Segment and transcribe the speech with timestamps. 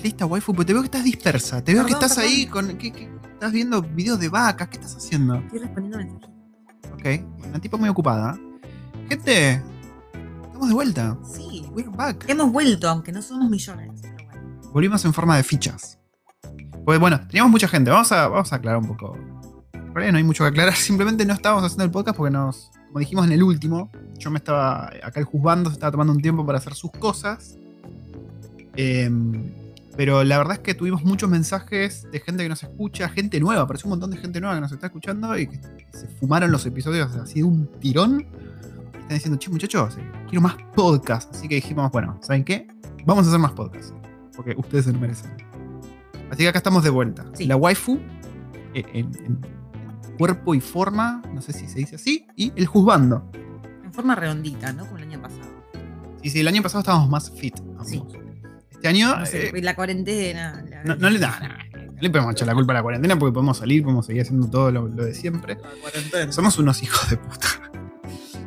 [0.00, 0.54] ¿Estás lista, waifu?
[0.54, 1.62] Porque te veo que estás dispersa.
[1.62, 2.78] Te veo que Perdón, estás ahí con.
[2.78, 3.06] ¿qué, qué?
[3.34, 4.68] estás viendo videos de vacas.
[4.68, 5.34] ¿Qué estás haciendo?
[5.34, 6.30] Estoy respondiendo mensajes.
[6.94, 8.40] Ok, una tipa muy ocupada.
[9.10, 9.62] Gente,
[10.42, 11.18] estamos de vuelta.
[11.22, 11.66] Sí.
[11.72, 12.24] We're back.
[12.28, 14.00] Hemos vuelto, aunque no somos millones.
[14.00, 14.70] Pero bueno.
[14.72, 15.98] Volvimos en forma de fichas.
[16.86, 17.90] Pues bueno, teníamos mucha gente.
[17.90, 19.18] Vamos a, vamos a aclarar un poco.
[19.74, 20.74] En realidad no hay mucho que aclarar.
[20.76, 22.70] Simplemente no estábamos haciendo el podcast porque nos.
[22.86, 24.86] Como dijimos en el último, yo me estaba.
[25.02, 27.58] Acá el juzgando se estaba tomando un tiempo para hacer sus cosas.
[28.76, 29.60] Em,
[29.96, 33.62] pero la verdad es que tuvimos muchos mensajes de gente que nos escucha, gente nueva,
[33.62, 35.60] apareció un montón de gente nueva que nos está escuchando y que
[35.92, 38.20] se fumaron los episodios así de un tirón.
[38.20, 41.34] Y están diciendo, che, muchachos, eh, quiero más podcast.
[41.34, 42.68] Así que dijimos, bueno, ¿saben qué?
[43.04, 43.92] Vamos a hacer más podcast.
[44.36, 45.32] Porque ustedes se lo merecen.
[46.30, 47.26] Así que acá estamos de vuelta.
[47.34, 47.46] Sí.
[47.46, 47.98] La waifu
[48.74, 49.40] eh, en, en
[50.16, 53.28] cuerpo y forma, no sé si se dice así, y el juzgando.
[53.84, 54.84] En forma redondita, ¿no?
[54.84, 55.50] Como el año pasado.
[56.22, 57.58] Sí, sí, el año pasado estábamos más fit.
[57.58, 57.88] ambos.
[57.88, 58.02] Sí.
[58.80, 60.64] Este año No sé, eh, la cuarentena.
[60.68, 61.58] la- no, no le da nada.
[61.74, 64.48] No le podemos echar la culpa a la cuarentena porque podemos salir, podemos seguir haciendo
[64.48, 65.58] todo lo, lo de siempre.
[66.12, 66.32] La.
[66.32, 67.46] Somos unos hijos de puta.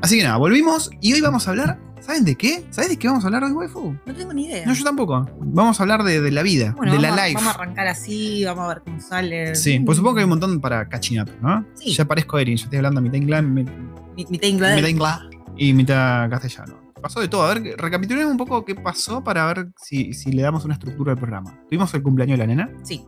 [0.02, 1.80] Así que nada, volvimos y hoy vamos a hablar.
[2.02, 2.66] ¿Saben de qué?
[2.72, 3.95] ¿Sabes de qué vamos a hablar hoy, waifu?
[4.06, 4.66] No tengo ni idea.
[4.66, 5.26] No, yo tampoco.
[5.39, 7.36] Vamos a hablar de, de la vida, Bueno, de la a- life.
[7.36, 9.56] vamos a arrancar así, vamos a ver cómo sale.
[9.56, 11.66] Sí, pues supongo que hay un montón para catching up, ¿no?
[11.76, 11.94] Sí.
[11.94, 14.76] Ya parezco Erin, yo estoy hablando mitad inglés, mi- Mi- Mitad inglés.
[14.76, 15.14] mitad inglés
[15.56, 16.81] y mitad castellano.
[17.04, 17.44] Pasó de todo.
[17.44, 21.12] A ver, recapitulemos un poco qué pasó para ver si, si le damos una estructura
[21.12, 21.60] al programa.
[21.70, 22.72] Tuvimos el cumpleaños de la nena.
[22.84, 23.04] Sí.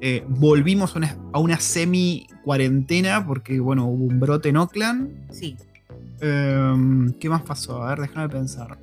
[0.00, 5.32] Eh, volvimos a una, a una semi-cuarentena porque, bueno, hubo un brote en Oakland.
[5.32, 5.56] Sí.
[6.20, 7.80] Eh, ¿Qué más pasó?
[7.84, 8.76] A ver, déjame pensar.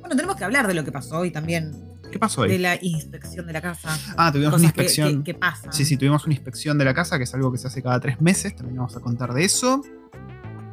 [0.00, 1.72] Bueno, tenemos que hablar de lo que pasó hoy también.
[2.12, 2.58] ¿Qué pasó De hoy?
[2.58, 3.96] la inspección de la casa.
[4.16, 5.22] Ah, tuvimos una inspección.
[5.24, 5.72] Que pasan.
[5.72, 7.98] Sí, sí, tuvimos una inspección de la casa, que es algo que se hace cada
[7.98, 8.54] tres meses.
[8.54, 9.80] También vamos a contar de eso.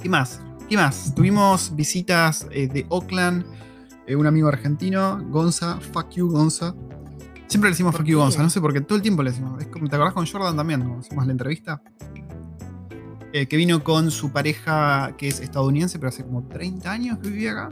[0.01, 0.41] ¿Qué más?
[0.69, 1.13] ¿Qué más?
[1.15, 3.45] Tuvimos visitas eh, de Oakland.
[4.05, 5.79] eh, un amigo argentino, Gonza.
[5.93, 6.75] Fuck you, Gonza.
[7.47, 8.19] Siempre le decimos ¿Por fuck you?
[8.19, 8.43] Gonza.
[8.43, 9.61] No sé por qué todo el tiempo le decimos.
[9.61, 10.81] Es como, ¿Te acordás con Jordan también?
[10.81, 11.81] Cuando hicimos la entrevista.
[13.31, 17.29] Eh, que vino con su pareja que es estadounidense, pero hace como 30 años que
[17.29, 17.69] vivía acá.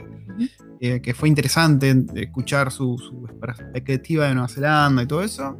[0.80, 5.58] Que fue interesante escuchar su, su perspectiva de Nueva Zelanda y todo eso.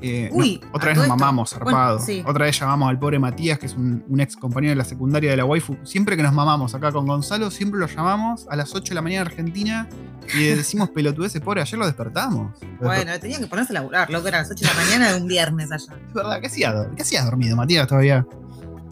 [0.00, 1.98] Eh, Uy, no, otra a vez nos mamamos, zarpado.
[1.98, 2.22] bueno, sí.
[2.24, 5.30] Otra vez llamamos al pobre Matías, que es un, un ex compañero de la secundaria
[5.30, 5.76] de la waifu.
[5.82, 9.02] Siempre que nos mamamos acá con Gonzalo, siempre lo llamamos a las 8 de la
[9.02, 9.88] mañana en Argentina
[10.34, 12.58] y le decimos pelotudeces, pobre, ayer lo despertamos.
[12.80, 15.26] Bueno, tenía que ponerse a laburar, loco, eran las 8 de la mañana de un
[15.26, 15.94] viernes allá.
[16.06, 18.24] Es verdad, ¿qué hacías ¿qué hacías dormido, Matías, todavía?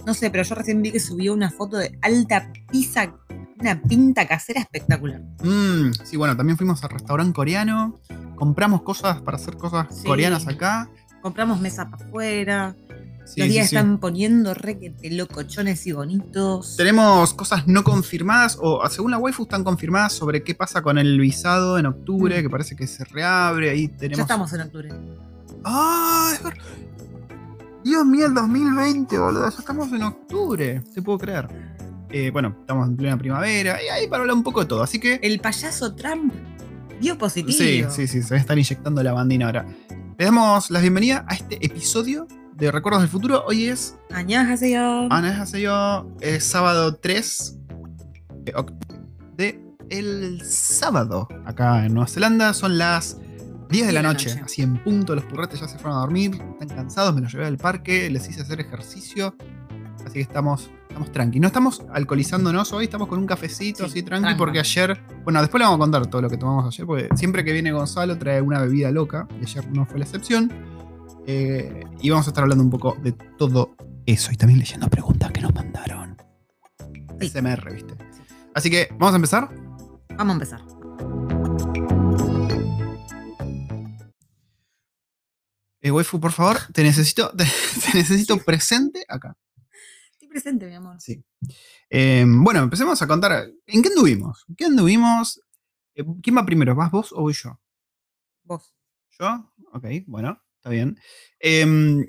[0.05, 3.13] No sé, pero yo recién vi que subió una foto de alta pizza,
[3.61, 5.21] una pinta casera espectacular.
[5.43, 7.99] Mm, sí, bueno, también fuimos al restaurante coreano,
[8.37, 10.05] compramos cosas para hacer cosas Sí.
[10.07, 10.89] coreanas acá.
[11.23, 12.77] Compramos mesa para afuera.
[13.25, 13.75] Sí, Los días sí.
[13.75, 16.77] están poniendo requete locochones y bonitos.
[16.77, 21.19] Tenemos cosas no confirmadas, o según la waifu están confirmadas sobre qué pasa con el
[21.19, 22.43] visado en octubre, Mm.
[22.43, 23.71] que parece que se reabre.
[23.71, 24.19] Ahí tenemos.
[24.19, 24.91] Ya estamos en octubre.
[25.65, 26.31] ¡Ah!
[26.35, 26.41] es
[27.83, 29.51] Dios mío, el 2020, boludo.
[29.51, 30.83] Ya estamos en octubre.
[30.95, 31.49] Te puedo creer.
[32.11, 33.83] Eh, bueno, estamos en plena primavera.
[33.83, 34.83] Y ahí para hablar un poco de todo.
[34.83, 35.19] Así que.
[35.23, 36.33] El payaso Trump
[37.01, 37.57] dio positivo.
[37.57, 38.23] Sí, sí, sí.
[38.23, 39.67] Se están inyectando la bandina ahora.
[40.19, 43.45] Le damos la bienvenida a este episodio de Recuerdos del Futuro.
[43.47, 43.97] Hoy es.
[44.11, 45.09] Añajaseyo.
[45.11, 46.11] Ana yo.
[46.21, 47.59] Es sábado 3
[48.45, 48.55] de,
[49.37, 51.29] de el sábado.
[51.45, 52.55] Acá en Nueva Zelanda.
[52.55, 53.19] Son las
[53.71, 56.69] 10 de la noche, así en punto, los purretes ya se fueron a dormir, están
[56.69, 59.35] cansados, me los llevé al parque, les hice hacer ejercicio,
[60.05, 61.41] así que estamos, estamos tranqui.
[61.41, 65.61] No estamos alcoholizándonos hoy, estamos con un cafecito Sí, así tranqui, porque ayer, bueno, después
[65.61, 68.41] le vamos a contar todo lo que tomamos ayer, porque siempre que viene Gonzalo trae
[68.41, 70.51] una bebida loca, y ayer no fue la excepción,
[71.27, 73.77] eh, y vamos a estar hablando un poco de todo
[74.07, 76.17] eso, y también leyendo preguntas que nos mandaron.
[77.21, 77.29] Sí.
[77.29, 77.95] SMR, viste.
[78.55, 79.51] Así que, ¿vamos a empezar?
[80.17, 80.63] Vamos a empezar.
[85.83, 87.45] Eh, waifu, por favor, te necesito, te,
[87.93, 89.37] te necesito presente acá.
[90.37, 91.01] Estoy presente, mi amor.
[91.01, 91.25] Sí.
[91.89, 93.49] Eh, bueno, empecemos a contar.
[93.67, 94.45] ¿En qué anduvimos?
[94.49, 95.41] ¿En qué anduvimos?
[95.95, 96.75] Eh, ¿Quién va primero?
[96.75, 97.59] ¿Vas vos o voy yo?
[98.45, 98.75] Vos.
[99.19, 99.51] ¿Yo?
[99.73, 100.99] Ok, bueno, está bien.
[101.39, 102.05] Em,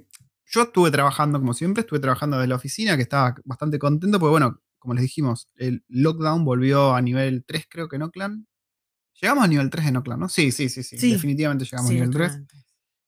[0.46, 4.32] yo estuve trabajando, como siempre, estuve trabajando desde la oficina, que estaba bastante contento, porque
[4.32, 8.46] bueno, como les dijimos, el lockdown volvió a nivel 3, creo que en Oakland.
[9.22, 10.30] Llegamos a nivel 3 en Oakland, ¿no?
[10.30, 10.98] Sí, sí, sí, sí.
[10.98, 11.14] Sí.
[11.14, 12.56] Definitivamente llegamos Sí, a nivel 3, totalmente.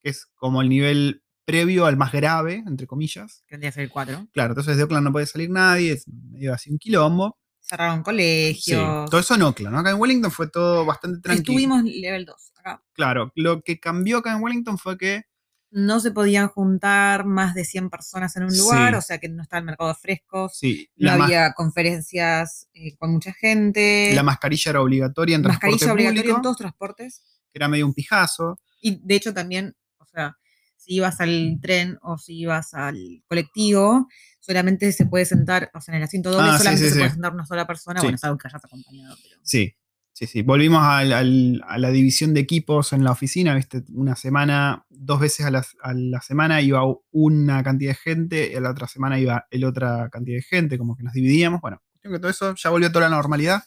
[0.02, 3.44] que es como el nivel previo al más grave, entre comillas.
[3.48, 4.28] Que tendría que ser el 4.
[4.34, 7.38] Claro, entonces de Oakland no puede salir nadie, es medio así un quilombo.
[7.60, 9.10] Cerraron Sí, colegios.
[9.10, 9.80] todo eso en Oakland, ¿no?
[9.80, 11.60] Acá en Wellington fue todo bastante tranquilo.
[11.60, 12.52] Estuvimos level 2.
[12.60, 15.24] Acá Claro, lo que cambió acá en Wellington fue que
[15.72, 18.98] no se podían juntar más de 100 personas en un lugar, Sí.
[18.98, 20.58] o sea que no estaba el mercado de frescos.
[20.58, 24.12] sí, No había conferencias eh, con mucha gente.
[24.16, 27.24] la mascarilla era obligatoria en mascarilla transporte obligatoria público, en todos transportes.
[27.52, 28.60] que era medio un pijazo.
[28.82, 30.36] Y de hecho también, o sea,
[30.80, 34.08] si ibas al tren o si ibas al colectivo,
[34.40, 36.94] solamente se puede sentar, o sea, en el asiento doble Ah, sí, solamente sí, se
[36.94, 37.00] sí.
[37.00, 38.00] puede sentar una sola persona.
[38.00, 38.06] Sí.
[38.08, 39.16] Bueno, es algo que hayas acompañado.
[39.22, 39.40] Pero...
[39.44, 39.76] Sí,
[40.14, 40.42] sí, sí.
[40.42, 43.84] Volvimos al- al- a la división de equipos en la oficina, ¿viste?
[43.94, 48.56] Una semana, dos veces a la, a la semana iba una cantidad de gente, y
[48.56, 51.60] a la otra semana iba el otra cantidad de gente, como que nos dividíamos.
[51.62, 53.64] Bueno, cuestión que todo eso ya volvió a toda la normalidad.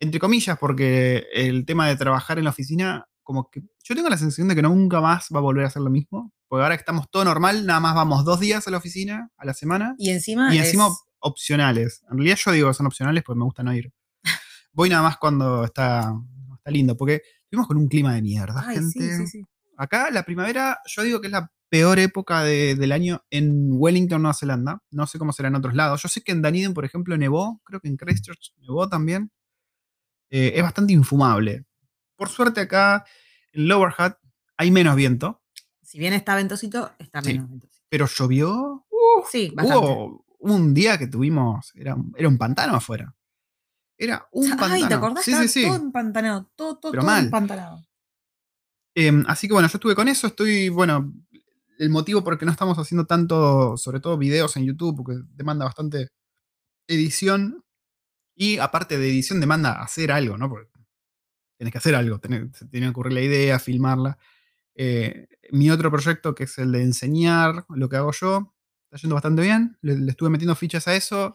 [0.00, 4.16] Entre comillas, porque el tema de trabajar en la oficina, como que yo tengo la
[4.18, 6.32] sensación de que nunca más va a volver a ser lo mismo.
[6.48, 9.46] Porque ahora que estamos todo normal, nada más vamos dos días a la oficina a
[9.46, 9.94] la semana.
[9.98, 10.54] Y encima.
[10.54, 12.02] Y encima es- opcionales.
[12.10, 13.90] En realidad yo digo que son opcionales porque me gusta no ir.
[14.72, 16.12] Voy nada más cuando está,
[16.56, 19.00] está lindo, porque estuvimos con un clima de mierda, Ay, gente.
[19.00, 19.44] sí, sí, sí.
[19.76, 24.20] Acá la primavera, yo digo que es la peor época de- del año en Wellington,
[24.20, 24.82] Nueva Zelanda.
[24.90, 26.02] No sé cómo será en otros lados.
[26.02, 27.60] Yo sé que en Dunedin, por ejemplo, nevó.
[27.64, 29.30] Creo que en Christchurch nevó también.
[30.30, 31.64] Eh, es bastante infumable.
[32.16, 33.04] Por suerte acá
[33.52, 34.14] en Lower Hutt
[34.56, 35.40] hay menos viento,
[35.82, 37.34] Si bien está ventosito, está Sí.
[37.34, 37.84] menos ventosito.
[37.88, 38.86] pero llovió.
[39.30, 39.86] Sí, bastante.
[39.86, 43.14] Hubo un día que tuvimos, era, era un pantano afuera.
[43.98, 44.74] Era un pantano.
[44.74, 45.24] Ay, ¿te acordás?
[45.24, 45.62] Sí, sí, sí.
[45.66, 47.24] todo empantanado, todo, todo, Pero todo mal.
[47.26, 47.82] empantanado.
[48.94, 50.26] Eh, así que bueno, yo estuve con eso.
[50.26, 51.12] Estoy, bueno,
[51.78, 55.20] el motivo por el que no estamos haciendo tanto, sobre todo videos en YouTube, porque
[55.34, 56.08] demanda bastante
[56.88, 57.62] edición.
[58.34, 60.48] Y aparte de edición, demanda hacer algo, ¿no?
[60.48, 60.70] Porque
[61.62, 64.18] tenés que hacer algo, tenés- tiene que ocurrir la idea, filmarla.
[64.74, 68.54] Eh, mi otro proyecto, que es el de enseñar lo que hago yo,
[68.86, 69.78] está yendo bastante bien.
[69.82, 71.34] Le, le estuve metiendo fichas a eso,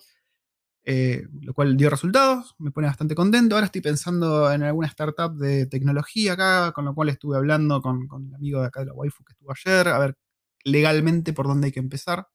[0.85, 3.55] eh, lo cual dio resultados, me pone bastante contento.
[3.55, 8.07] Ahora estoy pensando en alguna startup de tecnología acá, con lo cual estuve hablando con,
[8.07, 10.15] con el amigo de acá de la waifu que estuvo ayer, a ver
[10.65, 12.27] legalmente por dónde hay que empezar.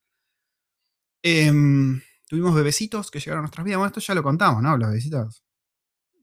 [1.22, 3.78] Em, tuvimos bebecitos que llegaron a nuestras vidas.
[3.78, 4.76] Bueno, esto ya lo contamos, ¿no?
[4.76, 5.42] Los bebecitos.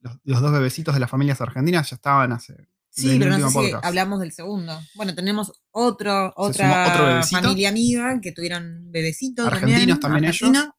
[0.02, 2.68] Los, los dos bebecitos de las familias argentinas ya estaban hace.
[2.90, 4.80] Sí, pero no sé si hablamos del segundo.
[4.96, 10.74] Bueno, tenemos otro, otra otro familia amiga que tuvieron un bebecito Argentinos también argentino, ellos.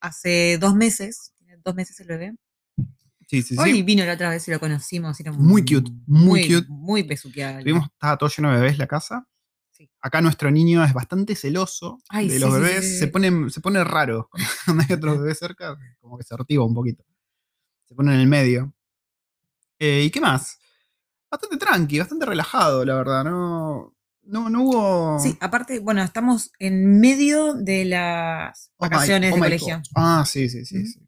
[0.00, 1.32] Hace dos meses.
[1.64, 2.34] Dos meses el bebé.
[3.26, 3.56] Sí, sí, sí.
[3.58, 5.18] Hoy vino la otra vez y lo conocimos.
[5.18, 6.66] Era Muy cute, muy cute.
[6.68, 7.60] Muy besuqueada.
[7.60, 9.26] Tuvimos, estaba todo lleno de bebés la casa.
[9.70, 9.90] Sí.
[10.02, 12.84] Acá nuestro niño es bastante celoso Ay, de sí, los bebés.
[12.84, 14.28] sí, Se, pone, se pone raro.
[14.66, 17.02] Cuando hay otros bebés cerca, como que se ortiva un poquito.
[17.94, 18.74] Se pone en el medio.
[19.78, 20.58] Eh, ¿Y qué más?
[21.30, 23.22] Bastante tranqui, bastante relajado, la verdad.
[23.22, 23.94] No,
[24.24, 25.18] no, no hubo.
[25.20, 29.76] Sí, aparte, bueno, estamos en medio de las Oh my- vacaciones oh de colegio.
[29.76, 29.82] God.
[29.94, 30.84] Ah, sí, sí, sí.
[30.88, 31.00] Sí.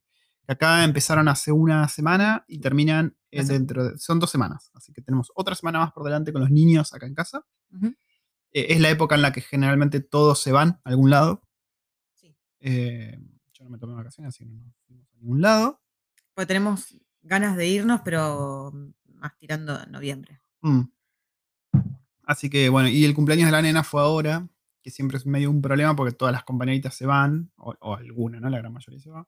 [0.46, 3.98] Acá empezaron hace una semana y terminan eh, dentro de.
[3.98, 4.70] Son dos semanas.
[4.74, 7.44] Así que tenemos otra semana más por delante con los niños acá en casa.
[7.82, 11.42] Eh, es la época en la que generalmente todos se van a algún lado.
[12.14, 12.32] Sí.
[12.60, 13.18] Eh,
[13.54, 15.82] yo no me tomé vacaciones, así que no nos fuimos a ningún lado.
[16.36, 18.70] Porque tenemos ganas de irnos, pero
[19.14, 20.38] más tirando a noviembre.
[20.60, 20.82] Mm.
[22.24, 24.46] Así que bueno, y el cumpleaños de la nena fue ahora,
[24.82, 28.38] que siempre es medio un problema porque todas las compañeritas se van, o, o alguna,
[28.38, 28.50] ¿no?
[28.50, 29.26] La gran mayoría se va.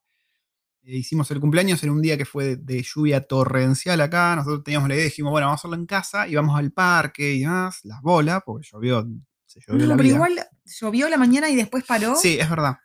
[0.83, 4.37] Eh, hicimos el cumpleaños en un día que fue de, de lluvia torrencial acá.
[4.37, 7.33] Nosotros teníamos la idea dijimos, bueno, vamos a hacerlo en casa y vamos al parque
[7.35, 9.09] y demás, las bolas, porque llovió,
[9.47, 10.15] se llovió No, la pero vida.
[10.15, 12.17] igual llovió la mañana y después paró.
[12.17, 12.77] Sí, es verdad.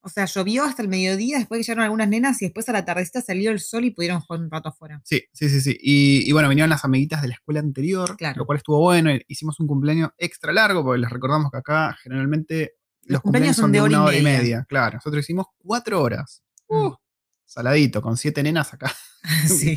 [0.00, 2.84] O sea, llovió hasta el mediodía, después que llegaron algunas nenas y después a la
[2.84, 5.00] tardecita salió el sol y pudieron jugar un rato afuera.
[5.04, 5.76] Sí, sí, sí, sí.
[5.80, 8.38] Y, y bueno, vinieron las amiguitas de la escuela anterior, Claro.
[8.38, 9.10] lo cual estuvo bueno.
[9.26, 13.56] Hicimos un cumpleaños extra largo, porque les recordamos que acá generalmente los, Los cumpleaños cumpleaños
[13.56, 14.66] son de una hora hora y media.
[14.68, 16.42] Claro, nosotros hicimos cuatro horas.
[16.68, 16.76] Mm.
[16.76, 16.96] Uh,
[17.44, 18.92] saladito, con siete nenas acá.
[19.48, 19.74] sí.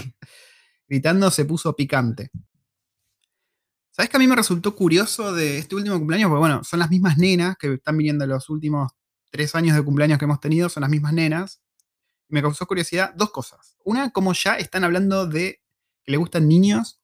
[0.87, 2.29] Gritando se puso picante.
[3.91, 6.29] ¿Sabes que a mí me resultó curioso de este último cumpleaños?
[6.29, 8.91] Porque bueno, son las mismas nenas que están viniendo los últimos
[9.31, 11.61] tres años de cumpleaños que hemos tenido, son las mismas nenas.
[12.27, 13.77] Me causó curiosidad dos cosas.
[13.83, 15.61] Una, como ya están hablando de
[16.03, 17.01] que le gustan niños.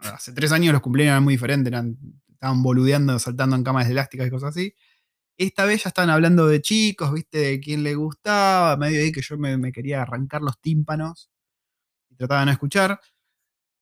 [0.00, 1.72] Hace tres años los cumpleaños eran muy diferentes,
[2.32, 4.74] estaban boludeando, saltando en camas elásticas y cosas así.
[5.36, 9.22] Esta vez ya estaban hablando de chicos, viste, de quién le gustaba, medio ahí que
[9.22, 11.30] yo me, me quería arrancar los tímpanos
[12.10, 13.00] y trataba de no escuchar.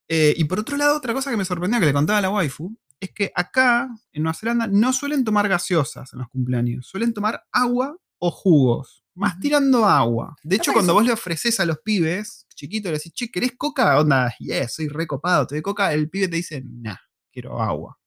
[0.09, 2.31] Eh, y por otro lado, otra cosa que me sorprendió que le contaba a la
[2.31, 7.13] waifu es que acá, en Nueva Zelanda, no suelen tomar gaseosas en los cumpleaños, suelen
[7.13, 10.35] tomar agua o jugos, más tirando agua.
[10.43, 13.99] De hecho, cuando vos le ofreces a los pibes chiquitos, le decís, che, ¿querés coca?
[14.01, 16.97] Onda, yes, soy recopado, te doy coca, el pibe te dice, nah,
[17.31, 17.99] quiero agua.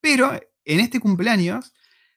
[0.00, 0.32] Pero
[0.64, 1.72] en este cumpleaños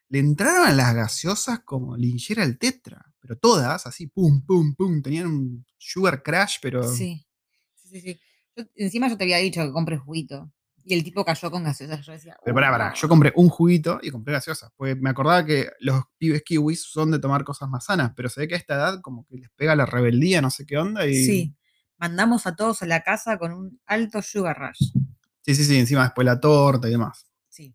[0.08, 5.02] le entraron a las gaseosas como linchera al tetra, pero todas, así, pum, pum, pum,
[5.02, 6.86] tenían un sugar crash, pero...
[6.86, 7.26] Sí.
[7.74, 8.20] Sí, sí, sí.
[8.56, 10.52] Yo- encima yo te había dicho que compres juguito.
[10.86, 12.04] Y el tipo cayó con gaseosas.
[12.04, 12.94] Yo decía, Pero pará, "Uh, pará, no".
[12.94, 14.70] yo compré un juguito y compré gaseosas.
[14.76, 18.40] Porque me acordaba que los pibes kiwis son de tomar cosas más sanas, pero se
[18.40, 21.06] ve que a esta edad como que les pega la rebeldía, no sé qué onda.
[21.06, 21.56] Y Sí.
[21.96, 24.90] Mandamos a todos a la casa con un alto sugar rush.
[25.42, 27.26] Sí, sí, sí, encima después la torta y demás.
[27.48, 27.74] Sí.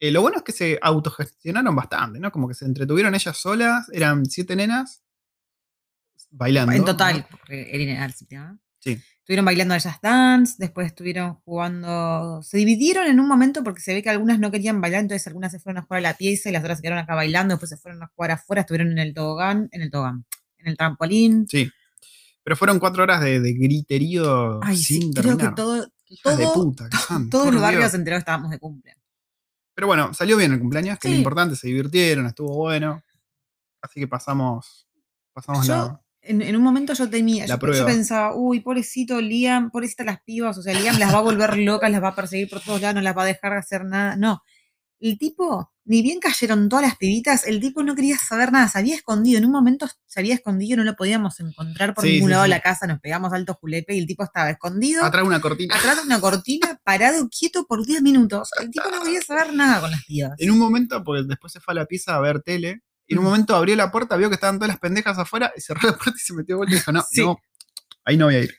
[0.00, 2.32] Eh, lo bueno es que se autogestionaron bastante, ¿no?
[2.32, 5.04] Como que se entretuvieron ellas solas, eran siete nenas
[6.30, 6.72] bailando.
[6.72, 7.36] En total, ¿no?
[7.38, 8.58] porque era séptima.
[8.80, 9.00] Sí.
[9.22, 12.42] Estuvieron bailando ellas dance, después estuvieron jugando.
[12.42, 15.52] Se dividieron en un momento porque se ve que algunas no querían bailar, entonces algunas
[15.52, 17.70] se fueron a jugar a la pieza y las otras se quedaron acá bailando, después
[17.70, 20.24] se fueron a jugar afuera, estuvieron en el tobogán, en el tobogán,
[20.58, 21.46] en el trampolín.
[21.48, 21.70] Sí.
[22.42, 25.54] Pero fueron cuatro horas de, de griterío Ay, sin sí, creo que terminar.
[25.54, 26.96] todo, Hijas de todo- puta, que
[27.30, 27.90] todo por el Dios.
[27.92, 28.96] se enteró que estábamos de cumple.
[29.74, 31.20] Pero bueno, salió bien el cumpleaños, que es lo Sí.
[31.20, 33.00] importante, se divirtieron, estuvo bueno.
[33.80, 34.88] Así que pasamos,
[35.32, 36.01] pasamos Yo- la.
[36.22, 40.56] En, en un momento yo temía, La yo, pensaba, uy, pobrecito Liam, pobrecita las pibas,
[40.56, 42.94] o sea, Liam las va a volver locas, las va a perseguir por todos lados,
[42.94, 44.14] no las va a dejar hacer nada.
[44.16, 44.40] No,
[45.00, 48.78] el tipo, ni bien cayeron todas las pibitas, el tipo no quería saber nada, se
[48.78, 52.28] había escondido, en un momento se había escondido, no lo podíamos encontrar por Sí, ningún
[52.28, 55.24] sí, lado de la casa, nos pegamos alto julepe y el tipo estaba escondido Atrás
[55.24, 55.74] de una cortina.
[55.74, 58.50] atrás de una cortina, parado quieto por 10 minutos.
[58.60, 60.34] El tipo no quería saber nada con las pibas.
[60.38, 62.82] En un momento, porque después se fue a la pieza a ver tele,
[63.12, 65.60] y en un momento abrió la puerta, vio que estaban todas las pendejas afuera, y
[65.60, 67.20] cerró la puerta y se metió de vuelta y dijo, no, Sí.
[67.22, 67.38] no,
[68.04, 68.54] ahí no voy a ir.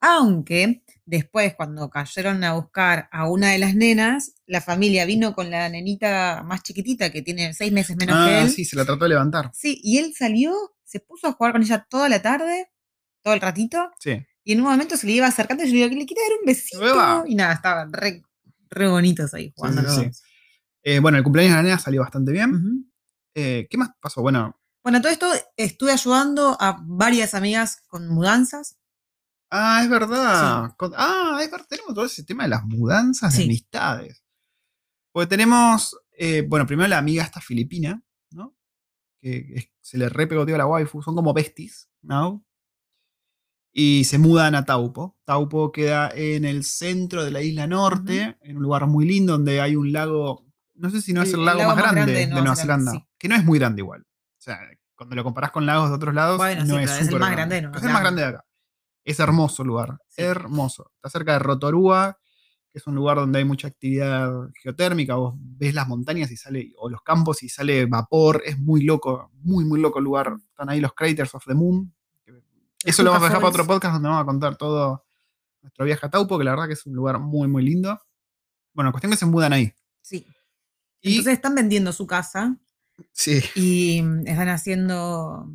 [0.00, 5.50] Aunque después, cuando cayeron a buscar a una de las nenas, la familia vino con
[5.50, 8.50] la nenita más chiquitita, que tiene seis meses menos que Ah, él.
[8.50, 9.50] sí, se la trató de levantar.
[9.54, 10.52] Sí, y él salió,
[10.84, 12.70] se puso a jugar con ella toda la tarde,
[13.22, 14.24] todo el ratito, Sí.
[14.44, 16.38] y en un momento se le iba acercando y yo le digo, le quiere dar
[16.40, 17.24] un besito.
[17.26, 18.22] Y nada, estaban re,
[18.70, 19.82] re bonitos ahí jugando.
[19.90, 20.20] sí, sí.
[20.82, 22.54] Eh, bueno, el cumpleaños de la nena salió bastante bien.
[22.54, 22.84] Ujú.
[23.38, 24.22] Eh, ¿Qué más pasó?
[24.22, 25.26] Bueno, Bueno, todo esto
[25.56, 28.78] estuve ayudando a varias amigas con mudanzas.
[29.50, 30.74] ah, es verdad.
[30.96, 33.44] Ah, es verdad, tenemos todo ese tema de las mudanzas de Sí.
[33.44, 34.22] amistades.
[35.12, 38.56] Porque tenemos, eh, bueno, primero la amiga esta filipina, ¿no?
[39.20, 42.44] Que es- se le re pegoteó a la waifu, son como besties, ¿no?
[43.72, 45.18] Y se mudan a Taupo.
[45.24, 49.60] Taupo queda en el centro de la isla norte, en un lugar muy lindo donde
[49.60, 50.45] hay un lago,
[50.76, 52.92] no sé si no es El- lago, lago más más grande, grande de Nueva Zelanda,
[52.92, 53.06] sí.
[53.18, 54.02] que no es muy grande igual.
[54.02, 54.58] O sea,
[54.94, 57.18] cuando lo comparás con lagos de otros lados, Bueno, sí, no pero es es el
[57.18, 58.44] más grande de Nueva Es el más grande de acá.
[59.04, 60.22] Es hermoso el lugar, Sí.
[60.22, 60.90] hermoso.
[60.96, 62.18] Está cerca de Rotorua,
[62.72, 64.30] que es un lugar donde hay mucha actividad
[64.62, 65.14] geotérmica.
[65.14, 68.42] Vos ves las montañas y sale, o los campos y sale vapor.
[68.44, 70.36] Es muy loco, muy, muy loco el lugar.
[70.48, 71.92] Están ahí los Craters of the Moon.
[72.84, 75.04] Eso lo vamos a dejar para otro podcast donde vamos a contar todo
[75.62, 77.98] nuestro viaje a Taupo, que la verdad que es un lugar muy, muy lindo.
[78.72, 79.72] Bueno, cuestión que se mudan ahí.
[80.02, 80.24] Sí.
[81.00, 82.56] Y, Entonces están vendiendo su casa
[83.12, 83.40] sí.
[83.54, 85.48] y mm, están haciendo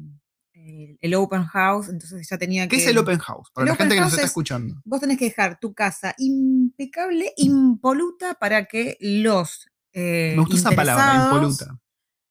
[0.54, 2.78] eh, el open house, entonces ya tenía que...
[2.78, 3.50] ¿Qué es el open house?
[3.54, 4.76] Para El la gente que nos está es- escuchando.
[4.86, 10.72] Vos tenés que dejar tu casa impecable, impoluta, para que los eh, Me gusta esa
[10.72, 11.78] palabra, impoluta.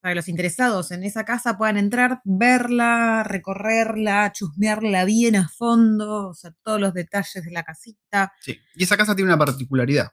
[0.01, 6.29] Para que los interesados en esa casa puedan entrar, verla, recorrerla, chusmearla bien a fondo,
[6.29, 8.33] o sea, todos los detalles de la casita.
[8.41, 8.59] Sí.
[8.77, 10.13] Y esa casa tiene una particularidad.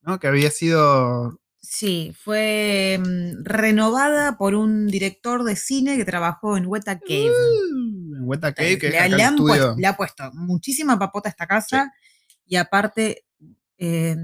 [0.00, 0.18] ¿no?
[0.18, 6.66] Que había sido Sí, fue mm, renovada por un director de cine que trabajó en
[6.66, 7.30] Weta Cave.
[7.30, 10.98] Uh, en Weta Cave, que es le, acá le han puesto, le ha puesto muchísima
[10.98, 11.92] papota a esta casa
[12.48, 13.26] y aparte,
[13.76, 14.16] eh,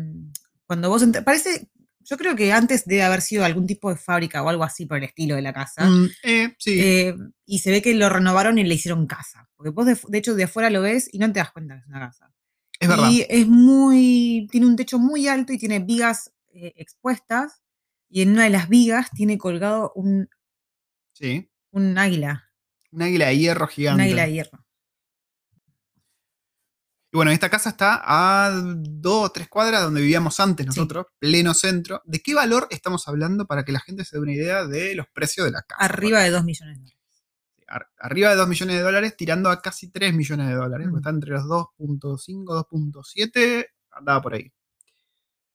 [0.66, 1.68] cuando vos entras, parece,
[2.00, 4.96] yo creo que antes debe haber sido algún tipo de fábrica o algo así por
[4.96, 5.84] el estilo de la casa.
[5.84, 6.80] Mm, eh, sí.
[6.80, 7.14] Eh,
[7.44, 9.48] y se ve que lo renovaron y le hicieron casa.
[9.56, 11.80] Porque vos, de, de hecho, de afuera lo ves y no te das cuenta que
[11.80, 12.32] es una casa.
[12.80, 13.10] es verdad.
[13.10, 14.48] Y es muy.
[14.50, 17.62] Tiene un techo muy alto y tiene vigas eh, expuestas.
[18.08, 20.28] Y en una de las vigas tiene colgado un,
[21.12, 21.50] Sí.
[21.72, 22.50] un águila.
[22.92, 24.02] Un águila de hierro Un gigante.
[24.04, 24.64] águila de hierro.
[27.12, 31.54] Y bueno, esta casa está a dos o tres cuadras donde vivíamos antes nosotros, pleno
[31.54, 32.02] centro.
[32.04, 35.06] ¿De qué valor estamos hablando para que la gente se dé una idea de los
[35.14, 35.84] precios de la casa?
[35.84, 37.24] Arriba de 2 millones de dólares.
[37.68, 40.88] Ar- arriba de 2 millones de dólares, tirando a casi 3 millones de dólares.
[40.90, 40.96] Mm.
[40.96, 44.52] Está entre los 2.5, 2.7, andaba por ahí.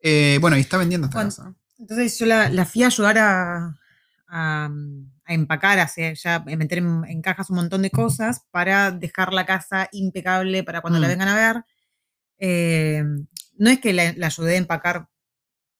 [0.01, 1.53] Eh, bueno, y está vendiendo esta Cuan- casa.
[1.77, 3.79] Entonces yo la, la fui a ayudar a,
[4.27, 4.69] a,
[5.25, 9.33] a empacar, a ya a meter en, en cajas un montón de cosas para dejar
[9.33, 11.11] la casa impecable para cuando la Mm.
[11.11, 11.63] vengan a ver.
[12.37, 13.03] Eh,
[13.57, 15.07] no es que la, la ayudé a empacar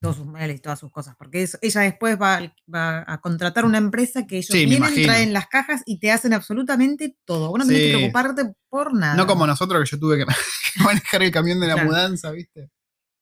[0.01, 4.25] todos sus muebles y todas sus cosas, porque ella después va, a contratar una empresa
[4.25, 7.49] que ellos Sí, vienen, traen las cajas y te hacen absolutamente todo.
[7.49, 7.87] Vos no tenés Sí.
[7.91, 9.15] que preocuparte por nada.
[9.15, 10.25] No como nosotros que yo tuve que,
[10.73, 11.89] que manejar el camión de la Claro.
[11.89, 12.69] mudanza, ¿viste?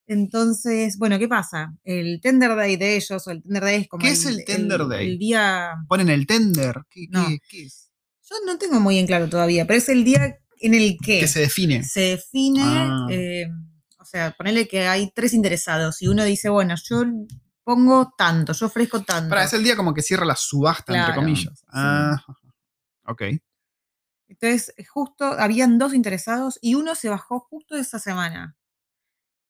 [0.07, 1.73] Entonces, bueno, ¿qué pasa?
[1.83, 4.87] El Tender Day de ellos, o el Tender Day es como ¿Qué es el Tender
[4.87, 5.05] Day?
[5.11, 6.81] El día Ponen el tender.
[6.89, 7.27] ¿Qué, No.
[7.27, 7.91] qué- qué es?
[8.29, 11.27] Yo no tengo muy en claro todavía, pero es el día en el que Que
[11.27, 11.83] se define.
[11.83, 13.07] se define, Ah.
[13.09, 13.47] eh,
[13.99, 17.03] o sea, ponerle que hay tres interesados y uno dice, bueno, yo
[17.63, 19.29] pongo tanto, yo ofrezco tanto.
[19.29, 21.59] Para, es el día como que cierra la subasta, entre comillas.
[21.59, 21.65] sí.
[21.73, 22.17] Ah,
[23.07, 23.21] ok.
[24.29, 28.55] Entonces, justo habían dos interesados y uno se bajó justo esa semana.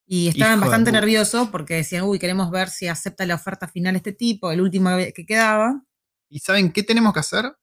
[0.09, 3.95] Y estaban Hijo bastante nerviosos porque decían, uy, queremos ver si acepta la oferta final
[3.97, 5.81] este tipo, el último que quedaba.
[6.29, 7.53] ¿Y saben qué tenemos que hacer?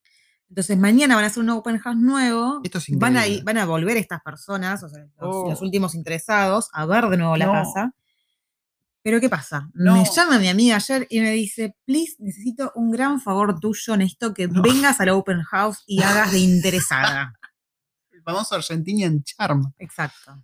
[0.51, 2.61] Entonces mañana van a hacer un open house nuevo.
[2.63, 5.51] Esto es van, a, van a volver estas personas, o sea, los, Oh.
[5.51, 7.95] los últimos interesados, a ver de nuevo la casa.
[9.03, 9.69] Pero ¿qué pasa?
[9.75, 9.97] No.
[9.97, 14.33] Me llama mi amiga ayer y me dice, please, necesito un gran favor tuyo, necesito
[14.35, 14.63] que No.
[14.63, 17.33] vengas al open house y hagas de interesada.
[18.13, 19.73] El famoso Argentinian Charm.
[19.79, 20.43] Exacto.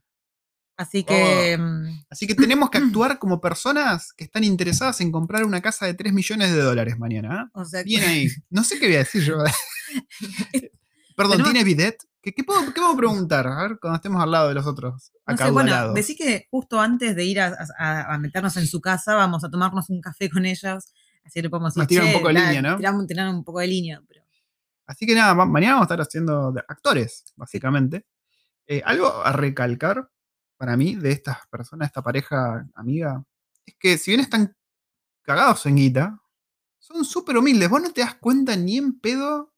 [0.80, 1.58] Así que...
[1.58, 5.84] mm, Así que tenemos que actuar como personas que están interesadas en comprar una casa
[5.86, 7.42] de 3 millones de dólares mañana.
[7.44, 7.50] ¿eh?
[7.52, 8.28] O sea, Bien ahí.
[8.50, 9.36] No sé qué voy a decir yo.
[11.16, 11.98] Perdón, ¿tiene bidet?
[12.22, 13.46] ¿Qué, qué puedo, qué puedo preguntar?
[13.46, 16.80] A ver, cuando estemos al lado de los otros No sé, bueno, decí que justo
[16.80, 20.30] antes de ir a, a- a meternos en su casa, vamos a tomarnos un café
[20.30, 20.92] con ellos.
[21.24, 23.60] Así le podemos Nos decir, tiran un "Che, poco de línea, ¿no?" tiramos- un poco
[23.60, 24.00] de línea.
[24.08, 24.22] Pero
[24.86, 28.06] Así que nada, ma- mañana vamos a estar haciendo actores, básicamente.
[28.66, 30.08] Eh, algo a recalcar
[30.60, 33.24] para mí de estas personas, esta pareja amiga,
[33.64, 34.54] es que si bien están
[35.22, 36.20] cagados en guita,
[36.78, 37.70] son súper humildes.
[37.70, 39.54] Vos no te das cuenta ni en pedo.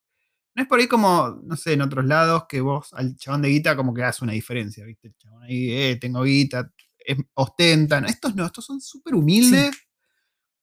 [0.55, 3.49] No es por ahí como, no sé, en otros lados que vos al chabón de
[3.51, 5.09] guita como que haces una diferencia, ¿viste?
[5.09, 8.07] El chabón ahí, eh, tengo guita, es- ostentan.
[8.07, 9.73] Estos no, estos son súper humildes.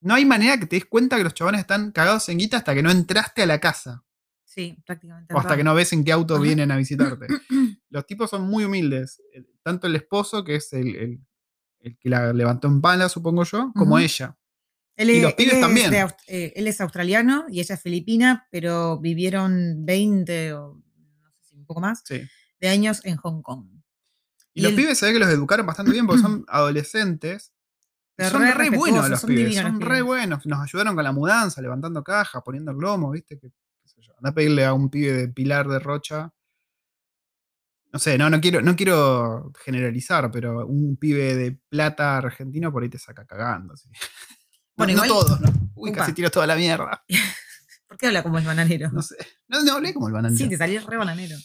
[0.01, 2.74] No hay manera que te des cuenta que los chabones están cagados en guita hasta
[2.75, 4.03] que no entraste a la casa.
[4.50, 5.34] Sí, prácticamente.
[5.34, 6.44] O hasta que no ves en qué auto Ajá.
[6.44, 7.27] vienen a visitarte.
[7.89, 9.22] Los tipos son muy humildes.
[9.34, 11.20] eh, Tanto el esposo, que es el, el-
[11.82, 14.36] el que la levantó en pala, supongo yo, como ella.
[14.98, 15.91] Él, y es- los pibes él es también.
[15.91, 20.74] de eh, él es australiano y ella es filipina, pero vivieron 20 o
[21.22, 22.22] no sé si un poco más Sí.
[22.60, 23.68] de años en Hong Kong.
[24.53, 27.53] Y, Y los pibes se ve que los educaron bastante bien porque son adolescentes.
[28.29, 29.56] son re re, buenos los son pibes.
[29.56, 30.03] los Son re pibes.
[30.03, 30.46] buenos.
[30.48, 33.39] Nos ayudaron con la mudanza, levantando cajas, poniendo el lomo, ¿viste?
[33.39, 33.51] Que,
[34.20, 36.34] Anda a pedirle a un pibe de Pilar de Rocha.
[37.92, 42.84] No sé, no, no quiero, no quiero generalizar, pero un pibe de plata argentino por
[42.84, 43.75] ahí te saca cagando.
[43.75, 43.90] ¿sí?
[44.77, 45.50] Bueno, no, no igual- todos, ¿no?
[45.75, 46.00] Uy, Upa.
[46.00, 47.03] casi tiro toda la mierda.
[47.88, 48.90] ¿Por qué habla como el bananero?
[48.94, 49.16] No sé.
[49.50, 50.38] No, no hablé como el bananero.
[50.38, 51.36] Sí, te salí re bananero.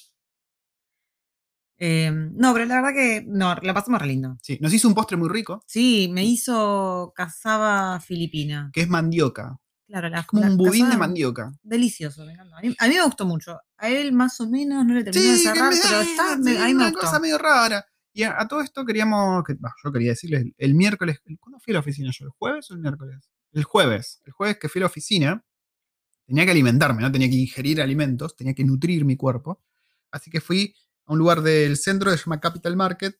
[1.79, 4.37] Eh, no, pero la verdad que no, la pasamos re lindo.
[4.41, 8.71] Sí, nos hizo un postre muy rico, Sí, me hizo casaba filipina.
[8.73, 9.57] que es mandioca.
[9.87, 11.53] Claro, la, como la un budín de mandioca.
[11.62, 12.33] Delicioso, me.
[12.35, 13.59] A mí, a mí me gustó mucho.
[13.77, 16.51] A él más o menos no le terminó de que cerrar, me- pero está, me-
[16.53, 17.01] sí, a mí me una gustó.
[17.07, 17.85] cosa medio rara.
[18.12, 21.38] Y a, a todo esto queríamos, que, bah, yo quería decirles, el, el miércoles, el-
[21.38, 22.25] ¿cuándo fui a la oficina yo?
[22.27, 23.29] ¿El jueves o el miércoles?
[23.53, 24.20] El jueves.
[24.25, 25.44] El jueves que fui a la oficina,
[26.27, 29.61] tenía que alimentarme, no tenía que ingerir alimentos, tenía que nutrir mi cuerpo.
[30.11, 30.75] Así que fui
[31.07, 33.16] a un lugar del centro que se llama Capital Market,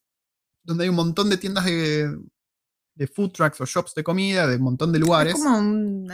[0.63, 2.17] donde hay un montón de tiendas de,
[2.95, 5.35] de food trucks o shops de comida, de un montón de lugares.
[5.35, 6.07] Es como un,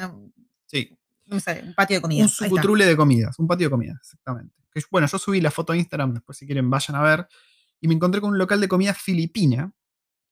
[0.70, 2.22] Sí, no sé, un patio de comida.
[2.22, 4.54] un sucutrule de comidas, un patio de comidas, exactamente.
[4.72, 7.26] Que, bueno, yo subí la foto a Instagram, después si quieren vayan a ver,
[7.80, 9.72] y me encontré con un local de comida filipina,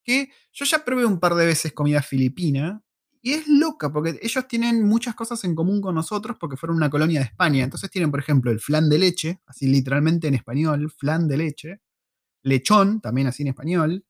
[0.05, 2.81] que yo ya probé un par de veces comida filipina,
[3.21, 6.89] y es loca, porque ellos tienen muchas cosas en común con nosotros porque fueron una
[6.89, 7.65] colonia de España.
[7.65, 11.81] Entonces tienen, por ejemplo, el flan de leche, así literalmente en español, flan de leche,
[12.43, 14.05] lechón, también así en español,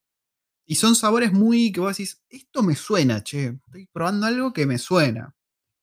[0.67, 4.67] y son sabores muy que vos decís, esto me suena, che, estoy probando algo que
[4.67, 5.35] me suena.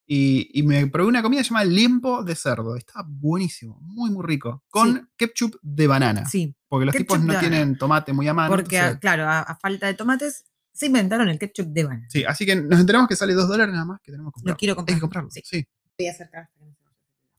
[0.08, 2.76] Y, y me probé una comida llamada limpo de cerdo.
[2.76, 4.64] Estaba buenísimo, muy, muy rico.
[4.70, 5.02] Con Sí.
[5.18, 6.26] ketchup de banana.
[6.30, 8.50] Sí, Porque los ketchup tipos no tienen tomate muy a mano.
[8.50, 12.06] porque, entonces- claro, a, a falta de tomates, se inventaron el ketchup de banana.
[12.10, 14.54] sí, así que nos enteramos que sale 2 dólares nada más que tenemos que comprarlo.
[14.54, 14.98] Lo quiero Hay comprar.
[14.98, 15.30] que comprarlo.
[15.32, 15.42] Sí.
[15.44, 15.66] sí.
[15.98, 16.50] Voy a acercar.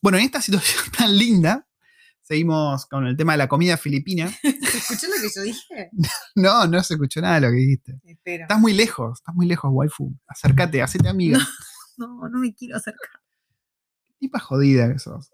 [0.02, 1.68] Bueno, en esta situación tan linda,
[2.22, 4.26] seguimos con el tema de la comida filipina.
[4.42, 5.90] ¿Escuchó lo que yo dije?
[6.34, 8.00] No, no se escuchó nada de lo que dijiste.
[8.04, 8.44] Espera.
[8.44, 10.14] Estás muy lejos, estás muy lejos, waifu.
[10.26, 11.38] Acércate, hacete amiga.
[11.38, 11.44] No,
[11.96, 13.20] no me quiero acercar.
[14.18, 15.32] tipa jodida que sos.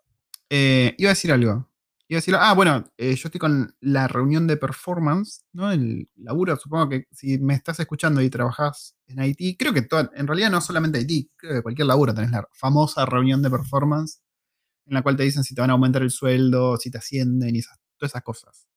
[0.51, 1.69] Eh, iba a decir algo.
[2.09, 5.73] Iba a decir, ah, bueno, eh, yo estoy con la reunión de performance, ¿no?
[5.73, 10.27] El laburo, supongo que si me estás escuchando y trabajás en IT, creo que en
[10.27, 14.21] realidad no solamente IT, creo que cualquier laburo tenés la famosa reunión de performance
[14.87, 17.57] en la cual te dicen si te van a aumentar el sueldo, si te ascienden
[17.57, 18.69] y todas esas cosas.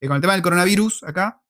[0.00, 1.42] Eh, con el tema del coronavirus acá,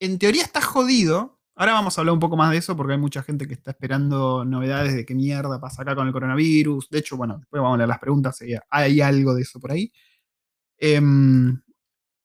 [0.00, 1.37] en teoría está jodido.
[1.60, 3.72] Ahora vamos a hablar un poco más de eso porque hay mucha gente que está
[3.72, 6.88] esperando novedades de qué mierda pasa acá con el coronavirus.
[6.88, 9.72] De hecho, bueno, después vamos a leer las preguntas si hay algo de eso por
[9.72, 9.92] ahí.
[10.78, 11.60] Em,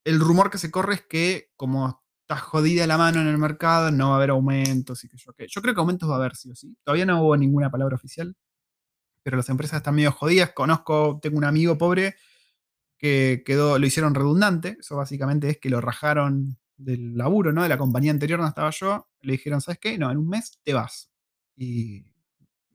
[0.05, 3.89] el rumor que se corre es que como está jodida la mano en el mercado,
[3.91, 5.47] no va a haber aumentos y que yo qué.
[5.49, 6.77] Yo creo que aumentos va a haber, sí o sí.
[6.83, 8.35] Todavía no hubo ninguna palabra oficial,
[9.23, 10.51] pero las empresas están medio jodidas.
[10.53, 12.15] Conozco, tengo un amigo pobre
[12.99, 14.77] que quedó, lo hicieron redundante.
[14.79, 17.63] Eso básicamente es que lo rajaron del laburo, ¿no?
[17.63, 19.07] De la compañía anterior donde estaba yo.
[19.21, 19.97] Le dijeron, ¿sabes qué?
[19.97, 21.09] No, en un mes te vas.
[21.55, 22.05] Y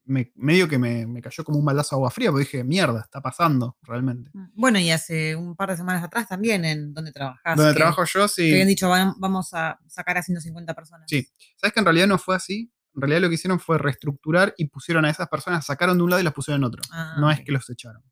[0.04, 3.00] me- medio que me, me cayó como un baldazo de agua fría, porque dije, mierda,
[3.00, 4.30] está pasando realmente.
[4.54, 7.56] Bueno, y hace un par de semanas atrás también, en donde trabajás.
[7.56, 8.50] Donde trabajo yo, Te sí.
[8.52, 11.06] habían dicho, "Vam- vamos a sacar a 150 personas.
[11.10, 11.28] Sí.
[11.56, 12.72] ¿Sabes que en realidad no fue así?
[12.94, 16.10] En realidad lo que hicieron fue reestructurar y pusieron a esas personas, sacaron de un
[16.10, 16.82] lado y las pusieron en otro.
[16.90, 18.02] Ah, no es que los echaron.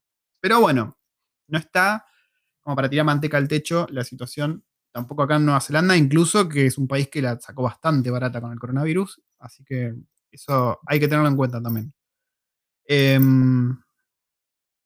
[0.41, 0.99] Pero bueno,
[1.49, 2.05] no está
[2.61, 4.65] como para tirar manteca al techo la situación,
[4.97, 8.41] tampoco acá en Nueva Zelanda, incluso que es un país que la sacó bastante barata
[8.41, 9.95] con el coronavirus, así que
[10.31, 11.93] eso hay que tenerlo en cuenta también.
[12.87, 13.79] Em,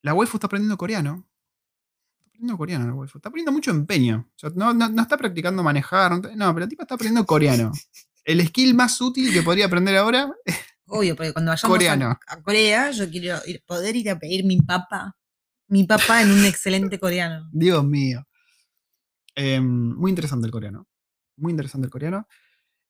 [0.02, 1.28] la waifu está aprendiendo coreano.
[2.18, 3.18] Está aprendiendo coreano la waifu.
[3.18, 4.28] Está poniendo mucho empeño.
[4.34, 6.10] O sea, no, no- no está practicando manejar.
[6.10, 7.70] No, no, pero la tipa está aprendiendo coreano.
[8.24, 10.28] El skill más útil que podría aprender ahora
[10.86, 12.06] Obvio, porque cuando vayamos Coreano.
[12.08, 15.16] a, a Corea, yo quiero ir- poder ir a pedir mi papa.
[15.68, 17.48] Mi papa en un excelente coreano.
[17.52, 18.26] Dios mío.
[19.40, 20.86] Eh, muy interesante el coreano.
[21.36, 22.26] Muy interesante el coreano.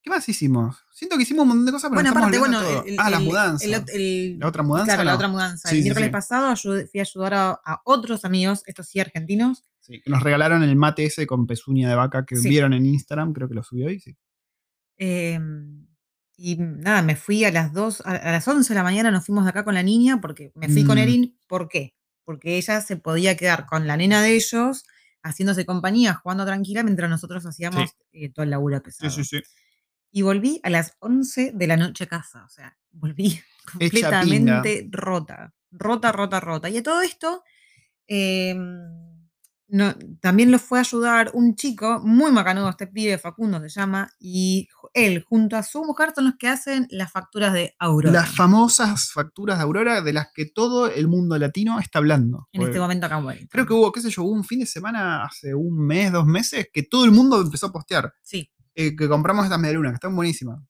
[0.03, 0.79] ¿Qué más hicimos?
[0.91, 2.85] Siento que hicimos un montón de cosas, pero Bueno, aparte, bueno, el, todo.
[2.99, 3.65] ah, la el- mudanza.
[3.67, 4.87] el ot- el- la otra mudanza.
[4.95, 5.69] Claro, la otra mudanza.
[5.69, 6.13] Sí, el sí, miércoles sí.
[6.13, 9.65] pasado ayudé- fui a ayudar a, a otros amigos, estos sí argentinos.
[9.81, 13.33] Sí, que nos regalaron el mate ese con pezuña de vaca que vieron en Instagram,
[13.35, 14.17] creo que lo subió hoy, sí.
[14.99, 15.39] eh,
[16.37, 19.27] y nada, me fui a las 2, a, a las 11 de la mañana nos
[19.27, 21.03] fuimos de acá con la niña, porque me fui con Mm.
[21.03, 21.39] Erin.
[21.47, 21.95] ¿Por qué?
[22.25, 24.85] Porque ella se podía quedar con la nena de ellos,
[25.23, 29.11] haciéndose compañía, jugando tranquila, mientras nosotros hacíamos eh, todo el laburo pesado.
[29.11, 29.43] Sí, sí, sí.
[30.13, 32.45] Y volví a las 11 de la noche a casa.
[32.45, 33.41] O sea, volví
[33.73, 35.55] completamente rota.
[35.71, 36.69] Rota, rota, rota.
[36.69, 37.45] Y a todo esto,
[38.09, 38.57] eh,
[39.71, 44.11] no- también lo fue a ayudar un chico muy macanudo, este pibe Facundo se llama,
[44.19, 48.13] y él junto a su mujer son los que hacen las facturas de Aurora.
[48.21, 52.49] Las famosas facturas de Aurora de las que todo el mundo latino está hablando.
[52.53, 53.47] en este momento acá en.
[53.49, 56.27] Creo que hubo, qué sé yo, hubo un fin de semana hace un mes, dos
[56.27, 59.97] meses, que todo el mundo empezó a postear Sí, eh, que compramos estas medialunas, que
[59.97, 60.61] están buenísimas.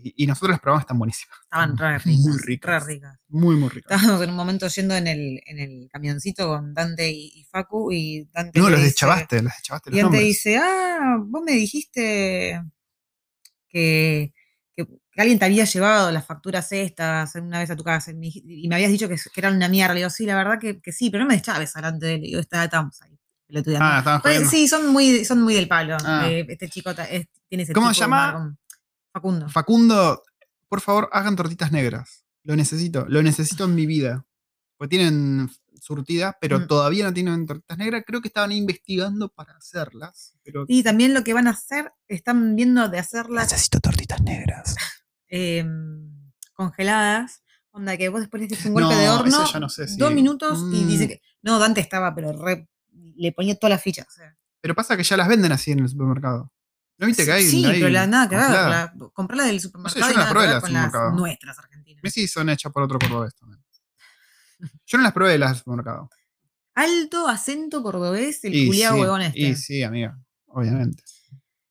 [0.00, 1.36] Y, y nosotros las probamos, están buenísimas.
[1.42, 2.86] estaban re Muy ricas.
[2.86, 3.18] Re ricas.
[3.28, 3.92] Muy, muy ricas.
[3.96, 7.90] Estábamos en un momento yendo en el, en el camioncito con Dante y, y Facu
[7.92, 10.24] y Dante No, le los deschavaste, los deschavaste Y los él te nombres.
[10.24, 12.62] dice, ah, vos me dijiste
[13.68, 14.32] que,
[14.76, 18.14] que- que alguien te había llevado las facturas estas una vez a tu casa y
[18.14, 19.94] me, y habías dicho que, que eran una mierda.
[19.94, 22.24] Le digo, sí, la verdad que, que sí, pero no me deschaves delante de él.
[22.24, 23.18] Y digo, "Está- estamos ahí.
[23.48, 24.10] pelotudeando".
[24.10, 25.96] Ah, Pues, sí, son muy, son muy del palo.
[26.04, 26.28] Ah.
[26.28, 28.56] Eh, este chico ta- es- tiene ese ¿Cómo tipo se llama?
[29.18, 29.48] Facundo.
[29.48, 30.22] Facundo,
[30.68, 32.24] por favor, hagan tortitas negras.
[32.44, 34.24] Lo necesito, lo necesito en mi vida.
[34.76, 35.50] Porque tienen
[35.80, 36.66] surtida, pero Mm.
[36.66, 38.02] todavía no tienen tortitas negras.
[38.06, 40.34] Creo que estaban investigando para hacerlas.
[40.44, 44.74] Pero y también lo que van a hacer, están viendo de hacerlas necesito tortitas negras.
[45.30, 45.64] eh,
[46.54, 47.42] congeladas.
[47.70, 49.98] Onda que vos después le un golpe No, de eso horno, ya no sé si-
[49.98, 51.08] dos minutos y dice Mm.
[51.08, 51.20] que.
[51.42, 54.06] No, Dante estaba, pero re- le ponía todas las fichas.
[54.08, 54.36] o sea.
[54.60, 56.50] Pero pasa que ya las venden así en el supermercado.
[56.98, 57.44] ¿No viste que hay?
[57.44, 59.10] sí, hay pero la, nada que ver.
[59.12, 62.02] comprarla del yo supermercado no y las nada probé las con las nuestras argentinas.
[62.02, 63.62] Me sí son hechas por otro cordobés también.
[64.86, 66.10] Yo no las probé las del supermercado.
[66.74, 69.40] Alto acento cordobés, el Y culiao sí, huevón este.
[69.40, 71.02] Y sí, amiga, obviamente.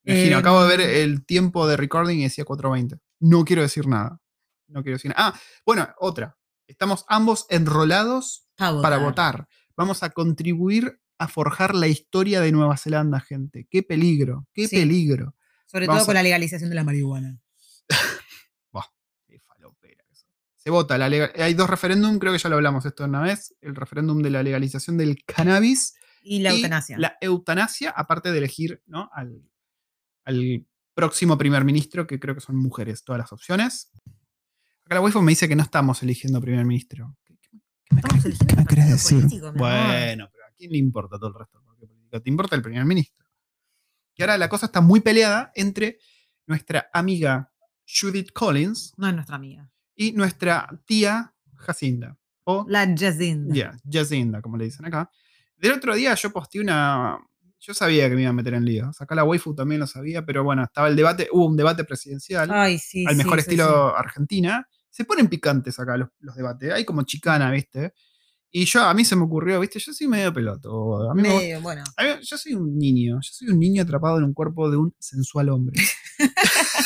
[0.03, 2.99] Imagino, Eh, acabo de ver el tiempo de recording y decía 4.20.
[3.19, 4.21] No quiero decir nada.
[4.67, 5.29] No quiero decir nada.
[5.33, 6.37] Ah, bueno, otra.
[6.67, 9.47] Estamos ambos enrolados pa' para votar.
[9.75, 13.67] Vamos a contribuir a forjar la historia de Nueva Zelanda, gente.
[13.69, 14.75] Qué peligro, qué Sí.
[14.77, 15.35] peligro.
[15.65, 17.37] Sobre Vamos todo con a- la legalización de la marihuana.
[19.27, 20.03] Qué falopera.
[20.55, 20.97] Se vota.
[20.97, 23.55] La legal- Hay dos referéndums, creo que ya lo hablamos esto una vez.
[23.61, 26.97] El referéndum de la legalización del cannabis Y la y eutanasia.
[26.97, 29.09] La eutanasia, aparte de elegir ¿no?
[29.13, 29.41] al,
[30.25, 33.91] al próximo primer ministro, que creo que son mujeres, todas las opciones.
[34.85, 37.15] Acá la waifu me dice que no estamos eligiendo primer ministro.
[37.25, 39.17] ¿Qué, qué- qué me querés- qué me querés partido decir?
[39.19, 39.53] político.
[39.53, 42.21] Bueno, pero ¿a quién le importa todo el resto del partido político?
[42.21, 43.25] Te importa el primer ministro.
[44.15, 45.99] Y ahora la cosa está muy peleada entre
[46.47, 47.51] nuestra amiga
[47.87, 49.69] Judith Collins No es nuestra amiga.
[49.95, 52.17] y nuestra tía Jacinda.
[52.43, 53.53] O La Jacinda.
[53.53, 55.09] ya, Jacinda, como le dicen acá.
[55.57, 57.17] Del otro día yo posteé una.
[57.59, 59.01] Yo sabía que me iba a meter en líos.
[59.01, 62.49] Acá la waifu también lo sabía, pero bueno, estaba el debate, hubo un debate presidencial
[62.51, 63.03] Ay, sí.
[63.07, 64.67] al sí, mejor sí, estilo Argentina.
[64.89, 66.71] Se ponen picantes acá los, los debates.
[66.71, 67.93] Hay como chicana, ¿viste?
[68.59, 69.77] Y yo, a mí se me ocurrió, ¿viste?
[69.77, 71.11] Yo soy medio peloto.
[71.11, 71.83] A mí me- Medio, bueno.
[71.95, 73.19] a mí- yo soy un niño.
[73.21, 75.79] Yo soy un niño atrapado en un cuerpo de un sensual hombre.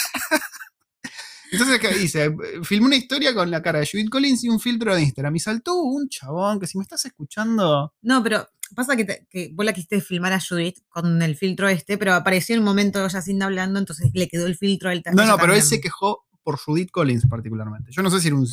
[1.54, 2.34] Entonces, ¿qué hice?
[2.64, 5.36] Filmé una historia con la cara de Judith Collins y un filtro de Instagram.
[5.36, 7.94] Y saltó un chabón que si me estás escuchando.
[8.02, 11.68] No, pero pasa que, te- que vos la quisiste filmar a Judith con el filtro
[11.70, 15.26] este, pero apareció en un momento Jacinda hablando, entonces le quedó el filtro al No,
[15.26, 17.92] no, pero él se quejó por Judith Collins particularmente.
[17.92, 18.46] Yo no sé si era un,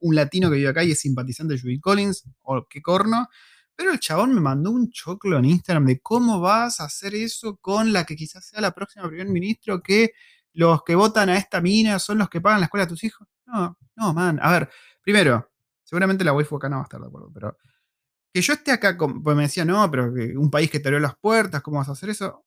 [0.00, 3.28] un- latino que vive acá y es simpatizante de Judith Collins o qué corno,
[3.76, 7.56] pero el chabón me mandó un choclo en Instagram de cómo vas a hacer eso
[7.58, 10.12] con la que quizás sea la próxima primer ministro, que
[10.52, 13.28] los que votan a esta mina son los que pagan la escuela de tus hijos.
[13.46, 14.38] No, no, man.
[14.42, 14.70] A ver,
[15.02, 15.50] Primero,
[15.84, 17.56] seguramente la waifu acá no va a estar de acuerdo, pero
[18.32, 21.16] que yo esté acá, pues me decía, no, pero un país que te abrió las
[21.16, 22.44] puertas, ¿cómo vas a hacer eso?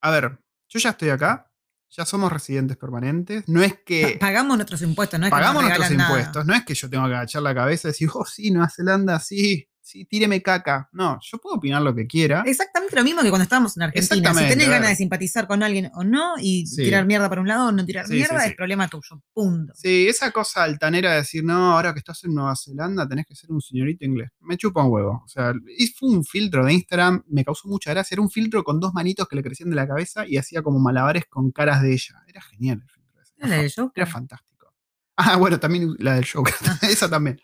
[0.00, 1.50] A ver, yo ya estoy acá,
[1.96, 4.16] ya somos residentes permanentes, no es que...
[4.18, 6.10] Pa- pagamos nuestros impuestos, no es pagamos que nos nuestros nada.
[6.10, 8.68] impuestos, no es que yo tengo que agachar la cabeza y decir, oh, sí, Nueva
[8.68, 10.88] Zelanda, sí, sí, tíreme caca.
[10.92, 12.42] No, yo puedo opinar lo que quiera.
[12.46, 14.34] Exactamente lo mismo que cuando estábamos en Argentina.
[14.34, 16.82] Si tenés ganas de simpatizar con alguien o no, y Sí.
[16.82, 19.22] tirar mierda para un lado o no tirar Sí, mierda, es problema tuyo.
[19.32, 19.72] Punto.
[19.76, 23.34] Sí, esa cosa altanera de decir, no, ahora que estás en Nueva Zelanda tenés que
[23.36, 24.30] ser un señorito inglés.
[24.40, 25.22] Me chupa un huevo.
[25.24, 28.14] O sea, y fue un filtro de Instagram, me causó mucha gracia.
[28.14, 30.78] Era un filtro con dos manitos que le crecían de la cabeza y hacía como
[30.80, 32.22] malabares con caras de ella.
[32.26, 33.34] Era genial el filtro ese.
[33.38, 34.02] ¿Es la del Joker?
[34.02, 34.72] Era fantástico.
[35.16, 36.54] Ah, bueno, también la del Joker.
[36.82, 37.40] Esa también.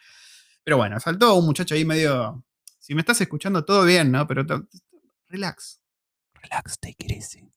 [0.64, 2.44] Pero bueno, saltó un muchacho ahí medio.
[2.78, 4.26] Si me estás escuchando, todo bien, ¿no?
[4.26, 4.44] Pero
[5.28, 5.80] relax.
[6.34, 7.50] Relax, take it easy.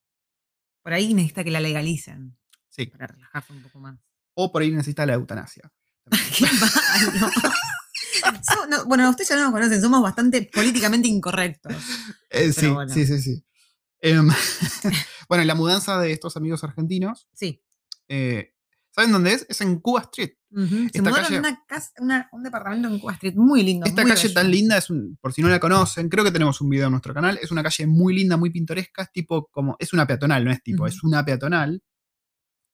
[0.81, 2.37] Por ahí necesita que la legalicen
[2.69, 2.87] Sí.
[2.87, 3.97] para relajarse un poco más.
[4.35, 5.71] O por ahí necesita la eutanasia.
[6.37, 7.31] Qué malo.
[8.41, 11.73] So- no, bueno, ustedes ya no nos conocen, somos bastante políticamente incorrectos.
[12.29, 12.93] Eh, sí, bueno.
[12.93, 13.43] sí, sí, sí.
[13.99, 14.27] Em,
[15.29, 17.61] bueno, y la mudanza de estos amigos argentinos, Sí.
[18.07, 18.52] eh,
[18.95, 19.45] ¿saben dónde es?
[19.49, 20.31] Es en Cuba Street.
[20.91, 23.85] Se mudaron calle- una casa, una- un departamento en Cuba Street muy lindo.
[23.85, 24.33] Esta muy calle bello.
[24.35, 26.91] tan linda, es un- por si no la conocen, creo que tenemos un video en
[26.91, 27.39] nuestro canal.
[27.41, 29.01] Es una calle muy linda, muy pintoresca.
[29.03, 29.75] Es tipo como.
[29.79, 31.81] Es una peatonal, no es tipo, es una peatonal.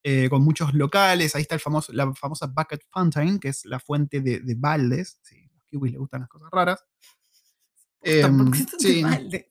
[0.02, 1.36] eh, con muchos locales.
[1.36, 5.20] Ahí está el famoso, la famosa Bucket Fountain, que es la fuente de, de baldes.
[5.24, 6.86] Sí, a los kiwis les gustan las cosas raras.
[8.22, 9.04] Tan sí,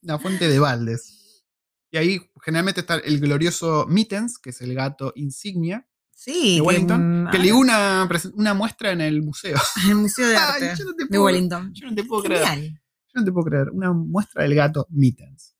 [0.02, 1.44] la fuente de baldes.
[1.90, 5.86] Y ahí generalmente está el glorioso Mittens, que es el gato insignia
[6.20, 9.56] Sí, de que, Wellington, mm, que le dio una, una muestra en el museo.
[9.84, 11.72] en el Museo de Ay, Arte yo no te de puedo- Wellington.
[11.72, 12.42] Yo no te puedo creer.
[12.72, 13.70] Yo no te puedo creer.
[13.70, 15.54] Una muestra del gato Mittens.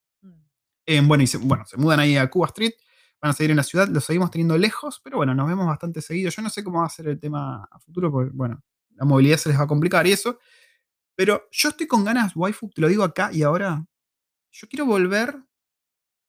[0.85, 2.73] Eh, bueno, y se, bueno, se mudan ahí a Cuba Street.
[3.23, 3.87] Van a seguir en la ciudad.
[3.89, 6.31] Lo seguimos teniendo lejos, pero bueno, nos vemos bastante seguido.
[6.31, 8.61] Yo no sé cómo va a ser el tema a futuro, porque bueno,
[8.97, 10.41] la movilidad se les va a complicar y eso.
[11.15, 13.85] Pero yo estoy con ganas, waifu, te lo digo acá y ahora.
[14.51, 15.37] Yo quiero volver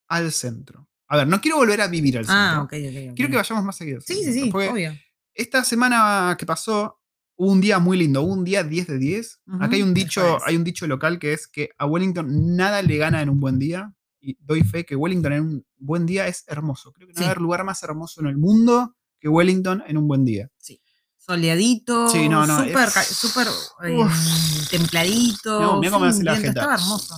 [0.08, 0.88] al centro.
[1.10, 2.40] A ver, no quiero volver a vivir al centro.
[2.40, 3.16] Ah, ok, ok.
[3.16, 3.98] Quiero que vayamos más seguido.
[3.98, 4.96] al Sí, sí, sí, obvio.
[5.34, 7.00] esta semana que pasó
[7.36, 9.40] hubo un día muy lindo, hubo un día 10 de 10.
[9.48, 12.82] Ujú, Acá hay un dicho, hay un dicho local que es que a Wellington nada
[12.82, 13.94] le gana en un buen día.
[14.22, 16.92] Y doy fe que Wellington en un buen día es hermoso.
[16.92, 17.24] Creo que no Sí.
[17.24, 20.50] va a haber lugar más hermoso en el mundo que Wellington en un buen día.
[21.18, 23.24] Soleadito, Sí, no, no, súper, es-
[23.86, 25.60] eh, templadito.
[25.62, 26.48] No, mirá cómo me hace la jeta.
[26.50, 27.16] Estaba hermoso.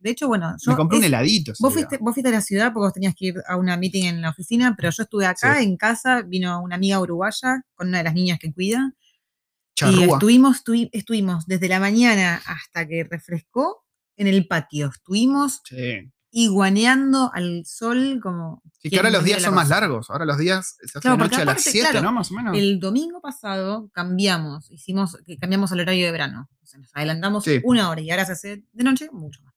[0.00, 1.52] De hecho, bueno, yo Me compré un es- heladito.
[1.52, 3.76] ese vos, fuiste, vos fuiste a la ciudad porque vos tenías que ir a una
[3.76, 5.64] meeting en la oficina, pero yo estuve acá Sí.
[5.64, 8.92] en casa, vino una amiga uruguaya con una de las niñas que cuida.
[8.94, 10.04] Y Charrúa.
[10.16, 13.84] estuvimos, tuvi- estuvimos desde la mañana hasta que refrescó
[14.16, 14.88] en el patio.
[14.88, 16.10] Estuvimos Sí.
[16.30, 18.62] iguaneando al sol como...
[18.80, 20.10] Sí, que ahora los días son más largos.
[20.10, 22.12] Ahora los días se hace Claro, noche a las aparte, 7, claro, ¿no?
[22.12, 22.56] Más o menos.
[22.56, 26.48] El domingo pasado cambiamos, hicimos, que cambiamos el horario de verano.
[26.62, 27.60] O sea, nos adelantamos Sí.
[27.64, 29.47] una hora y ahora se hace de noche mucho más.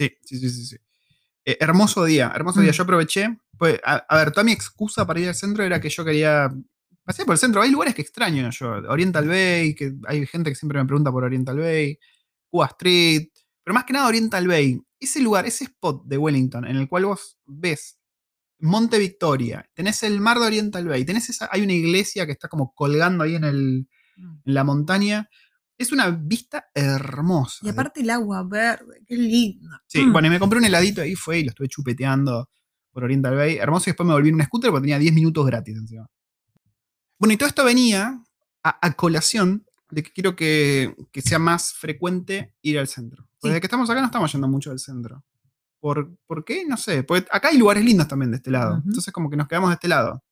[0.00, 0.66] Sí, sí, sí, sí.
[0.66, 0.76] sí.
[1.44, 2.70] Eh, hermoso día, hermoso día.
[2.70, 2.74] Mm.
[2.74, 3.38] Yo aproveché.
[3.58, 6.48] Pues, a, a ver, toda mi excusa para ir al centro era que yo quería.
[7.04, 7.60] Pasé por el centro.
[7.60, 8.68] Hay lugares que extraño yo.
[8.88, 11.98] Oriental Bay, que hay gente que siempre me pregunta por Oriental Bay.
[12.48, 13.28] Cuba Street.
[13.62, 14.80] Pero más que nada Oriental Bay.
[14.98, 18.00] Ese lugar, ese spot de Wellington en el cual vos ves
[18.60, 22.48] Monte Victoria, tenés el mar de Oriental Bay, tenés esa, hay una iglesia que está
[22.48, 25.30] como colgando ahí en, el, en la montaña.
[25.80, 27.58] Es una vista hermosa.
[27.66, 29.68] Y aparte el agua verde, qué lindo.
[29.86, 30.12] Sí, Mm.
[30.12, 32.50] bueno, y me compré un heladito ahí, fue y lo estuve chupeteando
[32.92, 33.56] por Oriental Bay.
[33.56, 36.06] Hermoso, y después me volví en un scooter porque tenía 10 minutos gratis encima.
[37.18, 38.22] Bueno, y todo esto venía
[38.62, 43.24] a, a colación de que quiero que, que sea más frecuente ir al centro.
[43.24, 43.48] Porque Sí.
[43.48, 45.24] Desde que estamos acá no estamos yendo mucho al centro.
[45.80, 46.64] ¿Por, ¿Por qué?
[46.66, 47.04] No sé.
[47.04, 48.82] Porque acá hay lugares lindos también de este lado.
[48.84, 50.22] Entonces como que nos quedamos de este lado.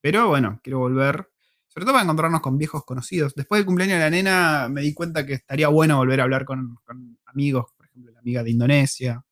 [0.00, 1.28] Pero bueno, quiero volver.
[1.72, 3.34] Sobre todo para encontrarnos con viejos conocidos.
[3.34, 6.44] Después del cumpleaños de la nena me di cuenta que estaría bueno volver a hablar
[6.44, 7.72] con, con amigos.
[7.76, 9.24] Por ejemplo, la amiga de Indonesia.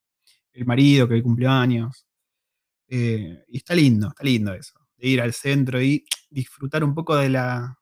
[0.53, 2.07] El marido que hoy cumplió años.
[2.89, 4.79] Eh, y está lindo, está lindo eso.
[4.97, 7.79] De ir al centro y disfrutar un poco de la,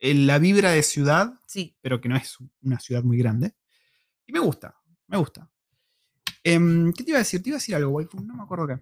[0.00, 1.76] en la vibra de ciudad Sí.
[1.80, 3.54] pero que no es una ciudad muy grande.
[4.26, 4.74] Y me gusta,
[5.06, 5.48] me gusta.
[6.42, 7.42] Em, ¿Qué te iba a decir?
[7.42, 8.80] Te iba a decir algo, waifu, no me acuerdo qué.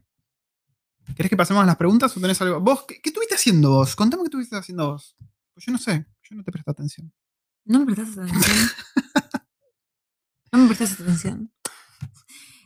[1.16, 2.60] ¿Querés que pasemos a las preguntas o tenés algo?
[2.60, 3.96] ¿Vos qué, qué estuviste haciendo vos?
[3.96, 5.16] Contame qué estuviste haciendo vos.
[5.54, 7.12] Pues yo no sé, yo no te presté atención.
[7.64, 8.56] ¿No me prestaste atención?
[10.52, 11.52] ¿No me prestaste atención?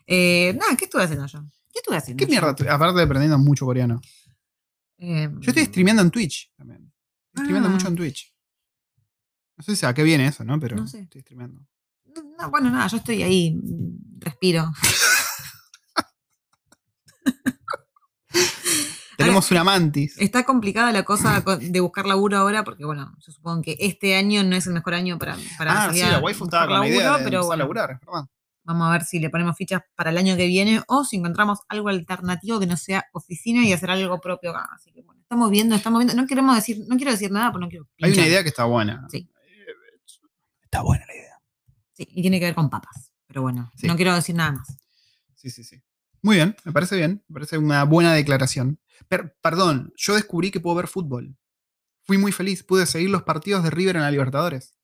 [0.06, 1.40] Eh, nada, ¿qué estuve haciendo yo?
[1.72, 2.18] ¿Qué estuve haciendo?
[2.18, 2.30] ¿Qué yo?
[2.30, 2.50] mierda?
[2.74, 4.00] Aparte de aprendiendo mucho coreano.
[4.98, 6.92] Eh, Yo estoy streameando en Twitch también.
[7.28, 7.72] Estoy streameando Ah.
[7.72, 8.32] mucho en Twitch.
[9.58, 10.58] No sé si a qué viene eso, ¿no?
[10.60, 11.00] Pero No sé.
[11.00, 11.66] estoy streameando.
[12.38, 14.72] no, bueno, nada, yo estoy ahí, mm, respiro.
[19.16, 20.16] Tenemos una mantis.
[20.18, 24.16] Está complicada la cosa co- de buscar laburo ahora porque, bueno, yo supongo que este
[24.16, 26.88] año no es el mejor año para, para Ah, sí, la waifu estaba con la
[26.88, 28.00] idea laburo, de pero bueno, laburar,
[28.64, 31.60] vamos a ver si le ponemos fichas para el año que viene o si encontramos
[31.68, 34.68] algo alternativo que no sea oficina y hacer algo propio acá.
[34.74, 36.20] Así que bueno, estamos viendo, estamos viendo.
[36.20, 37.86] No queremos decir, no quiero decir nada porque no quiero.
[38.02, 39.06] Hay una idea que está buena.
[39.10, 39.28] Sí.
[40.64, 41.40] Está buena la idea.
[41.92, 43.10] Sí, y tiene que ver con papas.
[43.26, 43.86] Pero bueno, Sí.
[43.86, 44.76] no quiero decir nada más.
[45.34, 45.80] Sí, sí, sí.
[46.22, 47.22] Muy bien, me parece bien.
[47.28, 48.78] Me parece una buena declaración.
[49.08, 51.36] Per- perdón, yo descubrí que puedo ver fútbol.
[52.02, 52.62] Fui muy feliz.
[52.62, 54.74] Pude seguir los partidos de River en la Libertadores.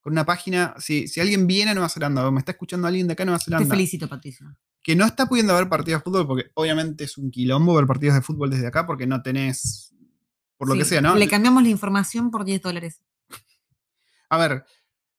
[0.00, 0.74] Con una página.
[0.78, 3.26] Si, si alguien viene a Nueva Zelanda o me está escuchando alguien de acá a
[3.26, 4.46] Nueva Te Zelanda felicito, Patricia.
[4.82, 8.14] que no está pudiendo ver partidos de fútbol, porque obviamente es un quilombo ver partidos
[8.14, 9.92] de fútbol desde acá porque no tenés.
[10.56, 11.14] Por lo que sea, ¿no?
[11.14, 13.00] Le cambiamos la información por 10 dólares.
[14.28, 14.64] A ver,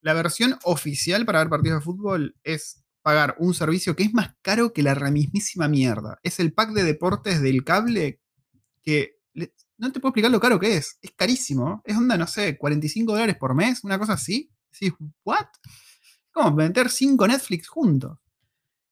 [0.01, 4.35] la versión oficial para ver partidos de fútbol es pagar un servicio que es más
[4.41, 6.19] caro que la mismísima mierda.
[6.23, 8.21] Es el pack de deportes del cable
[8.81, 9.19] que
[9.77, 10.97] no te puedo explicar lo caro que es.
[11.01, 11.81] Es carísimo.
[11.85, 14.51] Es onda, no sé, 45 dólares por mes, una cosa así.
[14.71, 15.47] Decís, ¿what?
[16.31, 18.19] ¿Cómo meter 5 Netflix juntos?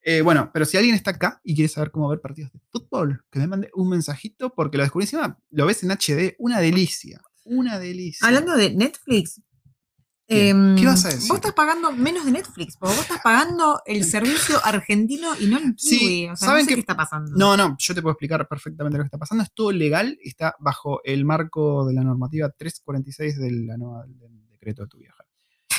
[0.02, 3.26] Eh, bueno, pero si alguien está acá y quiere saber cómo ver partidos de fútbol,
[3.30, 7.22] que me mande un mensajito porque lo descubrí encima, lo ves en HD, una delicia.
[7.44, 8.26] Una delicia.
[8.26, 9.42] Hablando de Netflix.
[10.28, 10.50] ¿Qué?
[10.50, 11.30] em, ¿Qué vas a decir?
[11.30, 15.58] Vos estás pagando menos de Netflix, porque vos estás pagando el servicio argentino y no
[15.58, 16.28] el Sí, kiwi.
[16.30, 17.32] o sea, ¿saben no sé qué- qué está pasando.
[17.38, 19.44] No, no, yo te puedo explicar perfectamente lo que está pasando.
[19.44, 24.48] Es todo legal, está bajo el marco de la normativa 346 de la nueva- del
[24.50, 25.24] decreto de tu viaje.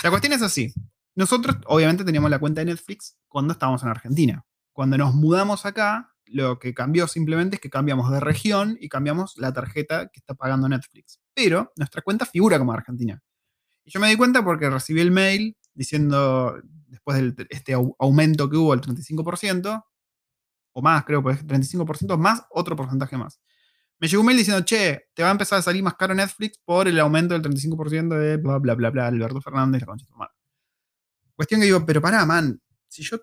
[0.03, 0.73] La cuestión es así.
[1.15, 4.45] Nosotros, obviamente, teníamos la cuenta de Netflix cuando estábamos en Argentina.
[4.73, 9.35] Cuando nos mudamos acá, lo que cambió simplemente es que cambiamos de región y cambiamos
[9.37, 11.19] la tarjeta que está pagando Netflix.
[11.35, 13.21] Pero nuestra cuenta figura como Argentina.
[13.89, 18.51] Y yo me di cuenta porque recibí el mail diciendo, después de este au- aumento
[18.51, 19.83] que hubo, el 35%,
[20.73, 23.41] o más, creo, pues 35% más otro porcentaje más.
[23.99, 26.59] Me llegó un mail diciendo, che, te va a empezar a salir más caro Netflix
[26.67, 30.11] por el aumento del 35% de bla, bla, bla, bla, Alberto Fernández, la concha de
[30.11, 30.35] tu madre.
[31.35, 33.19] Cuestión que digo, pero pará, man, si yo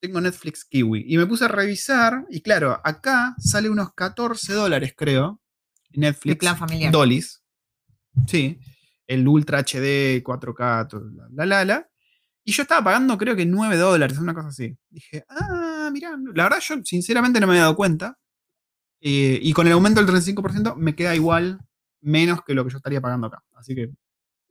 [0.00, 4.94] tengo Netflix Kiwi y me puse a revisar, y claro, acá sale unos 14 dólares,
[4.96, 5.40] creo,
[5.90, 6.32] Netflix.
[6.34, 6.92] El plan familiar.
[6.92, 7.42] Dolis.
[8.28, 8.60] Sí,
[9.08, 11.88] el Ultra HD, 4K, todo, la, la, la.
[12.44, 14.76] Y yo estaba pagando, creo que 9 dólares, una cosa así.
[14.88, 18.16] Dije, ah, mirá, la verdad yo sinceramente no me había dado cuenta.
[19.00, 21.58] Eh, y con el aumento del 35% me queda igual,
[22.00, 23.42] menos que lo que yo estaría pagando acá.
[23.56, 23.90] Así que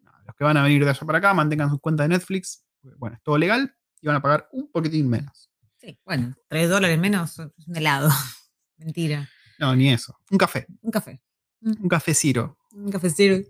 [0.03, 2.63] nada, los que van a venir de allá para acá, mantengan sus cuentas de Netflix.
[2.81, 5.49] porque, Bueno, es todo legal y van a pagar un poquitín menos.
[5.77, 8.09] Sí, bueno, 3 dólares menos es un helado.
[8.77, 9.27] Mentira.
[9.59, 10.17] No, ni eso.
[10.29, 10.67] Un café.
[10.81, 11.21] Un café.
[11.61, 12.57] Un café Ciro.
[12.73, 13.43] Un cafecero.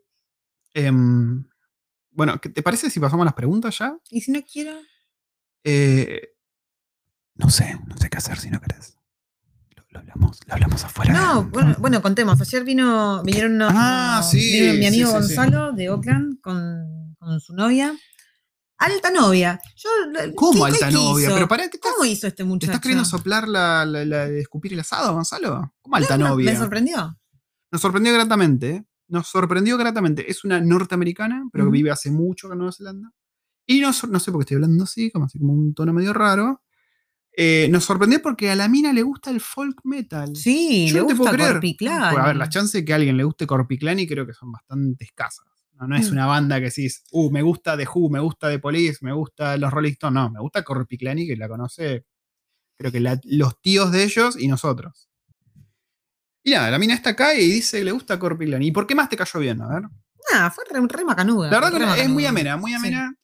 [0.77, 1.43] Em,
[2.11, 3.97] bueno, ¿qué ¿te parece si pasamos las preguntas ya?
[4.11, 4.73] Y si no quiero.
[5.63, 6.35] Eh,
[7.35, 8.95] no sé, no sé qué hacer si no querés.
[9.75, 11.13] Lo, lo hablamos, lo hablamos afuera.
[11.13, 12.39] No, bueno, bueno, contemos.
[12.41, 13.71] Ayer vino, vinieron unos.
[13.75, 15.35] Ah, sí, vino mi amigo sí, sí, sí.
[15.35, 17.95] Gonzalo de Oakland con, con su novia.
[18.77, 19.59] Alta novia.
[19.75, 19.89] Yo,
[20.35, 21.25] ¿Cómo ¿qué- qué alta novia?
[21.25, 21.33] hizo?
[21.33, 22.71] Pero pará, ¿qué estás, ¿Cómo hizo este ¿te muchacho?
[22.71, 25.73] estás queriendo soplar la, la- escupir el asado, Gonzalo?
[25.81, 26.51] ¿Cómo alta No, novia?
[26.51, 27.19] Me sorprendió.
[27.71, 28.85] Nos sorprendió gratamente.
[29.09, 30.29] Nos sorprendió gratamente.
[30.29, 33.11] Es una norteamericana, pero que vive hace mucho en Nueva Zelanda.
[33.65, 36.13] Y nos, no sé por qué estoy hablando así, como así como un tono medio
[36.13, 36.61] raro.
[37.39, 40.35] Eh, nos sorprendió porque a la mina le gusta el folk metal.
[40.35, 41.51] Sí, Yo le no te gusta puedo creer.
[41.53, 42.13] Corpiclán.
[42.13, 44.51] Pues, a ver, las chances de que a alguien le guste Corpiclani creo que son
[44.51, 45.45] bastante escasas.
[45.73, 46.13] No, no es Mm.
[46.13, 49.55] una banda que decís, uh, me gusta The Who, me gusta The Police, me gusta
[49.57, 50.15] los Rolling Stones.
[50.15, 52.05] No, me gusta Corpiclani, que la conoce,
[52.77, 55.06] creo que la- los tíos de ellos y nosotros.
[56.47, 58.67] Y nada, la mina está acá y dice que le gusta Corpiclani.
[58.67, 59.61] ¿Y por qué más te cayó bien?
[59.61, 59.83] A ver.
[60.33, 61.49] Ah, fue re, re macanuda.
[61.51, 62.29] La verdad que es muy macanuda.
[62.29, 62.77] amena, muy Sí.
[62.77, 63.15] amena.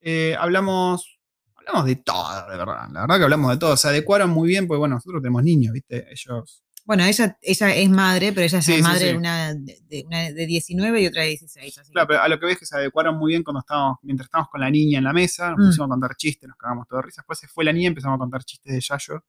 [0.00, 1.20] Eh, hablamos,
[1.54, 2.88] hablamos de todo, de verdad.
[2.92, 3.76] La verdad que hablamos de todo.
[3.76, 6.06] Se adecuaron muy bien, porque bueno, nosotros tenemos niños, ¿viste?
[6.10, 6.64] Ellos.
[6.84, 9.04] Bueno, ella, ella es madre, pero ella es sí, madre sí.
[9.06, 11.78] de una de, una de 19 y otra de 16.
[11.78, 13.60] así que- Claro, pero a lo que ves es que se adecuaron muy bien cuando
[13.60, 15.66] estábamos, mientras estábamos con la niña en la mesa, nos Mm.
[15.68, 17.22] pusimos a contar chistes, nos cagamos todo de risa.
[17.22, 19.24] Después se fue la niña y empezamos a contar chistes de Yayo.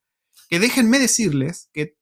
[0.50, 1.96] Que déjenme decirles que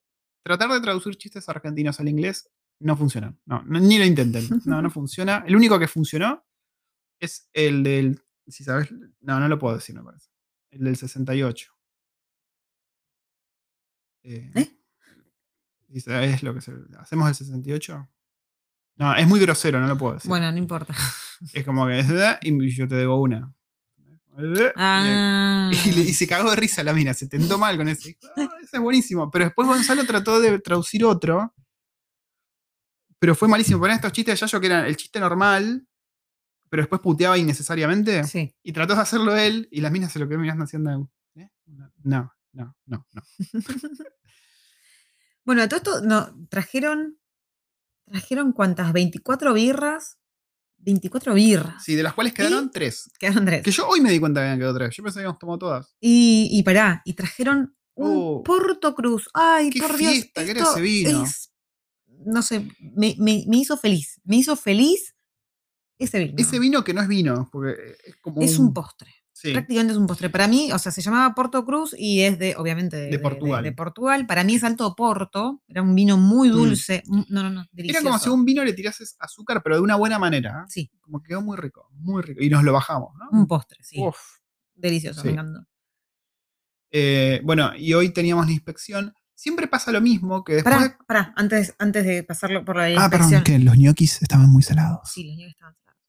[0.46, 3.36] tratar de traducir chistes argentinos al inglés no funciona.
[3.46, 4.48] No, no, ni lo intenten.
[4.66, 5.44] No, no funciona.
[5.48, 6.46] El único que funcionó
[7.20, 8.22] es el del.
[8.48, 8.90] Si sabes.
[9.22, 10.30] No, no lo puedo decir, me parece.
[10.72, 11.72] El del 68.
[14.24, 14.72] Eh, ¿Eh?
[15.90, 18.10] ¿y sabes lo que se- hacemos el 68?
[18.98, 20.30] No, es muy grosero, no lo puedo decir.
[20.30, 20.96] Bueno, no importa.
[21.54, 22.00] Es como que
[22.44, 23.54] y yo te debo una.
[24.76, 25.72] Ah.
[25.86, 28.10] Y, le- y se cagó de risa la mina, se tentó mal con ese.
[28.10, 29.32] Dijo, "Ah, ese es buenísimo.
[29.32, 31.54] Pero después Gonzalo trató de traducir otro.
[33.20, 33.80] Pero fue malísimo.
[33.80, 35.88] Ponían estos chistes de Yayo que eran el chiste normal,
[36.70, 38.24] pero después puteaba innecesariamente.
[38.26, 38.54] Sí.
[38.62, 41.10] Y trató de hacerlo él, y las minas se lo quedó mirando haciendo.
[41.36, 41.50] ¿eh?
[41.68, 43.08] No, no, no, no.
[43.14, 43.24] no.
[45.46, 47.20] Bueno, a todo esto no, trajeron.
[48.08, 48.92] ¿Trajeron cuántas?
[48.94, 50.18] ¿24 birras?
[50.86, 51.84] 24 birras.
[51.84, 53.10] Sí, de las cuales quedaron tres.
[53.20, 53.64] Quedaron tres.
[53.64, 54.96] Que yo hoy me di cuenta que habían quedado tres.
[54.96, 55.96] Yo pensé que habíamos tomado todas.
[56.00, 58.44] Y, y pará, y trajeron un Oh.
[58.44, 59.28] Porto Cruz.
[59.34, 60.12] Ay, Qué por Dios.
[60.12, 61.24] fiesta que era esto ese vino.
[61.24, 61.52] es-
[62.26, 64.20] no sé, me, me- me hizo feliz.
[64.24, 65.16] Me hizo feliz
[66.00, 66.36] ese vino.
[66.38, 67.76] Ese vino que no es vino, porque
[68.06, 68.42] es como.
[68.42, 69.14] es un postre.
[69.38, 69.52] Sí.
[69.52, 70.30] Prácticamente es un postre.
[70.30, 73.62] Para mí, o sea, se llamaba Porto Cruz y es de, obviamente, de, De Portugal.
[73.66, 74.26] de Portugal.
[74.26, 75.62] Para mí es Alto Porto.
[75.68, 76.54] Era un vino muy Mm.
[76.54, 77.04] dulce.
[77.06, 77.66] mm, No, no, no.
[77.74, 78.00] Delicioso.
[78.00, 80.62] Era como si a un vino le tirases azúcar, pero de una buena manera.
[80.62, 80.66] ¿eh?
[80.70, 82.42] Sí, Como que quedó muy rico, muy rico.
[82.42, 83.28] Y nos lo bajamos, ¿no?
[83.38, 83.98] un postre, sí.
[84.00, 84.16] Uf.
[84.74, 85.28] Delicioso, Sí.
[85.28, 85.68] me encantó.
[86.92, 89.14] Eh, bueno, y hoy teníamos la inspección.
[89.34, 90.74] Siempre pasa lo mismo que después.
[90.76, 93.44] Pará, pará, antes, antes de pasarlo por la ah, inspección.
[93.44, 95.12] perdón, que los ñoquis estaban muy salados.
[95.12, 96.00] Sí, los ñoquis estaban salados.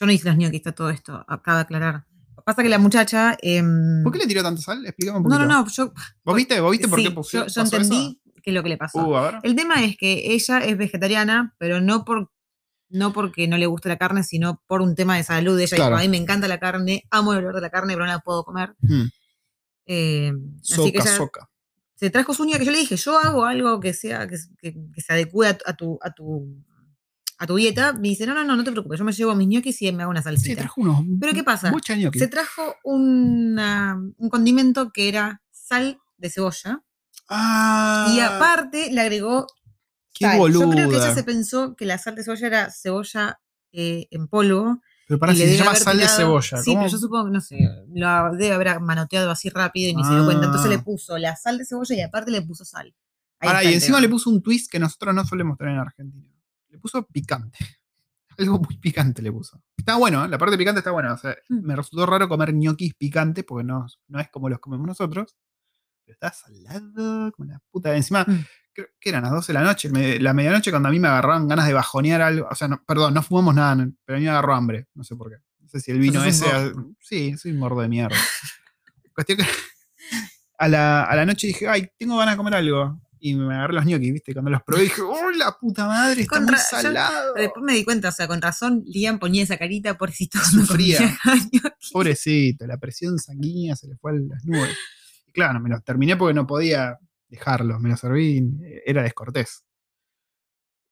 [0.00, 2.06] Yo no hice los ñoquis, está todo esto, acaba de aclarar.
[2.44, 3.36] Pasa que la muchacha.
[3.42, 4.84] em, ¿Por qué le tiró tanta sal?
[4.86, 5.46] Explícame un no, poquito.
[5.48, 5.92] no, no, yo,
[6.24, 8.62] ¿Vos viste, ¿Vos viste por sí, qué puso, yo, yo pasó entendí qué es lo
[8.62, 9.06] que le pasó.
[9.08, 9.38] Uh.
[9.44, 12.30] El tema es que ella es vegetariana, pero no por
[12.94, 15.58] no porque no le gusta la carne, sino por un tema de salud.
[15.58, 15.96] Ella Claro.
[15.96, 18.12] dijo, a mí me encanta la carne, amo el olor de la carne, pero no
[18.12, 18.74] la puedo comer.
[18.80, 19.04] Hmm.
[19.86, 20.32] Eh,
[20.62, 21.50] así que Soca, ella soca.
[21.94, 24.74] se trajo su uña que yo le dije, yo hago algo que sea, que, que-
[24.94, 26.54] que se adecue a tu, a tu
[27.42, 27.92] a tu dieta.
[27.92, 30.02] Me dice, no, no, no, no te preocupes, yo me llevo mis ñoquis y me
[30.04, 30.60] hago una Sí, salsita.
[30.62, 31.04] trajo unos.
[31.20, 31.70] Pero ¿qué pasa?
[31.70, 32.18] Mucha ñoqui.
[32.18, 36.82] se trajo una- un condimento que era sal de cebolla.
[37.28, 39.46] Ah, Y aparte le agregó
[40.14, 40.26] qué.
[40.52, 43.40] Yo creo que ella se pensó que la sal de cebolla era cebolla
[43.72, 44.80] eh, en polvo.
[45.08, 46.58] Pero para si se llama sal de cebolla.
[46.58, 46.80] Sí, ¿cómo?
[46.82, 47.56] pero yo supongo que no sé,
[47.94, 50.46] lo debe haber manoteado así rápido y ni se dio cuenta.
[50.46, 50.74] Entonces Ah.
[50.76, 52.94] le puso la sal de cebolla y aparte le puso sal.
[53.40, 56.28] Ahí y encima le puso un twist que nosotros no solemos tener en Argentina.
[56.72, 57.58] Le puso picante.
[58.38, 59.62] Algo muy picante le puso.
[59.76, 60.28] Está bueno, ¿eh?
[60.28, 61.12] la parte picante está buena.
[61.12, 61.60] O sea, Mm.
[61.66, 65.36] me resultó raro comer ñoquis picantes porque no, no es como los comemos nosotros.
[66.04, 67.94] Pero está salado como la puta.
[67.94, 68.44] Encima, Mm.
[68.72, 69.90] creo que eran las 12 de la noche.
[69.90, 72.48] me- la medianoche cuando a mí me agarraban ganas de bajonear algo.
[72.50, 74.88] O sea, no, perdón, no fumamos nada, no, pero a mí me agarró hambre.
[74.94, 75.36] No sé por qué.
[75.60, 76.46] No sé si el vino ese.
[77.00, 78.16] Sí, soy un mordo de mierda.
[79.14, 79.44] Cuestión que
[80.58, 82.98] a la, a la noche dije, ay, tengo ganas de comer algo.
[83.24, 84.32] Y me agarré los ñoquis, ¿viste?
[84.32, 86.22] Cuando los probé dije, ¡oh, la puta madre!
[86.22, 87.34] Está muy yo- salado.
[87.34, 90.40] Después me di cuenta, o sea, con razón, Liam ponía esa carita, pobrecito.
[90.40, 90.98] Sufría.
[91.92, 94.76] Pobrecito, la presión sanguínea se le fue a las nubes.
[95.26, 96.98] Y claro, me los terminé porque no podía
[97.28, 97.80] dejarlos.
[97.80, 98.42] Me los serví,
[98.84, 99.64] era descortés.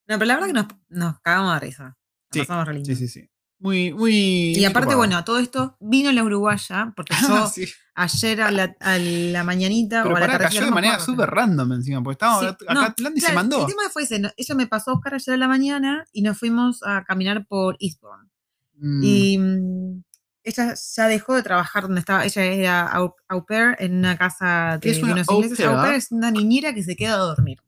[0.06, 1.84] No, pero la verdad que nos, nos cagamos de risa.
[1.84, 1.96] Nos
[2.32, 2.86] Sí, pasamos re lindo.
[2.86, 3.29] Sí, sí, sí.
[3.60, 4.54] Muy, muy.
[4.56, 4.98] Y aparte, copado.
[4.98, 7.66] bueno, todo esto vino la uruguaya, porque yo Sí.
[7.94, 11.28] ayer a la, a la mañanita Pero o a la pará, cayó de manera súper
[11.30, 13.60] random encima, porque estábamos acá hablando y se mandó.
[13.60, 14.30] El tema fue ese, ¿no?
[14.36, 17.76] ella me pasó a buscar ayer a la mañana y nos fuimos a caminar por
[17.80, 18.30] Eastbourne.
[18.78, 20.02] Mm, Y mm,
[20.42, 24.78] ella ya dejó de trabajar donde estaba, ella era au, au pair en una casa
[24.80, 25.66] ¿Qué de, es de una unos ingleses.
[25.66, 25.94] Au pair?
[25.96, 27.58] es una niñera que se queda a dormir.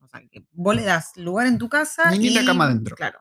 [0.00, 2.10] O sea, que vos le das lugar en tu casa.
[2.10, 2.96] Niñera, y, cama adentro.
[2.96, 3.20] Claro.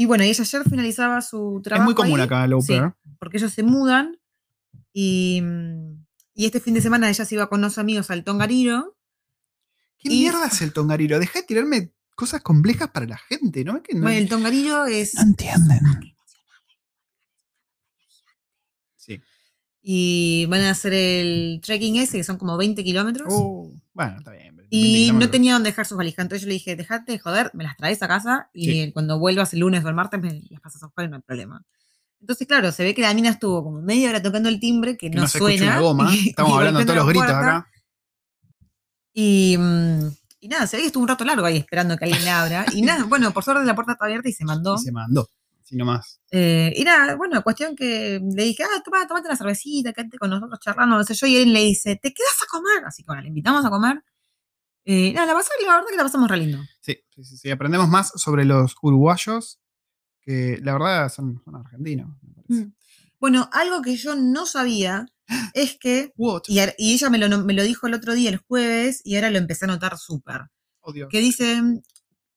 [0.00, 1.84] Y bueno, y ella ayer finalizaba su es trabajo.
[1.84, 2.94] muy común ahí, acá el au sí, pair.
[3.18, 4.16] porque ellos se mudan
[4.94, 5.42] y,
[6.34, 8.96] y este fin de semana ella se iba con unos amigos al Tongariro.
[9.98, 11.18] ¿Qué Y- mierda es el tongariro?
[11.18, 13.76] Deja de tirarme cosas complejas para la gente, ¿no?
[13.76, 15.14] Es que no, Bueno, el Tongariro es...
[15.16, 15.80] no entienden.
[18.96, 19.20] Sí.
[19.82, 23.28] Y van a hacer el trekking ese, que son como 20 kilómetros.
[23.30, 24.49] Oh, bueno, está bien.
[24.70, 26.22] 20 Y no tenía dónde dejar sus valijas.
[26.24, 28.92] Entonces yo le dije, dejate de joder, me las traes a casa y Sí.
[28.92, 31.22] cuando vuelvas el lunes o el martes me las pasas a buscar y no hay
[31.22, 31.64] problema.
[32.20, 35.10] Entonces, claro, se ve que la mina estuvo como media hora tocando el timbre, que,
[35.10, 35.66] Que no, no se suena.
[35.66, 36.10] una goma.
[36.14, 37.40] y- Estamos y hablando de todos los gritos puerta.
[37.56, 37.70] acá.
[39.12, 40.06] Y, mm,
[40.40, 42.64] y nada, se ve que estuvo un rato largo ahí esperando que alguien le abra.
[42.74, 44.74] Y nada, bueno, por suerte la puerta está abierta y se mandó.
[44.76, 45.28] Y se mandó.
[45.64, 46.20] Así nomás.
[46.30, 50.30] Eh, y nada, bueno, cuestión que le dije, ah, toma, tomate una cervecita, quédate con
[50.30, 52.84] nosotros charlando, no sé yo, y él le dice, ¿te quedas a comer?
[52.86, 54.02] Así que bueno, le invitamos a comer.
[54.84, 56.58] Eh, nada, la, pasó, la verdad que la pasamos re lindo.
[56.80, 57.50] Sí, sí, sí, sí.
[57.50, 59.60] Aprendemos más sobre los uruguayos
[60.22, 62.16] que la verdad son, son argentinos.
[62.22, 62.66] me parece.
[62.66, 62.74] Mm.
[63.20, 65.06] Bueno, algo que yo no sabía
[65.54, 66.12] es que,
[66.48, 69.16] y, a- y ella me lo, me lo dijo el otro día, el jueves, y
[69.16, 70.42] ahora lo empecé a notar súper,
[70.82, 71.60] Oh, que dice,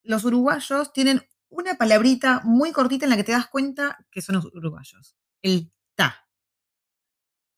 [0.04, 4.36] los uruguayos tienen una palabrita muy cortita en la que te das cuenta que son
[4.36, 5.16] los uruguayos.
[5.41, 6.28] El ta.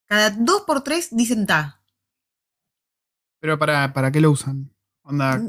[0.07, 1.81] Cada dos por tres dicen ta.
[3.39, 4.74] Pero para, ¿para qué lo usan?
[5.05, 5.41] Onda.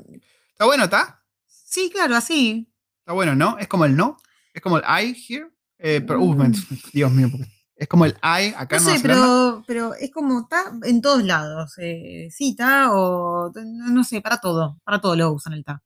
[0.52, 1.22] ¿Está bueno, está?
[1.46, 2.70] Sí, claro, así.
[3.00, 3.58] Está bueno, ¿no?
[3.58, 4.18] Es como el no.
[4.52, 5.50] Es como el I here.
[5.78, 6.52] Eh, pero, uh, Mm.
[6.92, 10.46] Dios mío, porque es como el I acá No en sé, pero, pero es como
[10.48, 11.74] ta en todos lados.
[11.78, 14.80] Eh, sí, ta o no sé, para todo.
[14.84, 15.82] Para todo lo usan el ta.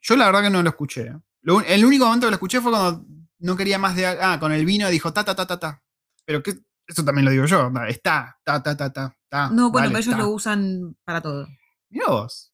[0.00, 1.02] Yo la verdad que no lo escuché.
[1.08, 1.20] ¿eh?
[1.42, 3.04] Lo el único momento que lo escuché fue cuando
[3.40, 4.06] no quería más de.
[4.06, 5.82] Ah, con el vino dijo ta, ta, ta, ta, ta.
[6.24, 7.70] Pero que eso también lo digo yo.
[7.86, 9.50] Está, ta, ta, ta, ta, ta.
[9.50, 10.18] No, bueno, pero ellos ta.
[10.18, 11.46] lo usan para todo.
[11.90, 12.52] Mirá vos.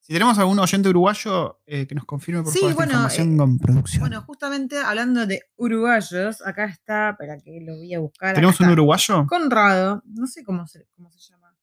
[0.00, 3.34] Si tenemos algún oyente uruguayo, eh, que nos confirme por Sí, favor esta bueno, información
[3.34, 4.00] eh, con producción.
[4.00, 8.34] Bueno, justamente hablando de uruguayos, acá está, espera que lo voy a buscar.
[8.36, 9.26] ¿Tenemos un uruguayo?
[9.26, 11.56] Conrado, no sé cómo se, cómo se llama.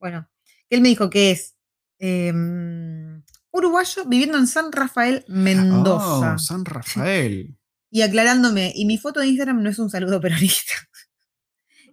[0.00, 0.28] Bueno,
[0.68, 1.54] él me dijo que es
[2.00, 3.22] em,
[3.52, 6.34] uruguayo viviendo en San Rafael, Mendoza.
[6.34, 7.56] Oh, San Rafael.
[7.88, 10.72] Y aclarándome, y mi foto de Instagram no es un saludo peronista.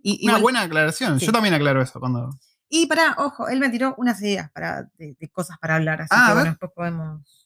[0.02, 1.20] Y, Una igual- buena aclaración.
[1.20, 1.28] sí.
[1.28, 2.32] Yo también aclaro eso cuando.
[2.76, 6.10] Y para, ojo, él me tiró unas ideas para, de, de cosas para hablar, así
[6.12, 7.40] Ah, que bueno, después podemos.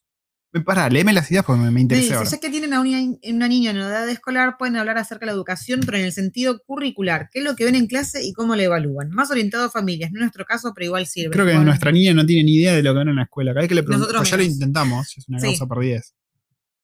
[0.66, 2.30] Para, léeme las ideas porque me, me interesa dice, ahora.
[2.30, 2.98] ya que tienen a una,
[3.32, 6.60] una niña en edad escolar, pueden hablar acerca de la educación, pero en el sentido
[6.66, 7.30] curricular.
[7.32, 9.10] ¿Qué es lo que ven en clase y cómo le evalúan?
[9.12, 11.32] Más orientado a familias, no en nuestro caso, pero igual sirve.
[11.34, 13.24] Creo que Bueno, nuestra niña no tiene ni idea de lo que ven en la
[13.24, 13.52] escuela.
[13.52, 15.46] Cada vez que le preguntamos, Nosotros ya lo intentamos, es una Sí.
[15.48, 16.02] causa perdida.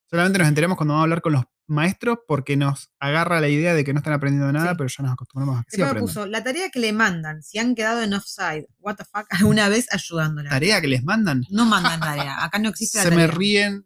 [0.10, 3.74] Solamente nos enteramos cuando vamos a hablar con los maestros porque nos agarra la idea
[3.74, 4.76] de que no están aprendiendo nada, Sí.
[4.78, 7.74] pero ya nos acostumbramos a que Después puso, la tarea que le mandan, si han
[7.76, 9.26] quedado en offside, what the fuck,
[9.58, 10.50] alguna vez ayudándola.
[10.50, 11.44] ¿Tarea que les mandan?
[11.50, 13.86] No mandan tarea, acá no existe la Se me ríen.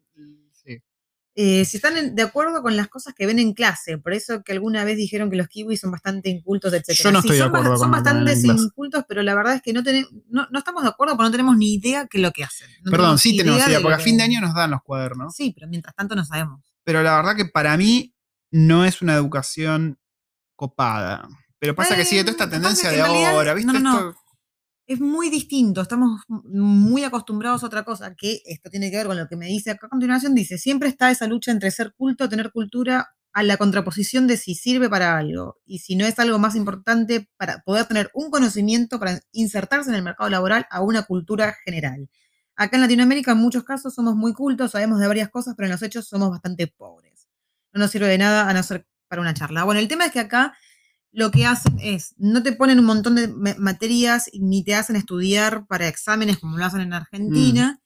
[0.51, 0.81] Sí.
[1.35, 4.41] Eh, si están en- de acuerdo con las cosas que ven en clase, por eso
[4.43, 6.89] que alguna vez dijeron que los kiwis son bastante incultos, etc.
[6.93, 9.71] Yo no estoy de ba- acuerdo son que bastante incultos, pero la verdad es que
[9.71, 12.31] no, tenemos, no, no estamos de acuerdo porque no tenemos ni idea qué es lo
[12.31, 12.67] que hacen.
[12.83, 14.81] No Perdón, sí tenemos idea, de porque a fin de que- año nos dan los
[14.81, 15.35] cuadernos.
[15.35, 16.66] Sí, pero mientras tanto no sabemos.
[16.87, 18.15] Pero la verdad que para mí
[18.49, 19.99] no es una educación
[20.55, 21.27] copada.
[21.59, 23.73] Pero pasa que Eh, sigue toda esta pasa tendencia de realidad- ahora, ¿viste?
[23.73, 24.09] no, no, no.
[24.11, 24.21] Esto-
[24.89, 29.17] Es muy distinto, estamos muy acostumbrados a otra cosa, que esto tiene que ver con
[29.17, 30.33] lo que me dice acá a continuación.
[30.33, 34.55] Dice, siempre está esa lucha entre ser culto, tener cultura, a la contraposición de si
[34.55, 38.97] sirve para algo y si no es algo más importante para poder tener un conocimiento
[38.97, 42.09] para insertarse en el mercado laboral a una cultura general.
[42.57, 45.71] Acá en Latinoamérica en muchos casos somos muy cultos, sabemos de varias cosas, pero en
[45.73, 47.27] los hechos somos bastante pobres.
[47.71, 49.63] No nos sirve de nada a no ser para una charla.
[49.63, 50.57] Bueno, el tema es que acá
[51.11, 54.95] lo que hacen es, no te ponen un montón de ma- materias ni te hacen
[54.95, 57.79] estudiar para exámenes como lo hacen en Argentina,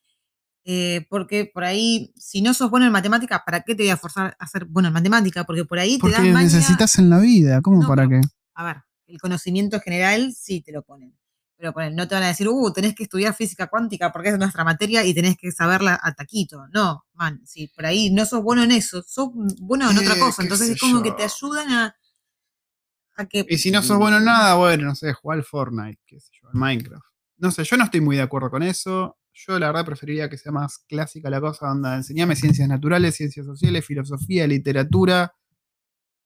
[0.63, 3.97] eh, porque por ahí, si no sos bueno en matemática, ¿para qué te voy a
[3.97, 5.43] forzar a ser bueno en matemática?
[5.43, 8.21] Porque por ahí te Porque dan maña- necesitas en la vida, ¿cómo No, para pero-
[8.21, 8.27] qué?
[8.55, 11.17] A ver, el conocimiento general sí te lo ponen.
[11.61, 14.39] Pero ponen, no te van a decir, uh, tenés que estudiar física cuántica porque es
[14.39, 16.65] nuestra materia y tenés que saberla a taquito.
[16.73, 20.41] No, man, si por ahí no sos bueno en eso, sos bueno en otra cosa.
[20.41, 21.03] Entonces es como yo.
[21.03, 21.95] que te ayudan a,
[23.15, 23.45] a que.
[23.47, 26.31] Y si no sos bueno en nada, bueno, no sé, jugar al Fortnite, qué sé
[26.41, 27.05] yo, al Minecraft.
[27.37, 29.19] No sé, yo no estoy muy de acuerdo con eso.
[29.31, 33.45] Yo la verdad preferiría que sea más clásica la cosa, onda, enseñame ciencias naturales, ciencias
[33.45, 35.35] sociales, filosofía, literatura.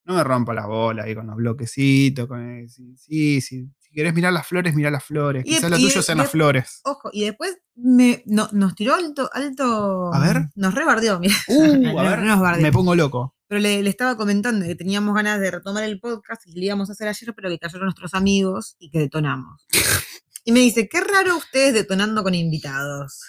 [0.05, 3.67] No me rompa la bola ahí con los bloquecitos, con el- sí, sí, sí.
[3.79, 5.43] si querés mirar las flores, mirá las flores.
[5.45, 6.81] Y- Quizás lo tuyo sean las flores.
[6.83, 10.13] Ojo, y después me, no- nos tiró alto, alto.
[10.13, 10.49] A ver.
[10.55, 11.35] Nos rebardeó, mira.
[11.47, 12.61] Uh, a ver, no nos bardeó.
[12.61, 13.35] me pongo loco.
[13.47, 16.89] Pero le, le estaba comentando que teníamos ganas de retomar el podcast y lo íbamos
[16.89, 19.65] a hacer ayer, pero que cayeron nuestros amigos y que detonamos.
[20.47, 23.19] Y me dice, qué raro ustedes detonando con invitados.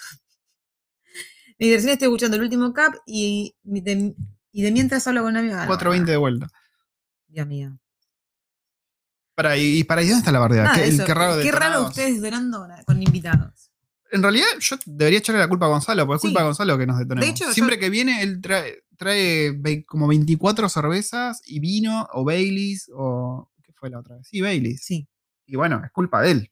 [1.57, 4.13] Me dice, recién estoy escuchando el último cap y de,
[4.51, 5.67] y de mientras hablo con una amiga.
[5.67, 6.47] 4.20 de vuelta.
[7.27, 7.77] Dios mío.
[9.35, 10.71] Para, y, para ahí, ¿dónde está la bardea?
[10.73, 13.71] ¿Qué, raro qué raro ustedes detonando con- invitados.
[14.11, 16.87] En realidad, yo debería echarle la culpa a Gonzalo, porque es culpa de Gonzalo que
[16.87, 17.25] nos detonemos.
[17.25, 22.23] De hecho, Siempre yo- que viene, él trae, trae como 24 cervezas y vino, o
[22.23, 23.51] Baileys, o.
[23.61, 24.27] ¿Qué fue la otra vez?
[24.27, 24.81] Sí, Baileys.
[24.83, 25.07] Sí.
[25.45, 26.51] Y bueno, es culpa de él.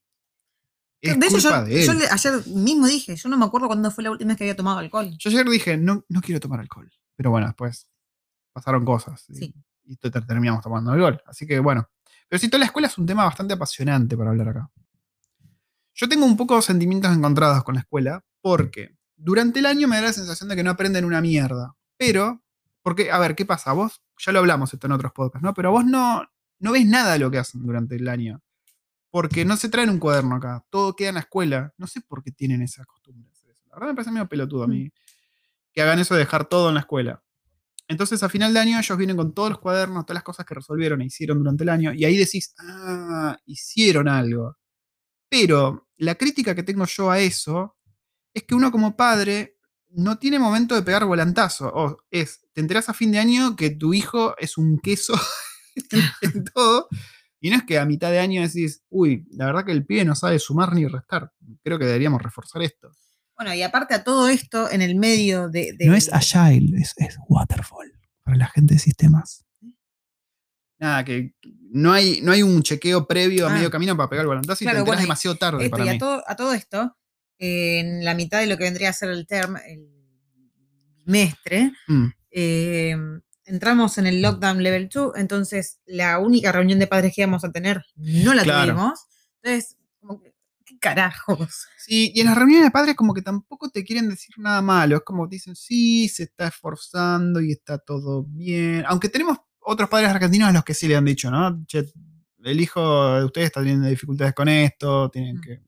[1.01, 1.87] Es de hecho, culpa yo, de él.
[1.87, 4.37] yo Yo, le- ayer mismo dije, yo no me acuerdo cuándo fue la última vez
[4.37, 5.17] que había tomado alcohol.
[5.25, 6.91] ayer dije, no, no quiero tomar alcohol.
[7.15, 7.87] Pero bueno, después
[8.53, 9.25] pasaron cosas.
[9.33, 9.53] Sí.
[9.85, 11.21] Y, te- terminamos tomando alcohol.
[11.25, 11.87] Así que bueno.
[12.27, 14.69] Pero sí, toda la escuela es un tema bastante apasionante para hablar acá.
[15.93, 19.95] Yo tengo un poco de sentimientos encontrados con la escuela porque durante el año me
[19.97, 21.75] da la sensación de que no aprenden una mierda.
[21.97, 22.43] Pero,
[22.81, 23.71] porque, a ver, ¿qué pasa?
[23.73, 25.53] Vos, ya lo hablamos esto en otros podcasts, ¿no?
[25.53, 26.23] Pero vos no,
[26.59, 28.41] no ves nada de lo que hacen durante el año.
[29.09, 30.65] Porque no se traen un cuaderno acá.
[30.69, 31.73] Todo queda en la escuela.
[31.77, 33.27] No sé por qué tienen esa costumbre.
[33.27, 33.63] de hacer eso.
[33.69, 34.91] La verdad me parece medio pelotudo a mí.
[35.71, 37.23] Que hagan eso de dejar todo en la escuela.
[37.87, 40.55] Entonces, a final de año, ellos vienen con todos los cuadernos, todas las cosas que
[40.55, 44.57] resolvieron e hicieron durante el año, y ahí decís, ah, hicieron algo.
[45.29, 47.77] Pero la crítica que tengo yo a eso
[48.33, 49.57] es que uno como padre
[49.89, 51.71] no tiene momento de pegar volantazo.
[51.73, 55.13] O es, te enterás a fin de año que tu hijo es un queso
[56.21, 56.87] en, todo,
[57.39, 60.05] y no es que a mitad de año decís, uy, la verdad que el pibe
[60.05, 61.31] no sabe sumar ni restar.
[61.63, 62.91] Creo que deberíamos reforzar esto.
[63.37, 65.73] Bueno, y aparte a todo esto, en el medio de.
[65.77, 67.91] de- No es agile, es, es waterfall
[68.23, 69.45] para la gente de sistemas.
[70.77, 71.33] Nada, que
[71.71, 73.53] no hay, no hay un chequeo previo a Ah.
[73.55, 75.71] medio camino para pegar el volantazo y Claro, te enterás bueno, y demasiado tarde esto,
[75.71, 75.95] para y mí.
[75.95, 76.97] a todo, a todo esto,
[77.39, 79.87] eh, en la mitad de lo que vendría a ser el term, el
[81.05, 82.05] bimestre, Mm.
[82.31, 82.95] eh,
[83.45, 87.51] entramos en el lockdown level 2, entonces la única reunión de padres que íbamos a
[87.51, 88.73] tener no la Claro.
[88.73, 88.99] tuvimos.
[89.43, 89.84] Entonces, como que, ¿qué
[90.89, 91.67] carajos.
[91.77, 94.97] Sí, y en las reuniones de padres como que tampoco te quieren decir nada malo.
[94.97, 98.83] Es como dicen, sí, se está esforzando y está todo bien.
[98.87, 101.65] Aunque tenemos otros padres argentinos a los que sí le han dicho, ¿no?
[101.65, 101.85] Che,
[102.43, 105.41] el hijo de ustedes está teniendo dificultades con esto, tienen Mm.
[105.41, 105.61] que...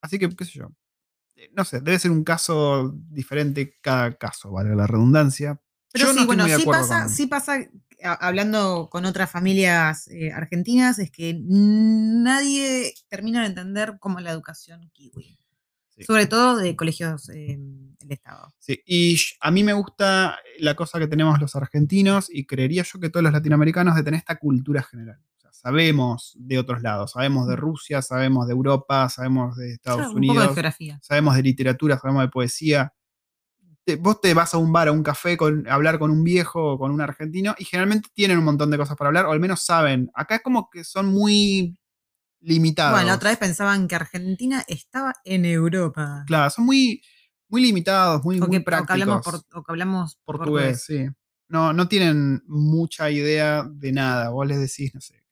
[0.00, 0.70] Así que, qué sé yo.
[1.36, 5.60] Eh, No sé, debe ser un caso diferente cada caso, valga la redundancia.
[5.92, 7.58] Pero yo sí, no bueno, sí acuerdo pasa, con- sí pasa,
[8.02, 14.30] hablando con otras familias eh, argentinas, es que nadie termina de entender cómo es la
[14.32, 15.38] educación kiwi.
[15.96, 16.04] Sí.
[16.04, 18.54] Sobre todo de colegios eh, del Estado.
[18.58, 22.98] Sí, y a mí me gusta la cosa que tenemos los argentinos y creería yo
[23.00, 25.18] que todos los latinoamericanos de tener esta cultura general.
[25.36, 29.98] O sea, sabemos de otros lados, sabemos de Rusia, sabemos de Europa, sabemos de Estados
[29.98, 30.98] Claro, de Unidos, geografía.
[31.02, 32.94] sabemos de literatura, sabemos de poesía.
[33.90, 36.22] Te- vos te vas a un bar, a un café, con, a hablar con un
[36.22, 39.32] viejo o con un argentino y generalmente tienen un montón de cosas para hablar, o
[39.32, 40.10] al menos saben.
[40.14, 41.76] Acá es como que son muy
[42.40, 42.92] limitados.
[42.94, 46.24] Bueno, la otra vez pensaban que Argentina estaba en Europa.
[46.26, 47.02] Claro, son muy,
[47.48, 51.06] muy limitados, muy, o, muy que, o que hablamos, por- o que hablamos portugués, sí.
[51.48, 54.30] No, no tienen mucha idea de nada.
[54.30, 55.22] Vos les decís, no sé,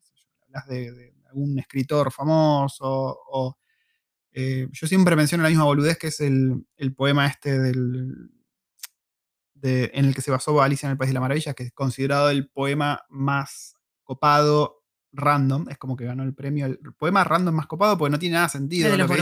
[0.43, 2.85] hablas de, de algún escritor famoso
[3.31, 3.57] o...
[4.33, 8.31] eh, yo siempre menciono la misma boludez que es el, el poema este del...
[9.61, 11.73] de- en el que se basó Alicia en el País de la Maravilla, que es
[11.73, 14.83] considerado el poema más copado
[15.13, 15.69] random.
[15.69, 16.67] Es como que ganó el premio.
[16.67, 18.91] El poema random más copado porque no tiene nada sentido.
[18.91, 19.15] ¿De lo los la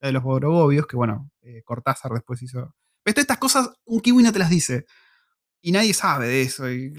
[0.00, 2.74] de los Borogovios, que bueno, eh, Cortázar después hizo.
[3.04, 4.86] Estas cosas un kiwi no te las dice.
[5.60, 6.70] Y nadie sabe de eso.
[6.70, 6.90] y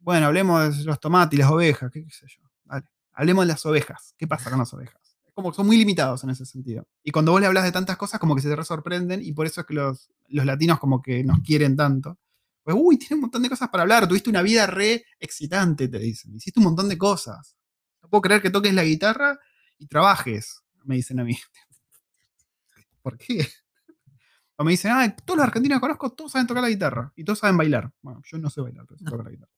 [0.00, 2.42] bueno, hablemos de los tomates y las ovejas, qué, qué sé yo.
[2.64, 2.86] Dale.
[3.12, 4.14] Hablemos de las ovejas.
[4.16, 5.07] ¿Qué pasa con las ovejas?
[5.38, 6.88] Como que son muy limitados en ese sentido.
[7.04, 9.32] Y cuando vos le hablas de tantas cosas, como que se te re sorprenden, y
[9.32, 12.18] por eso es que los, los latinos como que nos quieren tanto.
[12.64, 14.08] Pues, uy, tiene un montón de cosas para hablar.
[14.08, 16.34] Tuviste una vida re excitante, te dicen.
[16.34, 17.54] Hiciste un montón de cosas.
[18.02, 19.38] No puedo creer que toques la guitarra
[19.78, 21.38] y trabajes, me dicen a mí.
[23.02, 23.46] ¿Por qué?
[24.56, 27.22] O me dicen, ah, todos los argentinos que conozco, todos saben tocar la guitarra y
[27.22, 27.92] todos saben bailar.
[28.02, 29.12] Bueno, yo no sé bailar, pero sí No.
[29.12, 29.52] toco la guitarra.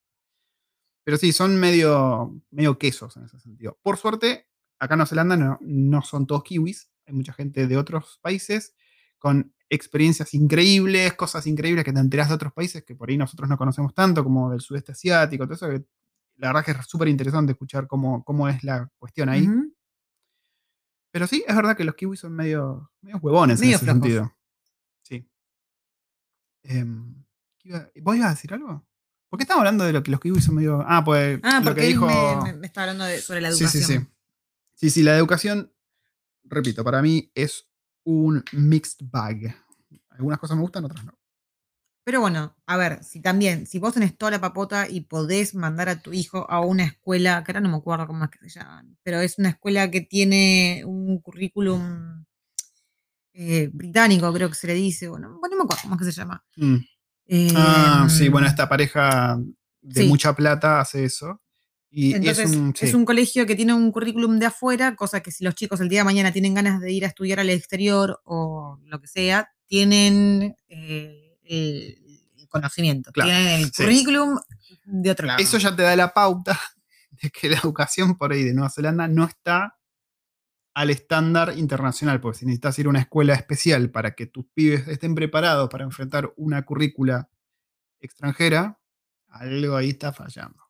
[1.05, 3.79] Pero sí, son medio, medio quesos en ese sentido.
[3.81, 4.50] Por suerte,
[4.81, 6.91] acá en Nueva Zelanda no, no son todos kiwis.
[7.07, 8.75] Hay mucha gente de otros países
[9.19, 13.49] con experiencias increíbles, cosas increíbles que te enterás de otros países que por ahí nosotros
[13.49, 15.69] no conocemos tanto, como del sudeste asiático, todo eso.
[15.69, 15.85] que
[16.37, 19.47] la verdad que es súper interesante escuchar cómo, cómo es la cuestión ahí.
[21.13, 24.33] Pero sí, es verdad que los kiwis son medio, medio huevones Medio en ese sentido.
[25.03, 25.29] Sí.
[26.63, 27.15] Em,
[27.59, 28.87] ¿qué iba- ¿Vos ibas a decir algo?
[29.29, 30.83] ¿Por qué estamos hablando de lo que los kiwis son medio.
[30.87, 32.07] Ah, pues Ah, lo porque que dijo.
[32.07, 33.83] me, me- me está hablando de- sobre la educación.
[33.83, 33.99] sí, sí.
[33.99, 34.07] Sí,
[34.89, 35.73] sí, la educación,
[36.45, 37.69] repito, para mí es
[38.05, 39.55] un mixed bag.
[40.11, 41.13] Algunas cosas me gustan, otras no.
[42.03, 45.89] Pero bueno, a ver, si también, si vos tenés toda la papota y podés mandar
[45.89, 48.59] a tu hijo a una escuela, que ahora no me acuerdo cómo es que se
[48.59, 52.25] llaman, pero es una escuela que tiene un currículum
[53.35, 56.13] eh, británico, creo que se le dice, bueno, no me acuerdo cómo es que se
[56.13, 56.43] llama.
[56.57, 56.77] Mm.
[57.55, 59.39] Ah, sí, bueno, esta pareja
[59.83, 60.09] de sí.
[60.09, 61.41] mucha plata hace eso.
[61.91, 62.75] Y Entonces, es un.
[62.77, 62.87] sí.
[62.87, 65.89] es un colegio que tiene un currículum de afuera, cosa que si los chicos el
[65.89, 69.51] día de mañana tienen ganas de ir a estudiar al exterior o lo que sea,
[69.67, 71.97] tienen eh, el,
[72.49, 73.83] conocimiento, Claro, tienen el sí.
[73.83, 74.39] currículum
[74.85, 75.41] de otro lado.
[75.41, 76.59] Eso ya te da la pauta
[77.23, 79.77] de que la educación por ahí de Nueva Zelanda no está
[80.75, 84.87] al estándar internacional, porque si necesitas ir a una escuela especial para que tus pibes
[84.89, 87.29] estén preparados para enfrentar una currícula
[88.01, 88.81] extranjera,
[89.29, 90.70] algo ahí está fallando.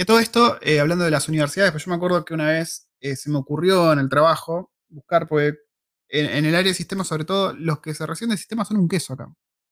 [0.00, 2.88] Y todo esto, eh, hablando de las universidades, pues yo me acuerdo que una vez
[3.00, 5.58] eh, se me ocurrió en el trabajo buscar, porque
[6.08, 8.88] en, el área de sistemas, sobre todo, los que se reciben de sistemas son un
[8.88, 9.26] queso acá.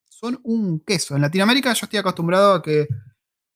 [0.09, 1.15] Son un queso.
[1.15, 2.89] En Latinoamérica yo estoy acostumbrado a que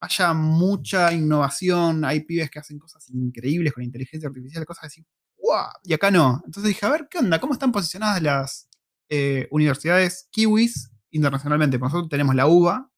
[0.01, 5.05] haya mucha innovación, hay pibes que hacen cosas increíbles con inteligencia artificial, cosas así,
[5.39, 5.73] ¡guau!
[5.83, 6.41] Y acá no.
[6.47, 7.41] Entonces dije, a ver, ¿qué onda?
[7.41, 8.69] ¿Cómo están posicionadas las
[9.09, 11.81] eh, universidades kiwis internacionalmente?
[11.81, 12.93] Nosotros tenemos la UBA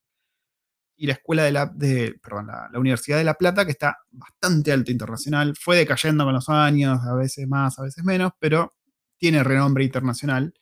[1.03, 3.99] y la escuela de la, de, perdón, la, la Universidad de La Plata, que está
[4.13, 8.73] bastante alto internacional, fue decayendo con los años, a veces más, a veces menos, pero
[9.19, 10.55] tiene renombre internacional.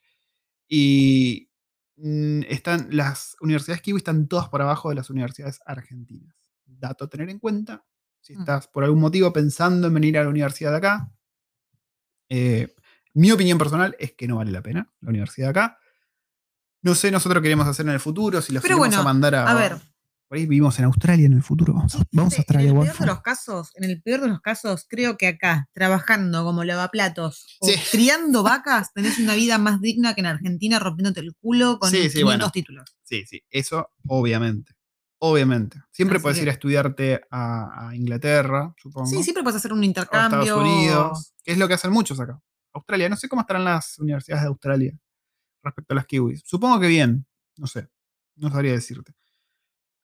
[0.66, 1.51] Y
[1.97, 6.34] mm, están, las universidades kiwi están todas por abajo de las universidades argentinas.
[6.64, 7.84] Dato a tener en cuenta.
[8.22, 8.41] Si Mm.
[8.41, 11.12] estás por algún motivo pensando en venir a la universidad de acá,
[12.30, 12.74] eh,
[13.12, 15.78] mi opinión personal es que no vale la pena la universidad de acá.
[16.80, 19.47] No sé, nosotros queremos hacer en el futuro, si los queremos bueno, a mandar a.
[19.47, 19.91] a ver.
[20.31, 21.74] Por ahí vivimos en Australia en el futuro.
[21.74, 24.28] Vamos a, vamos a Australia, en el peor de los casos, en el peor de
[24.28, 27.74] los casos, creo que acá, trabajando como lavaplatos o Sí.
[27.91, 32.03] criando vacas, tenés una vida más digna que en Argentina rompiéndote el culo con Sí,
[32.05, 32.51] sí, 500 bueno.
[32.53, 32.97] títulos.
[33.03, 34.72] Sí, sí, eso obviamente.
[35.18, 35.83] Obviamente.
[35.91, 39.09] Siempre Así puedes que- ir a estudiarte a, a Inglaterra, supongo.
[39.09, 40.43] Sí, siempre puedes hacer un a intercambio.
[40.43, 41.35] Estados Unidos.
[41.43, 42.41] que es lo que hacen muchos acá.
[42.72, 44.97] Australia, no sé cómo estarán las universidades de Australia
[45.64, 46.43] respecto a las kiwis.
[46.47, 47.26] Supongo que bien,
[47.57, 47.89] no sé,
[48.37, 49.12] no sabría decirte.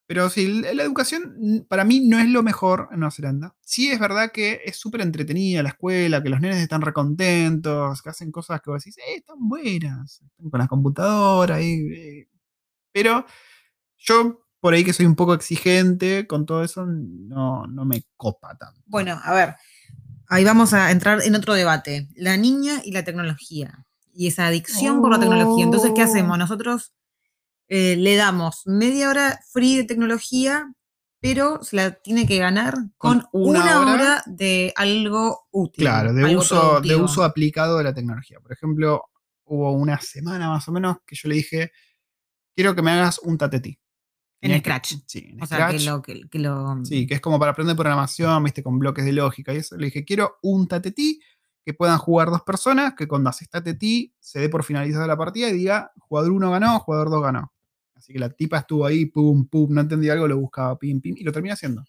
[0.08, 3.56] Pero sí, la educación para mí no es lo mejor en Nueva Zelanda.
[3.62, 8.10] Sí es verdad que es súper entretenida la escuela, que los nenes están recontentos, que
[8.10, 12.28] hacen cosas que vos decís, eh, están buenas, están con la computadora y, eh".
[12.92, 13.26] Pero
[13.98, 18.56] yo, por ahí que soy un poco exigente con todo eso, no, no me copa
[18.58, 18.80] tanto.
[18.86, 19.56] Bueno, a ver,
[20.28, 22.08] ahí vamos a entrar en otro debate.
[22.16, 23.86] La niña y la tecnología.
[24.14, 25.64] Y esa adicción por la tecnología.
[25.64, 26.06] Entonces, ¿qué Oh.
[26.06, 26.38] hacemos?
[26.38, 26.92] Nosotros
[27.68, 30.72] eh, le damos media hora free de tecnología,
[31.20, 35.82] pero se la tiene que ganar con, Con una una, hora- hora, de algo útil.
[35.84, 38.38] Claro, de uso, de uso aplicado de la tecnología.
[38.40, 39.04] Por ejemplo,
[39.44, 41.72] hubo una semana más o menos que yo le dije,
[42.54, 43.78] quiero que me hagas un tatetí.
[44.40, 44.94] En que- Scratch.
[45.06, 45.86] Sí, en O sea, que Scratch.
[45.86, 49.12] lo, que, que lo- Sí, que es como para aprender programación, viste, con bloques de
[49.12, 49.76] lógica y eso.
[49.76, 51.20] Le dije, quiero un tatetí
[51.64, 55.48] que puedan jugar dos personas, que cuando haces tatetí se dé por finalizada la partida
[55.48, 57.52] y diga, jugador 1 ganó, jugador 2 ganó.
[58.06, 61.16] Así que la tipa estuvo ahí, pum, pum, no entendía algo, lo buscaba, pim, pim,
[61.18, 61.84] y lo terminé haciendo.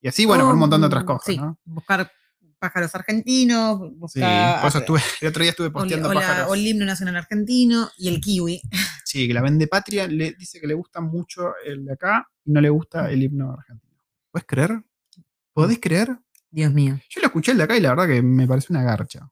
[0.00, 1.56] Y así, bueno, con un montón de otras Oh, cosas, sí, ¿no?
[1.64, 2.10] buscar
[2.58, 6.50] pájaros argentinos, Sí, buscar por eso estuve, el otro día estuve posteando o pájaros.
[6.50, 8.60] o el himno nacional argentino y el kiwi.
[9.04, 12.50] Sí, que la vende patria le dice que le gusta mucho el de acá y
[12.50, 14.02] no le gusta el himno argentino.
[14.32, 14.82] ¿Puedes creer?
[15.52, 16.18] ¿Podés creer?
[16.50, 16.98] Dios mío.
[17.08, 19.30] Yo lo escuché el de acá y la verdad que me parece una garcha.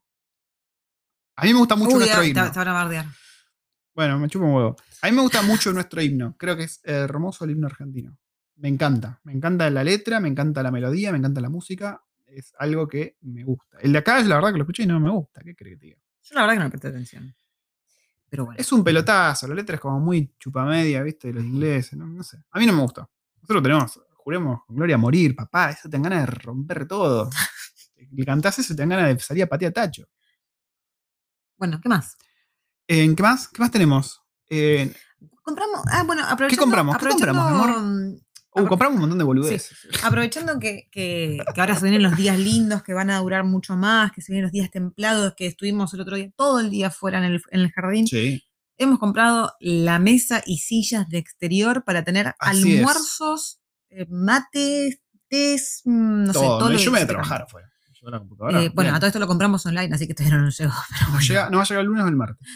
[1.35, 2.43] A mí me gusta mucho Uy, nuestro ah, himno.
[2.45, 3.05] te, te van a bardear.
[3.99, 4.77] Bueno, me chupa un huevo.
[5.01, 6.33] A mí me gusta mucho nuestro himno.
[6.37, 8.17] Creo que es hermoso el himno argentino.
[8.55, 9.19] Me encanta.
[9.25, 12.01] Me encanta la letra, me encanta la melodía, me encanta la música.
[12.25, 13.77] Es algo que me gusta.
[13.81, 15.41] El de acá es la verdad que lo escuché y no me gusta.
[15.41, 15.97] ¿Qué crees que te diga?
[16.23, 17.35] Yo la verdad que no presté atención.
[18.29, 18.57] Pero bueno.
[18.57, 19.49] Es un pelotazo.
[19.49, 21.27] La letra es como muy chupamedia, ¿viste?
[21.27, 21.99] De los ingleses.
[21.99, 22.37] No, no sé.
[22.51, 23.05] A mí no me gusta.
[23.41, 25.71] Nosotros tenemos, juremos con gloria a morir, papá.
[25.71, 27.29] Eso te dan ganas de romper todo.
[28.13, 30.07] Le cantás eso te dan ganas de salir a patear tacho.
[31.57, 32.15] Bueno, ¿qué más?
[32.89, 33.47] ¿En qué más?
[33.47, 34.21] ¿Qué más tenemos?
[34.49, 34.91] Eh,
[35.43, 35.81] Compramos.
[35.91, 36.61] Ah, bueno, aprovechando.
[36.63, 36.97] compramos?
[36.97, 38.13] ¿Qué compramos, mm,
[38.61, 39.75] uh, compramos un montón de boludeces.
[40.03, 43.75] Aprovechando que, que- que ahora se vienen los días lindos, que van a durar mucho
[43.77, 46.89] más, que se vienen los días templados, que estuvimos el otro día todo el día
[46.91, 48.43] fuera en el, en el jardín, Sí.
[48.77, 53.59] hemos comprado la mesa y sillas de exterior para tener Así almuerzos,
[53.91, 56.57] eh, mates, tés, mm, no sé, todo.
[56.59, 57.69] todo lo yo que me voy a trabajar afuera.
[58.61, 60.71] Eh, bueno, a todo esto lo compramos online, así que todavía no nos llegó.
[60.89, 61.25] pero nos, bueno.
[61.27, 62.47] llega- nos va a llegar el lunes o el martes.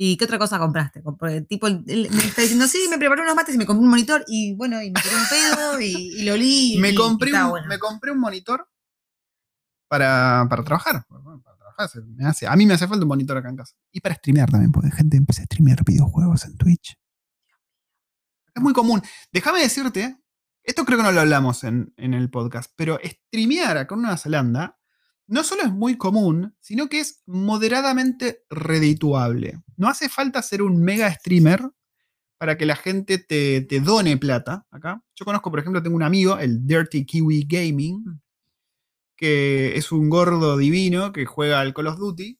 [0.00, 1.02] ¿Y qué otra cosa compraste?
[1.02, 1.82] Compré- tipo, me
[2.24, 4.92] está diciendo, sí, me preparé unos mates y me compré un monitor y bueno, y
[4.92, 5.86] me tiré un pedo y,
[6.20, 6.74] y lo olí.
[6.76, 7.66] y- me, y compré estaba un, bueno.
[7.66, 8.68] me compré un monitor
[9.88, 11.04] para, para trabajar.
[11.08, 13.56] Bueno, para trabajar se me hace- a mí me hace falta un monitor acá en
[13.56, 13.74] casa.
[13.90, 16.96] Y para streamear también, porque gente empieza a streamear videojuegos en Twitch.
[18.54, 19.02] Es muy común.
[19.32, 20.16] Déjame decirte,
[20.62, 24.16] esto creo que no lo hablamos en, en el podcast, pero streamear acá en Nueva
[24.16, 24.77] Zelanda
[25.28, 29.60] no solo es muy común, sino que es moderadamente redituable.
[29.76, 31.70] No hace falta ser un mega streamer
[32.38, 35.02] para que la gente te, te done plata acá.
[35.14, 38.20] Yo conozco, por ejemplo, tengo un amigo, el Dirty Kiwi Gaming,
[39.16, 42.38] que es un gordo divino que juega al Call of Duty.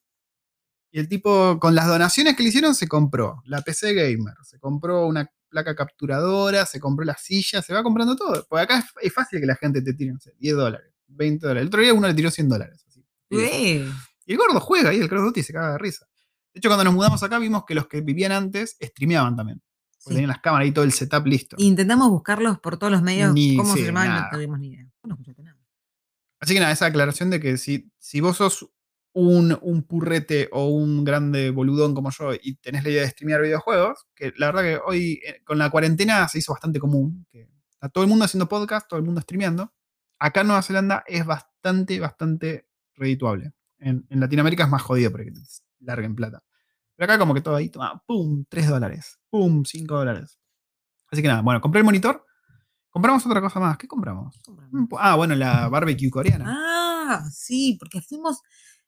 [0.90, 4.58] Y el tipo, con las donaciones que le hicieron, se compró la PC Gamer, se
[4.58, 8.46] compró una placa capturadora, se compró la silla, se va comprando todo.
[8.48, 11.46] Porque acá es, es fácil que la gente te tire, no sé, 10 dólares, 20
[11.46, 11.62] dólares.
[11.62, 12.84] El otro día uno le tiró 100 dólares.
[12.86, 13.04] así.
[13.30, 13.92] Y- Eh,
[14.26, 16.06] y el gordo juega ahí el Call of Duty y se caga de risa.
[16.54, 19.60] De hecho, cuando nos mudamos acá vimos que los que vivían antes streameaban también.
[20.02, 20.14] Porque sí.
[20.14, 21.56] tenían las cámaras y todo el setup listo.
[21.58, 24.86] Intentamos buscarlos por todos los medios, Ni- cómo sí, se llamaban, no tuvimos ni idea.
[25.04, 25.58] No escuchaste nada.
[26.40, 28.70] Así que nada, esa aclaración de que si, si vos sos
[29.12, 33.42] un, un purrete o un grande boludón como yo y tenés la idea de streamear
[33.42, 37.48] videojuegos, que la verdad que hoy eh, con la cuarentena se hizo bastante común, que
[37.72, 39.72] está todo el mundo haciendo podcast, todo el mundo streameando.
[40.18, 43.52] Acá en Nueva Zelanda es bastante, bastante redituable.
[43.78, 45.40] En, en Latinoamérica es más jodido porque te
[45.80, 46.42] larguen plata.
[46.96, 50.38] Pero acá como que todo ahí, toma, pum, 3 dólares, pum, 5 dólares.
[51.12, 52.24] Así que nada, bueno, compré el monitor.
[52.90, 53.78] Compramos otra cosa más.
[53.78, 54.40] ¿Qué compramos?
[54.98, 56.44] Ah, bueno, la barbecue coreana.
[56.48, 58.40] Ah, sí, porque fuimos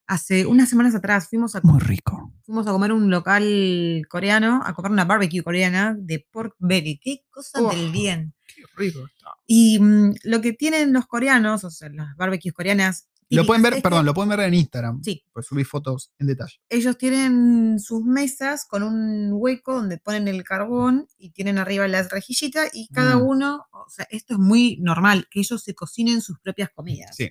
[0.07, 2.33] hace unas semanas atrás, fuimos a, Muy rico.
[2.43, 6.99] fuimos a comer un local coreano, a comer una barbecue coreana de pork belly.
[6.99, 7.71] Qué cosa Oh.
[7.71, 8.35] del bien.
[8.61, 9.31] Qué rico está.
[9.47, 13.07] Y mm, lo que tienen los coreanos, o sea, las barbecues coreanas.
[13.33, 15.03] Lo pueden ver, que perdón, lo pueden ver en Instagram.
[15.05, 15.25] Sí.
[15.33, 16.57] Pues subí fotos en detalle.
[16.69, 22.11] Ellos tienen sus mesas con un hueco donde ponen el carbón y tienen arriba las
[22.11, 23.23] rejillitas y cada Mm.
[23.23, 27.15] uno, o sea, esto es muy normal, que ellos se cocinen sus propias comidas.
[27.15, 27.31] Sí.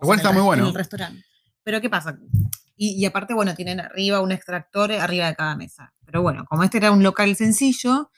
[0.00, 0.64] Lo cual sea, está muy bueno.
[0.64, 1.24] En el restaurante.
[1.62, 2.18] Pero ¿qué pasa?
[2.76, 5.94] Y, y aparte, bueno, tienen arriba un extractor arriba de cada mesa.
[6.04, 8.10] Pero bueno, como este era un local sencillo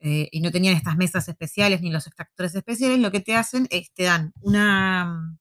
[0.00, 3.66] eh, y no tenían estas mesas especiales ni los extractores especiales, lo que te hacen
[3.70, 5.36] es te dan una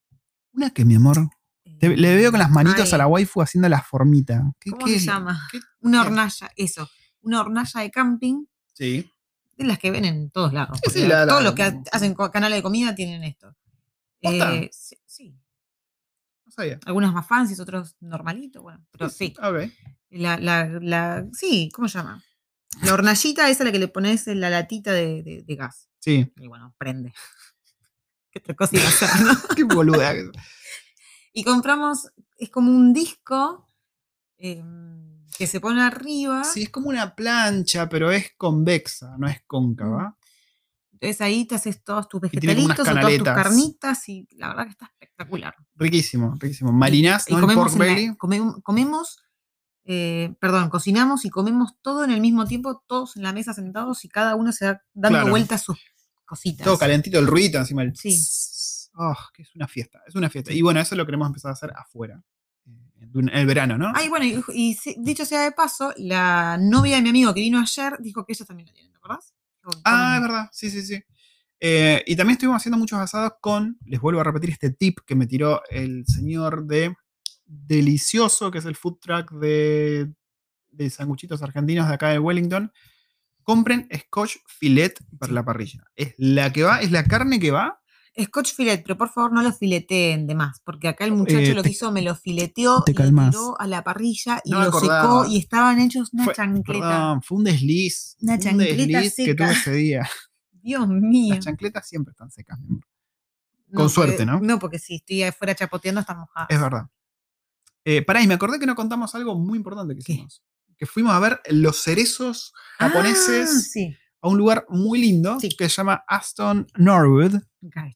[0.54, 1.18] Una que, mi amor.
[1.66, 2.94] eh, Te- le veo con las manitos Ay.
[2.94, 4.44] a la waifu haciendo la formita.
[4.60, 5.48] ¿Qué, ¿Cómo qué se llama?
[5.52, 5.60] ¿Qué?
[5.82, 6.90] Una hornalla, eso.
[7.22, 9.10] Una hornalla de camping Sí.
[9.58, 10.80] de las que ven en todos lados.
[10.86, 13.56] Sí, sí, la- la- todos los que ha- hacen canales de comida tienen esto.
[14.22, 15.36] Eh, sí, sí.
[16.46, 16.80] No sabía.
[16.86, 19.34] Algunas más fancies, otros normalitos, bueno, pero sí.
[19.42, 19.72] Ok.
[20.10, 22.22] La, la, la, sí, ¿cómo se llama?
[22.84, 25.90] La hornallita esa a la que le pones en la latita de, de- de gas.
[26.00, 26.32] Sí.
[26.38, 27.14] Y bueno, prende.
[28.32, 29.32] ¿Qué otra cosa iba a hacer, no?
[29.56, 30.14] Qué boluda.
[31.32, 32.08] Y compramos,
[32.38, 33.68] es como un disco
[34.38, 34.64] eh,
[35.38, 36.44] que se pone arriba.
[36.44, 40.18] Sí, es como una plancha, pero es convexa, no es cóncava.
[40.92, 44.64] Entonces ahí te haces todos tus Y vegetalitos o todas tus carnitas y la verdad
[44.66, 45.56] que está espectacular.
[45.76, 46.74] Riquísimo, riquísimo.
[46.74, 47.38] Marinás, Y ¿no?
[47.38, 48.16] El comemos, en la-
[48.64, 49.24] comemos,
[49.86, 54.06] eh, perdón, cocinamos y comemos todo en el mismo tiempo, todos en la mesa sentados
[54.06, 55.32] y cada uno se va dando Claro.
[55.32, 55.78] vueltas sus
[56.26, 56.64] cositas.
[56.66, 57.96] Todo calentito, el ruidito encima del.
[57.96, 58.18] Sí.
[58.96, 60.52] Oh, que es una fiesta, es una fiesta.
[60.54, 62.22] Y bueno, eso lo queremos empezar a hacer afuera.
[62.68, 63.92] eh, En el verano, ¿no?
[63.96, 67.94] Ay, bueno, y, dicho sea de paso, la novia de mi amigo que vino ayer
[68.00, 69.34] dijo que ellos también lo tienen, ¿te acordás?
[69.86, 71.02] Ah, es verdad, sí, sí, sí.
[71.62, 75.16] Eh, y también estuvimos haciendo muchos asados con, les vuelvo a repetir este tip que
[75.16, 76.96] me tiró el señor de
[77.52, 80.12] Delicioso, que es el food truck de,
[80.72, 82.72] de sanguchitos argentinos de acá de Wellington.
[83.44, 85.84] Compren Scotch Filet para la parrilla.
[85.96, 87.82] Es la que va, es la carne que va.
[88.22, 91.54] Scotch filet, pero por favor no lo fileteen de más, porque acá el muchacho Eh,
[91.54, 94.50] lo te- que hizo me lo fileteó te y lo tiró a la parrilla y
[94.52, 96.80] No lo secó y estaban hechos una Fue- chancleta.
[96.90, 98.18] Perdón, fue un desliz.
[98.22, 99.46] Una un chancleta desliz que seca.
[99.46, 100.10] tuve ese día.
[100.52, 101.36] Dios mío.
[101.36, 102.82] Las chancletas siempre están secas, mi amor.
[102.82, 102.86] No,
[103.68, 104.40] con porque- suerte, ¿no?
[104.42, 106.48] No, porque si estoy afuera chapoteando está mojada.
[106.50, 106.88] Es verdad.
[107.92, 110.12] Eh, pará, y me acordé que no contamos algo muy importante que ¿Qué?
[110.14, 110.44] hicimos.
[110.78, 113.96] Que fuimos a ver los cerezos japoneses Ah, sí.
[114.22, 115.50] a un lugar muy lindo Sí.
[115.50, 117.42] que se llama Aston Norwood.
[117.62, 117.96] Garden.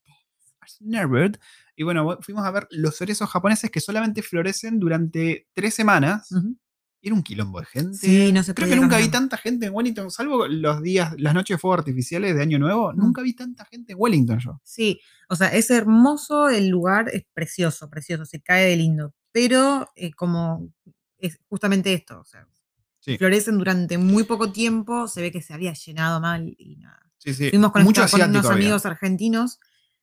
[0.61, 1.35] Aston Norwood.
[1.75, 6.31] Y bueno, fuimos a ver los cerezos japoneses que solamente florecen durante tres semanas.
[6.31, 6.57] Ujú.
[7.05, 7.97] Era un quilombo de gente.
[7.97, 9.19] Sí, no se Creo que nunca vi caminar.
[9.19, 12.93] tanta gente en Wellington, salvo los días, las noches de fuegos artificiales de Año Nuevo.
[12.93, 14.61] Nunca vi tanta gente en Wellington yo.
[14.63, 19.13] Sí, o sea, es hermoso el lugar, es precioso, precioso, se cae de lindo.
[19.34, 20.69] Pero eh, como
[21.17, 22.47] es justamente esto, o sea,
[23.01, 23.17] Sí.
[23.17, 27.01] florecen durante muy poco tiempo, se ve que se había llenado mal y nada.
[27.17, 27.49] Sí, sí.
[27.49, 28.55] Fuimos con, Mucho con unos había.
[28.55, 29.59] amigos argentinos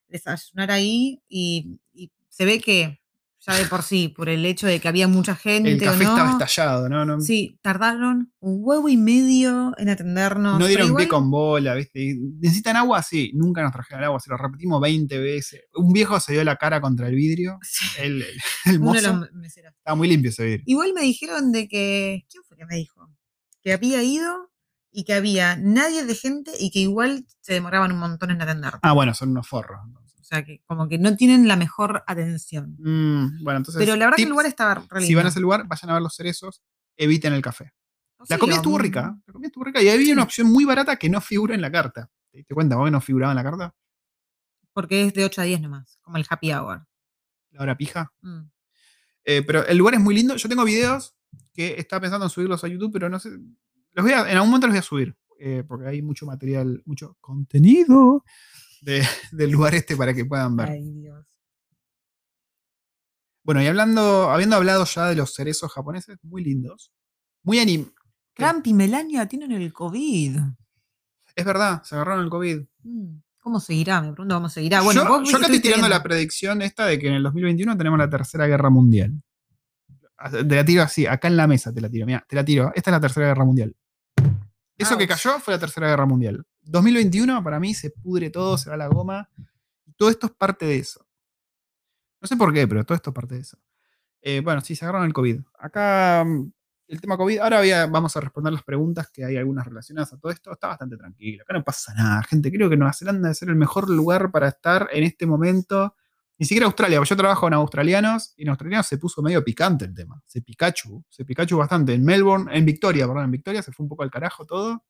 [0.07, 3.00] desayunar ahí y, y se ve que
[3.47, 6.05] ya de por sí, por el hecho de que había mucha gente El o café
[6.05, 7.05] no, estaba estallado, ¿no?
[7.07, 10.59] No, sí, tardaron un huevo y medio en atendernos.
[10.59, 12.17] no dieron pie con bola, ¿viste?
[12.39, 13.03] ¿Necesitan agua?
[13.03, 15.63] Sí, nunca nos trajeron agua, se lo repetimos 20 veces.
[15.75, 17.59] Un viejo se dio la cara contra el vidrio.
[17.63, 18.23] Sí, El,
[18.67, 19.27] el- mozo.
[19.45, 20.65] Estaba muy limpio ese vidrio.
[20.67, 22.27] Igual me dijeron de que.
[22.31, 23.09] ¿Quién fue que me dijo?
[23.63, 24.51] Que había ido
[24.93, 28.75] y que había nadie de gente y que igual se demoraban un montón en atender.
[28.83, 29.79] Ah, bueno, son unos forros.
[30.33, 32.77] O sea, que como que no tienen la mejor atención.
[32.79, 33.81] Mm, bueno, entonces.
[33.81, 35.95] Pero la verdad que el lugar estaba re Si van a ese lugar, vayan a
[35.95, 36.63] ver los cerezos,
[36.97, 37.73] eviten el café.
[38.29, 39.15] La sí, comida estuvo rica.
[39.17, 39.23] ¿eh?
[39.27, 39.83] La comida estuvo rica.
[39.83, 42.09] Y había una opción muy barata que no figura en la carta.
[42.31, 42.77] ¿Te diste cuenta?
[42.77, 43.75] ¿Vos que no figuraba en la carta?
[44.73, 46.87] Porque es de 8 a 10 nomás, como el happy hour.
[47.51, 48.13] La hora pija.
[48.21, 48.43] Mm.
[49.25, 50.37] Eh, pero el lugar es muy lindo.
[50.37, 51.17] Yo tengo videos
[51.53, 53.31] que estaba pensando en subirlos a YouTube, pero no sé.
[53.93, 55.17] Los voy a- en algún momento los voy a subir.
[55.43, 58.23] eh, porque hay mucho material, mucho contenido
[58.81, 59.03] de-
[59.33, 60.71] del lugar este para que puedan ver.
[60.71, 61.27] Ay, Dios.
[63.43, 66.93] Bueno, y hablando, habiendo hablado ya de los cerezos japoneses, muy lindos.
[67.43, 67.87] Muy anim.
[68.35, 68.45] ¿Qué?
[68.45, 70.37] Trump y Melania tienen el COVID.
[71.35, 72.61] Es verdad, se agarraron el COVID.
[72.83, 73.17] Mm.
[73.41, 74.03] ¿Cómo seguirá?
[74.03, 74.83] Me pregunto cómo seguirá.
[74.83, 77.77] Bueno, yo, vos yo acá estoy tirando la predicción esta de que en el 2021
[77.79, 79.15] tenemos la tercera guerra mundial.
[80.31, 82.05] Te la tiro así, acá en la mesa te la tiro.
[82.05, 82.71] Mira, te la tiro.
[82.75, 83.75] Esta es la tercera guerra mundial.
[84.77, 85.11] Eso que Ouch.
[85.11, 86.45] cayó fue la tercera guerra mundial.
[86.63, 89.29] 2021 para mí se pudre todo, se va la goma.
[89.87, 91.07] Y todo esto es parte de eso.
[92.21, 93.59] No sé por qué, pero todo esto es parte de eso.
[94.23, 95.41] Eh, bueno, sí, se agarraron el COVID.
[95.59, 96.53] Acá mm,
[96.89, 100.19] el tema COVID, ahora voy vamos a responder las preguntas que hay algunas relacionadas a
[100.19, 100.53] todo esto.
[100.53, 102.51] Está bastante tranquilo, acá no pasa nada, gente.
[102.51, 105.95] Creo que Nueva Zelanda debe ser el mejor lugar para estar en este momento.
[106.37, 109.85] Ni siquiera Australia, porque yo trabajo con australianos y en australianos se puso medio picante
[109.85, 110.23] el tema.
[110.27, 111.93] Se Pikachu, se Pikachu bastante.
[111.93, 114.83] En Melbourne, en Victoria, perdón, en Victoria se fue un poco al carajo todo.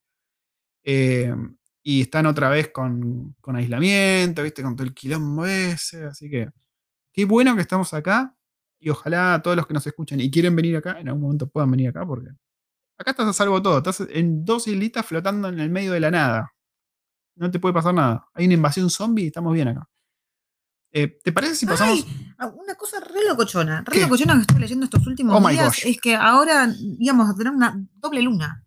[0.85, 1.35] Eh,
[1.83, 4.62] y están otra vez con, con aislamiento, ¿viste?
[4.62, 6.05] Con todo el quilombo ese.
[6.05, 6.49] Así que
[7.12, 8.37] qué bueno que estamos acá.
[8.78, 11.70] Y ojalá todos los que nos escuchan y quieren venir acá, en algún momento puedan
[11.70, 12.31] venir acá, porque
[12.97, 13.78] acá estás a salvo todo.
[13.78, 16.55] Estás en dos islitas flotando en el medio de la nada.
[17.37, 18.26] No te puede pasar nada.
[18.35, 19.89] Hay una invasión zombie y estamos bien acá.
[20.93, 22.05] Eh, ¿Te parece si pasamos?
[22.05, 24.01] Ay, ah, una cosa re locochona, re ¿Qué?
[24.03, 26.68] locochona que estoy leyendo estos últimos Oh días es que ahora
[26.99, 28.64] íbamos a tener una doble luna.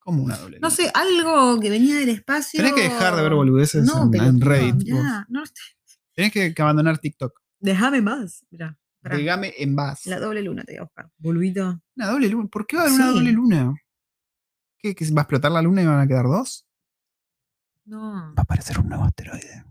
[0.00, 0.58] Como una doble?
[0.60, 2.58] No sé, algo que venía del espacio.
[2.58, 4.88] Tenés que dejar de ver boludeces No, en, pero en Reddit.
[5.28, 5.42] no,
[6.14, 7.40] Tenés que, que abandonar TikTok.
[7.60, 8.44] déjame más.
[8.50, 10.04] Mirá, Game en Bass.
[10.06, 11.10] La doble luna te voy a buscar.
[11.16, 11.80] Boludito.
[11.96, 12.48] Una doble luna.
[12.50, 13.74] ¿Por qué va a haber una doble luna?
[14.78, 16.66] ¿Qué, ¿Que va a explotar la luna y van a quedar dos?
[17.86, 18.12] No.
[18.12, 19.64] Va a aparecer un nuevo asteroide.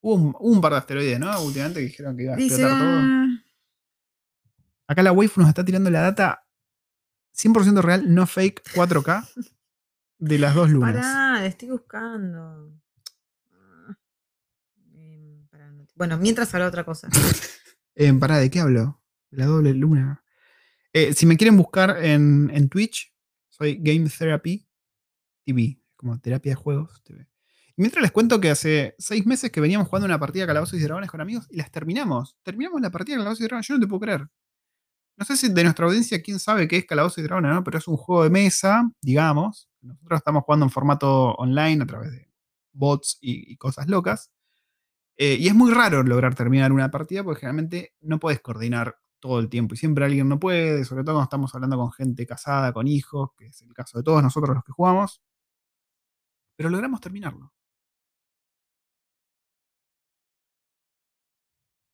[0.00, 1.40] Hubo un, un par de asteroides, ¿no?
[1.42, 2.54] Últimamente que dijeron que iba a Dice.
[2.62, 2.88] explotar todo.
[3.00, 3.26] ah,
[4.86, 6.44] Acá la waifu nos está tirando la data
[7.34, 9.26] 100% real, no fake, 4K
[10.18, 10.94] de las dos lunas.
[10.96, 12.72] Pará, estoy buscando.
[13.52, 13.96] Ah,
[14.94, 17.08] em, pará, no te- Bueno, mientras habla otra cosa.
[18.00, 19.02] Eh, pará, ¿de qué hablo?
[19.28, 20.22] De la doble luna.
[20.92, 23.12] Eh, si me quieren buscar en, en Twitch,
[23.48, 24.68] soy Game Therapy
[25.44, 27.22] TV, como terapia de juegos TV.
[27.76, 30.78] Y mientras les cuento que hace seis meses que veníamos jugando una partida de Calabozos
[30.78, 32.36] y Dragones con amigos y las terminamos.
[32.44, 34.28] Terminamos la partida de Calabozos y Dragones, yo no te puedo creer.
[35.18, 37.64] No sé si de nuestra audiencia quién sabe qué es Calabozos y Dragones, ¿no?
[37.64, 39.68] Pero es un juego de mesa, digamos.
[39.80, 42.30] Nosotros estamos jugando en formato online a través de
[42.72, 44.30] bots y, y cosas locas.
[45.16, 49.40] Eh, y es muy raro lograr terminar una partida porque generalmente no puedes coordinar todo
[49.40, 52.72] el tiempo y siempre alguien no puede, sobre todo cuando estamos hablando con gente casada,
[52.72, 55.20] con hijos, que es el caso de todos nosotros los que jugamos.
[56.56, 57.52] Pero logramos terminarlo.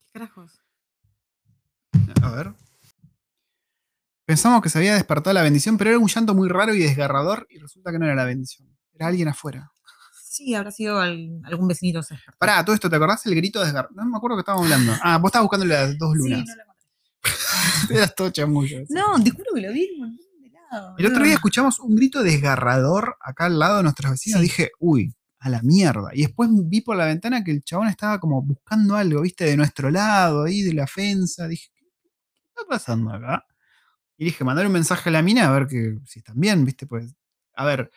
[0.07, 0.61] ¿Qué carajos?
[2.23, 2.64] A ver.
[4.27, 7.47] Pensamos que se había despertado la bendición, pero era un llanto muy raro y desgarrador
[7.51, 8.69] y resulta que no era la bendición.
[8.95, 9.71] Era alguien afuera.
[10.23, 12.39] Sí, habrá sido al- algún vecinito se despertó.
[12.39, 13.95] Pará, todo esto, ¿te acordás el grito desgarrador?
[13.95, 14.95] No me acuerdo que estábamos hablando.
[15.03, 16.45] Ah, vos estabas buscando las dos Sí, lunas.
[16.47, 16.85] no lo encontré.
[17.97, 18.79] Eras todo chamullo.
[18.89, 20.95] No, te juro que lo vi en un montón de lados.
[20.99, 24.41] El otro día escuchamos un grito desgarrador acá al lado de nuestros vecinos.
[24.41, 24.47] Sí.
[24.47, 26.09] Dije, uy, a la mierda.
[26.15, 29.57] Y después vi por la ventana que el chabón estaba como buscando algo, viste, de
[29.57, 31.47] nuestro lado, ahí de la fensa.
[31.47, 33.45] Dije, ¿qué está pasando acá?
[34.17, 36.87] Y dije, mandar un mensaje a la mina a ver que, si están bien, viste,
[36.87, 37.15] pues.
[37.55, 37.91] A ver,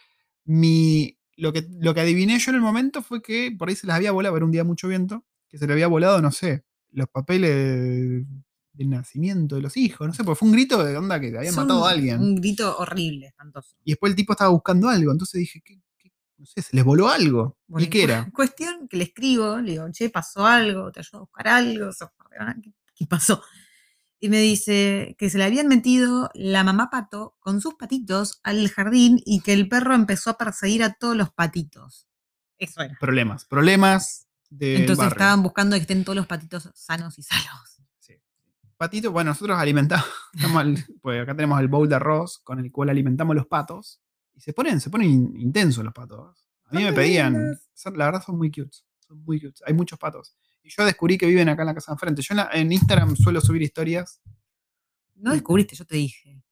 [0.45, 1.17] mi.
[1.35, 3.95] Lo que, lo que adiviné yo en el momento fue que por ahí se les
[3.95, 7.07] había volado, era un día mucho viento, que se le había volado, no sé, los
[7.09, 8.25] papeles de,
[8.77, 11.55] de nacimiento de los hijos, no sé, porque fue un grito de onda que habían
[11.55, 12.19] matado a alguien.
[12.19, 13.75] Un grito horrible, espantoso.
[13.83, 15.11] Y después el tipo estaba buscando algo.
[15.11, 16.11] Entonces dije, ¿qué, qué?
[16.37, 17.57] no sé, se les voló algo.
[17.67, 18.29] Bueno, ¿Y qué era?
[18.33, 22.09] Cuestión que le escribo, le digo, che, pasó algo, te ayudo a buscar algo, sos
[22.17, 23.41] guardiana, ¿qué, qué pasó?
[24.19, 28.67] Y me dice que se le habían metido la mamá pato con sus patitos al
[28.69, 32.07] jardín y que el perro empezó a perseguir a todos los patitos.
[32.57, 32.97] Eso era.
[32.99, 33.45] Problemas.
[33.45, 34.77] Problemas de.
[34.77, 37.73] Entonces estaban buscando que estén todos los patitos sanos y salvos.
[38.77, 40.05] Patito, bueno, nosotros alimentamos.
[41.01, 43.99] pues acá tenemos el bowl de arroz con el cual alimentamos los patos.
[44.35, 46.47] Y se ponen, se ponen in- intensos los patos.
[46.65, 47.33] A mí me pedían.
[47.73, 48.77] son- la verdad son muy cute.
[48.99, 49.63] Son muy cute.
[49.65, 50.37] Hay muchos patos.
[50.67, 52.21] Y yo descubrí que viven acá en la casa de enfrente.
[52.21, 54.19] Yo en, la- en Instagram suelo subir historias.
[55.15, 56.43] No descubriste, yo te dije.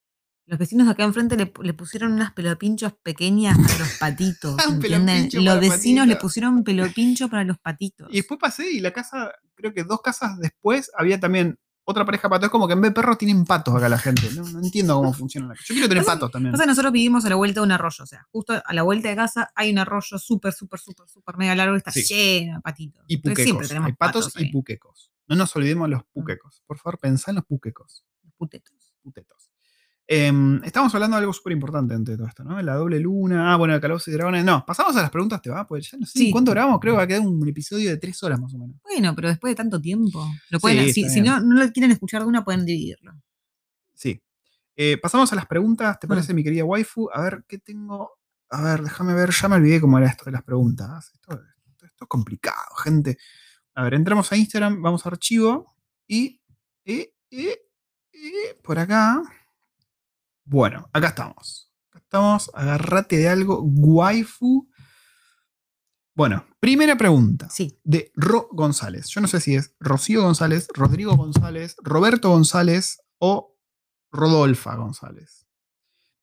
[0.45, 4.55] Los vecinos de acá enfrente le, le pusieron unas pelopinchos pequeñas para los patitos.
[4.69, 5.29] ¿entienden?
[5.43, 8.07] Los vecinos le pusieron pelopincho para los patitos.
[8.11, 11.57] Y después pasé y la casa, creo que dos casas después, había también
[11.87, 12.45] otra pareja de patos.
[12.47, 14.23] Es como que en vez de perros tienen patos acá la gente.
[14.35, 15.47] No, no entiendo cómo funciona.
[15.49, 16.51] la- Yo quiero tener Pasa- patos también.
[16.51, 19.09] Pasa nosotros vivimos a la vuelta de un arroyo, o sea, justo a la vuelta
[19.09, 22.03] de casa hay un arroyo súper, súper, súper, súper mega largo y está Sí.
[22.03, 23.05] lleno de patitos.
[23.07, 23.67] Y Entonces siempre puquecos.
[23.69, 25.11] tenemos Hay patos, y puquecos.
[25.27, 26.63] No nos olvidemos de los puquecos.
[26.67, 28.03] Por favor, pensá en los puquecos.
[28.23, 28.93] los putetos.
[29.03, 29.51] Putetos.
[30.07, 32.61] Em, estamos hablando de algo súper importante entre todo esto, ¿no?
[32.61, 33.51] La doble luna.
[33.53, 34.45] Ah, bueno, el calabozos y dragones.
[34.45, 35.65] No, pasamos a las preguntas, ¿te va?
[35.65, 36.31] Pues ya no sé Sí.
[36.31, 36.79] cuánto grabamos.
[36.79, 38.75] Creo que va a quedar un episodio de tres horas más o menos.
[38.83, 42.21] Bueno, pero después de tanto tiempo, lo pueden, Sí, si, no, no lo quieren escuchar
[42.21, 43.13] de una, pueden dividirlo.
[43.95, 44.21] Sí.
[44.75, 46.09] Eh, pasamos a las preguntas, ¿te Mm.
[46.09, 47.09] parece, mi querida waifu?
[47.11, 48.11] A ver, ¿qué tengo?
[48.51, 51.11] A ver, déjame ver, ya me olvidé cómo era esto de las preguntas.
[51.15, 53.17] Esto, esto- esto es complicado, gente.
[53.73, 55.75] A ver, entramos a Instagram, vamos a archivo
[56.07, 56.39] y,
[56.85, 57.47] y, y,
[58.13, 58.31] y
[58.63, 59.23] por acá.
[60.45, 61.71] Bueno, acá estamos.
[61.89, 64.67] Acá estamos, agárrate de algo, waifu.
[66.13, 67.79] Bueno, primera pregunta Sí.
[67.83, 69.07] de Ro González.
[69.09, 73.57] Yo no sé si es Rocío González, Rodrigo González, Roberto González o
[74.11, 75.45] Rodolfa González.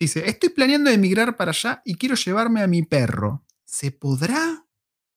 [0.00, 3.44] Dice, estoy planeando emigrar para allá y quiero llevarme a mi perro.
[3.64, 4.64] ¿Se podrá?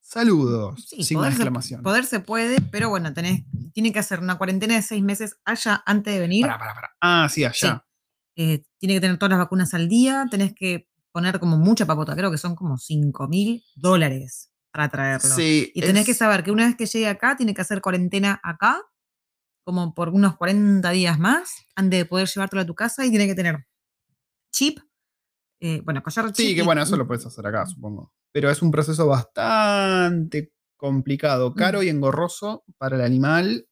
[0.01, 0.85] Saludos.
[0.89, 1.81] Sí, de poder se, exclamación.
[1.81, 3.43] poder se puede, pero bueno, tenés,
[3.73, 6.45] tiene que hacer una cuarentena de seis meses allá antes de venir.
[6.45, 6.89] Pará, pará, pará.
[7.01, 7.85] Ah, sí, allá.
[8.35, 12.15] Eh, tiene que tener todas las vacunas al día, tenés que poner como mucha papota,
[12.15, 15.35] creo que son como 5 mil dólares para traerlo.
[15.35, 18.39] Sí, Y tenés que saber que una vez que llegue acá, tiene que hacer cuarentena
[18.43, 18.81] acá,
[19.63, 23.25] como por unos 40 días más, antes de poder llevártelo a tu casa y tiene
[23.27, 23.65] que tener
[24.51, 24.79] chip,
[25.61, 26.35] eh, bueno, collar chip.
[26.47, 28.13] Sí, que y- bueno, eso lo puedes hacer acá, supongo.
[28.33, 33.67] Pero es un proceso bastante complicado, caro y engorroso para el animal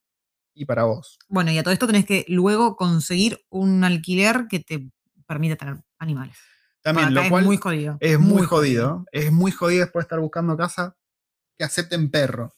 [0.53, 1.17] y para vos.
[1.27, 4.89] Bueno, y a todo esto tenés que luego conseguir un alquiler que te
[5.25, 6.37] permita tener animales.
[6.81, 7.97] También, lo es cual muy jodido.
[8.01, 9.05] es muy jodido.
[9.11, 10.97] Es muy jodido después estar buscando casa
[11.57, 12.55] que acepten perro.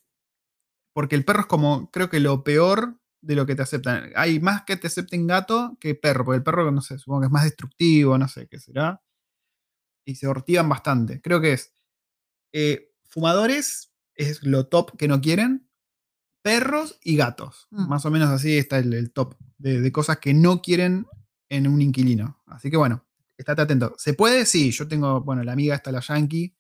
[0.93, 4.12] Porque el perro es como, creo que lo peor de lo que te aceptan.
[4.16, 7.26] Hay más que te acepten gato que perro, porque el perro, no sé, supongo que
[7.28, 9.02] es más destructivo, no sé qué será.
[10.06, 11.22] Y se ortigan bastante.
[11.22, 11.74] Creo que es
[12.54, 15.70] eh, fumadores, es lo top que no quieren.
[16.46, 17.68] Perros y gatos.
[17.72, 17.89] Mm.
[17.89, 21.08] Más o menos así está el, el top de, de cosas que no quieren
[21.50, 22.39] en un inquilino.
[22.46, 23.04] Así que bueno,
[23.36, 23.96] estate atento.
[23.98, 24.46] ¿Se puede?
[24.46, 26.56] Sí, yo tengo, bueno, la amiga está la Yankee,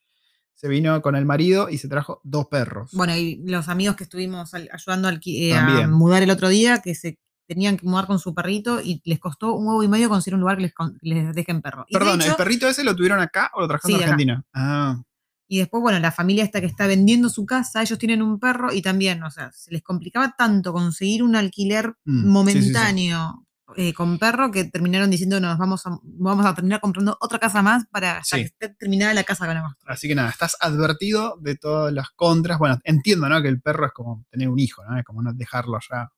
[0.55, 2.89] se vino con el marido y se trajo dos perros.
[2.93, 6.49] Bueno, y los amigos que estuvimos al- ayudando a, alqui- eh, a mudar el otro
[6.49, 9.87] día, que se tenían que mudar con su perrito y les costó un huevo y
[9.87, 10.71] medio conseguir un lugar que
[11.01, 11.85] les, dejen perro.
[11.87, 14.03] Y, de Perdón, ¿el perrito ese lo tuvieron acá o lo trajeron Sí, de de
[14.05, 14.13] acá.
[14.13, 14.45] Argentina?
[14.51, 15.03] Ah,
[15.47, 18.73] y después, bueno, la familia esta que está vendiendo su casa, ellos tienen un perro
[18.73, 22.27] y también, o sea, se les complicaba tanto conseguir un alquiler Mm, sí, sí, sí.
[22.27, 23.45] momentáneo
[23.77, 27.63] eh, con perro que terminaron diciendo nos vamos a, vamos a terminar comprando otra casa
[27.63, 29.85] más para hasta que esté terminada la casa con nosotros.
[29.87, 32.59] así que nada, estás advertido de todas las contras.
[32.59, 33.41] Bueno, entiendo, ¿no?
[33.41, 34.97] Que el perro es como tener un hijo, ¿no?
[34.97, 36.09] Es como no dejarlo ya.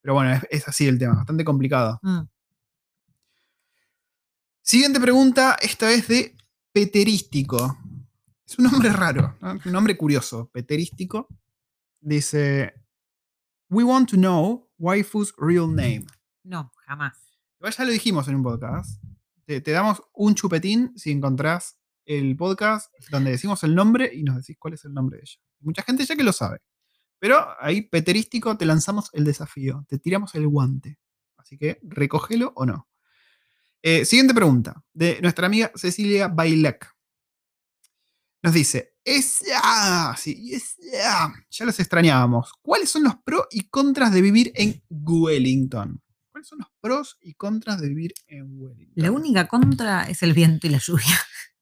[0.00, 1.98] Pero bueno, es, es así el tema, bastante complicado.
[2.02, 2.20] Mm.
[4.62, 6.36] Siguiente pregunta, esta es de
[6.72, 7.78] Peterístico.
[8.48, 9.58] Es un nombre raro, ¿no?
[9.62, 10.48] un nombre curioso.
[10.50, 11.28] Peterístico.
[12.00, 12.72] Dice:
[13.68, 16.06] We want to know waifu's real name.
[16.44, 17.18] No, jamás.
[17.60, 19.02] Igual ya lo dijimos en un podcast.
[19.44, 24.36] Te, te damos un chupetín si encontrás el podcast donde decimos el nombre y nos
[24.36, 25.40] decís cuál es el nombre de ella.
[25.60, 26.60] Mucha gente ya que lo sabe.
[27.18, 29.84] Pero ahí, Peterístico, te lanzamos el desafío.
[29.88, 30.98] Te tiramos el guante.
[31.36, 32.88] Así que recógelo o no.
[33.82, 34.82] Eh, siguiente pregunta.
[34.94, 36.97] De nuestra amiga Cecilia Bailek.
[38.42, 38.94] Nos dice.
[39.04, 42.52] Es, ah, sí, es, ah, ya los extrañábamos.
[42.62, 46.00] ¿Cuáles son los pros y contras de vivir en Wellington?
[46.30, 48.92] ¿Cuáles son los pros y contras de vivir en Wellington?
[48.96, 51.16] La única contra es el viento y la lluvia.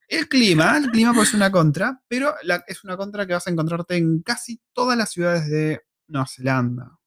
[0.09, 3.47] El clima, el clima pues es una contra, pero la- es una contra que vas
[3.47, 6.99] a encontrarte en casi todas las ciudades de Nueva Zelanda.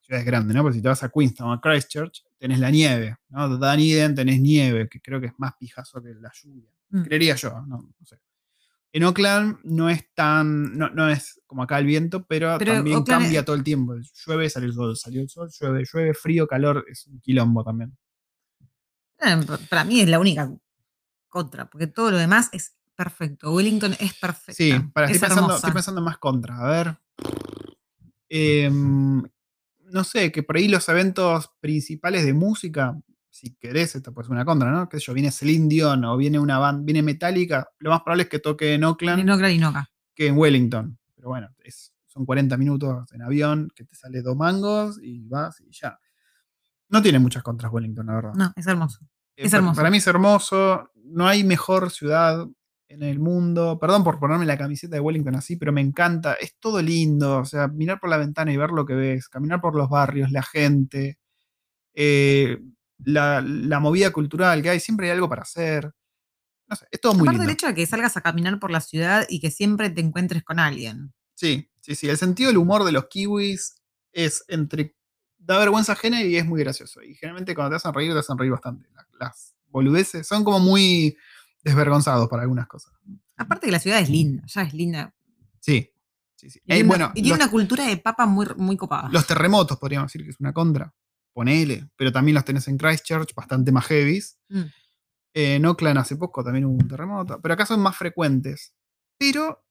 [0.00, 0.62] Ciudades grandes, ¿no?
[0.62, 3.48] Porque si te vas a Queenstown o a Christchurch, tenés la nieve, ¿no?
[3.48, 6.70] Dunedin tenés nieve, que creo que es más pijazo que la lluvia.
[6.90, 7.02] Mm.
[7.02, 8.18] Creería yo, no, no sé.
[8.98, 12.96] En Oakland no es tan, no, no es como acá el viento, pero, Pero también
[12.98, 13.94] Oakland cambia es- todo el tiempo.
[14.26, 17.96] Llueve, sale el sol, salió el sol, llueve, llueve, frío, calor, es un quilombo también.
[19.20, 20.52] Eh, pa- Para mí es la única
[21.28, 23.54] contra, porque todo lo demás es perfecto.
[23.54, 24.54] Wellington es perfecto.
[24.56, 26.58] Sí, para, es estoy, pensando, estoy más contras.
[26.60, 26.98] A ver.
[28.28, 29.22] Em,
[29.92, 32.98] no sé, que por ahí los eventos principales de música,
[33.40, 34.88] si querés, esta puede ser una contra, ¿no?
[34.88, 38.28] Que yo, viene Celine Dion o viene una banda, viene Metallica, lo más probable es
[38.28, 39.90] que toque en Oakland En Oakland y no acá.
[40.14, 40.98] que en Wellington.
[41.14, 45.60] Pero bueno, es- son 40 minutos en avión, que te sale dos mangos y vas
[45.60, 45.98] y ya.
[46.88, 48.32] No tiene muchas contras Wellington, la verdad.
[48.34, 49.00] No, es hermoso.
[49.36, 49.76] Eh, Es hermoso.
[49.76, 50.90] Para mí es hermoso.
[51.04, 52.46] No hay mejor ciudad
[52.88, 53.78] en el mundo.
[53.78, 56.32] Perdón por ponerme la camiseta de Wellington así, pero me encanta.
[56.34, 57.38] Es todo lindo.
[57.38, 59.28] O sea, mirar por la ventana y ver lo que ves.
[59.28, 61.18] Caminar por los barrios, la gente.
[61.94, 62.58] eh,
[63.04, 64.80] la, la movida cultural que hay.
[64.80, 65.92] Siempre hay algo para hacer.
[66.68, 67.44] No sé, es todo muy Aparte lindo.
[67.46, 70.42] del hecho de que salgas a caminar por la ciudad y que siempre te encuentres
[70.44, 71.14] con alguien.
[71.34, 72.08] Sí, sí, sí.
[72.08, 73.76] El sentido del humor de los kiwis
[74.12, 74.94] es entre.
[75.38, 77.00] Da vergüenza ajena y es muy gracioso.
[77.02, 78.86] Y generalmente cuando te hacen reír, te hacen reír bastante.
[79.18, 81.16] Las, boludeces son como muy
[81.62, 82.92] desvergonzados para algunas cosas.
[83.36, 85.14] Aparte que la ciudad es linda, ya es linda.
[85.60, 85.90] Sí,
[86.36, 86.58] sí, sí.
[86.64, 89.08] Y Eh, tiene, bueno, una, y tiene los, una cultura de papa muy, muy copada.
[89.12, 90.92] los terremotos podríamos decir que es una contra.
[91.38, 91.88] Ponele.
[91.94, 94.40] Pero también los tenés en Christchurch, bastante más heavies.
[94.48, 94.58] Mm.
[95.34, 97.40] Eh, en Oakland hace poco también hubo un terremoto.
[97.40, 98.74] Pero acá son más frecuentes.
[99.16, 99.64] Pero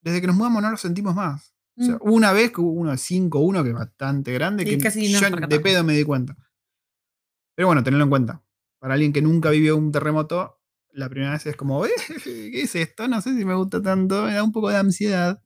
[0.00, 1.54] desde que nos mudamos no los sentimos más.
[1.76, 1.98] O sea, Mm.
[2.10, 5.20] una vez que hubo uno de 5-1 que es bastante grande, Sí, que casi yo
[5.20, 6.34] de pedo me di cuenta.
[7.54, 8.42] Pero bueno, tenerlo en cuenta.
[8.78, 10.58] Para alguien que nunca vivió un terremoto,
[10.92, 11.90] la primera vez es como, "Eh,
[12.24, 13.08] ¿qué es esto?
[13.08, 15.42] No sé si me gusta tanto, me da un poco de ansiedad.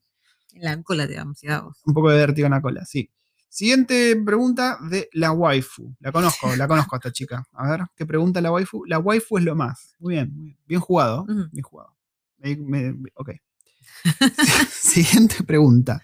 [0.52, 1.80] En la cola te da ansiedad vos.
[1.84, 3.10] Un poco de vértigo en la cola, sí.
[3.54, 5.94] Siguiente pregunta de la waifu.
[6.00, 7.44] La conozco, la conozco a esta chica.
[7.52, 8.86] A ver, ¿qué pregunta la waifu?
[8.86, 9.94] La waifu es lo más.
[9.98, 10.58] Muy bien, muy bien.
[10.66, 11.26] Bien jugado.
[11.26, 11.94] Bien jugado.
[12.38, 13.30] Me- me- me- ok.
[14.70, 16.02] Siguiente pregunta.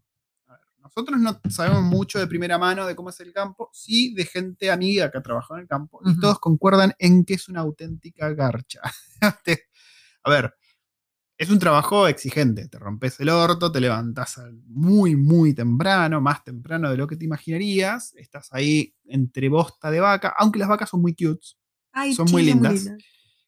[0.96, 4.72] Nosotros no sabemos mucho de primera mano de cómo es el campo, sí de gente
[4.72, 8.30] amiga que ha trabajado en el campo, y todos concuerdan en que es una auténtica
[8.34, 8.82] garcha.
[10.24, 10.54] A ver,
[11.38, 16.90] es un trabajo exigente, te rompes el orto, te levantás muy, muy temprano, más temprano
[16.92, 21.02] de lo que te imaginarías, estás ahí entre bosta de vaca, aunque las vacas son
[21.02, 21.58] muy cutes,
[21.92, 22.74] Ay, Son muy lindas.
[22.74, 22.98] linda.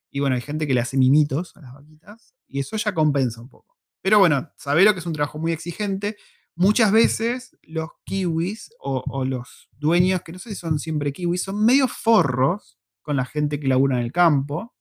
[0.10, 3.42] y bueno, hay gente que le hace mimitos a las vaquitas y eso ya compensa
[3.42, 3.78] un poco.
[4.02, 6.18] Pero bueno, sabé lo que es un trabajo muy exigente,
[6.62, 11.44] muchas veces los kiwis o, o los dueños, que no sé si son siempre kiwis,
[11.44, 14.74] son medio forros con la gente que labura en el campo.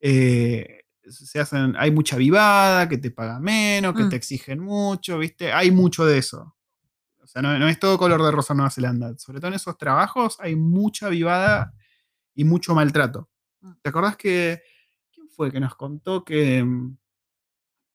[0.00, 4.08] Eh, se hacen, hay mucha vivada, que te pagan menos, que Mm.
[4.10, 5.52] te exigen mucho, ¿viste?
[5.52, 6.54] Hay mucho de eso.
[7.22, 9.18] O sea, no, no es todo color de rosa en Nueva Zelanda.
[9.18, 11.74] Sobre todo en esos trabajos hay mucha vivada
[12.34, 13.30] y mucho maltrato.
[13.62, 13.72] Mm.
[13.82, 14.62] ¿Te acordás que.
[15.12, 16.64] ¿Quién fue que nos contó que.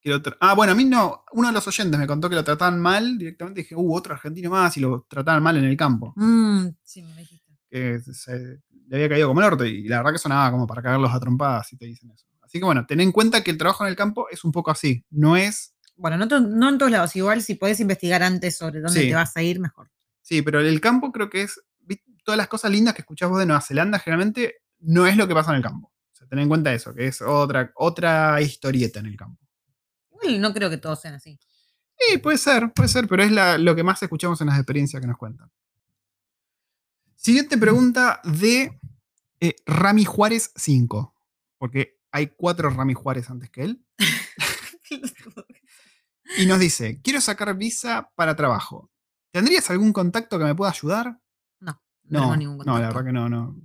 [0.02, 1.24] Que lo tra- ah, bueno, a mí no.
[1.34, 3.62] Uno de los oyentes me contó que lo trataban mal directamente.
[3.62, 6.14] Dije, uh, otro argentino más y lo trataban mal en el campo.
[6.16, 7.54] Mm, sí, me dijiste.
[7.70, 10.82] Que se- le había caído como el orto y la verdad que sonaba como para
[10.82, 12.26] cagarlos a trompadas si te dicen eso.
[12.42, 14.72] Así que bueno, ten en cuenta que el trabajo en el campo es un poco
[14.72, 15.06] así.
[15.12, 15.76] No es.
[15.96, 17.16] Bueno, no, to- no en todos lados.
[17.16, 19.10] Igual, si podés investigar antes sobre dónde Sí.
[19.10, 19.92] te vas a ir, mejor.
[20.22, 21.62] Sí, pero el campo creo que es.
[22.24, 25.34] Todas las cosas lindas que escuchás vos de Nueva Zelanda generalmente no es lo que
[25.34, 25.88] pasa en el campo.
[26.12, 29.42] O sea, ten en cuenta eso, que es otra, otra historieta en el campo.
[30.40, 31.40] No creo que todos sean así.
[31.98, 35.02] Sí, puede ser, puede ser, pero es la- lo que más escuchamos en las experiencias
[35.02, 35.52] que nos cuentan.
[37.16, 38.80] Siguiente pregunta de
[39.42, 41.14] eh, Rami Juárez 5.
[41.58, 43.86] Porque hay cuatro Rami Juárez antes que él.
[46.38, 48.92] Y nos dice: Quiero sacar visa para trabajo.
[49.32, 51.20] ¿Tendrías algún contacto que me pueda ayudar?
[51.60, 52.88] no, no, No, tengo ningún no, la contacto.
[52.98, 53.56] verdad que no, no.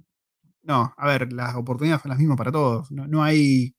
[0.62, 2.90] No, a ver, las oportunidades son las mismas para todos.
[2.90, 3.76] No, no hay.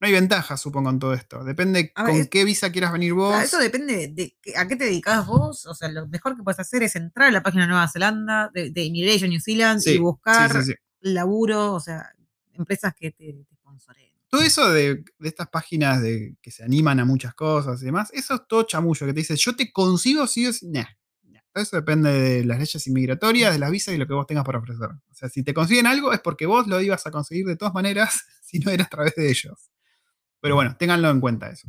[0.00, 1.44] No hay ventajas, supongo, en todo esto.
[1.44, 3.42] Depende ver, con es- qué visa quieras venir vos.
[3.42, 5.66] Eso depende de a qué te dedicas vos.
[5.66, 8.50] O sea, lo mejor que puedes hacer es entrar a la página de Nueva Zelanda,
[8.54, 10.74] de, de Immigration New Zealand, Sí, y buscar sí, sí, sí.
[11.00, 12.10] laburo, o sea,
[12.54, 14.10] empresas que te, te sponsoreen.
[14.28, 18.10] Todo eso de, de estas páginas de, que se animan a muchas cosas y demás,
[18.12, 20.66] eso es todo chamullo que te dice, yo te consigo sí o sí.
[20.68, 20.84] Nah,
[21.24, 21.40] nah.
[21.52, 24.44] Todo eso depende de las leyes inmigratorias, de las visas y lo que vos tengas
[24.44, 24.88] para ofrecer.
[25.10, 27.74] O sea, si te consiguen algo es porque vos lo ibas a conseguir de todas
[27.74, 29.68] maneras si no era a través de ellos.
[30.40, 31.68] Pero bueno, ténganlo en cuenta eso.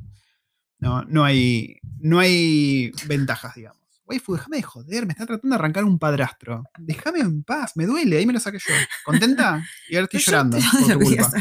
[0.80, 3.82] No, no, hay, no hay ventajas, digamos.
[4.06, 6.64] Waifu, déjame de joder, me está tratando de arrancar un padrastro.
[6.78, 8.74] Déjame en paz, me duele, ahí me lo saqué yo.
[9.06, 9.64] ¿Contenta?
[9.90, 11.32] Y ahora estoy Yo llorando te por tu culpa.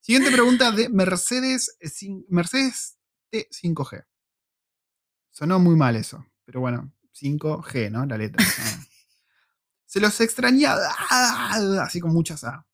[0.00, 1.90] Siguiente pregunta de Mercedes, eh,
[2.28, 2.96] Mercedes
[3.32, 4.04] T5G.
[5.32, 8.06] Sonó muy mal eso, pero bueno, 5G, ¿no?
[8.06, 8.44] La letra.
[9.86, 10.74] Se los extraña,
[11.10, 12.64] ah, así con muchas A.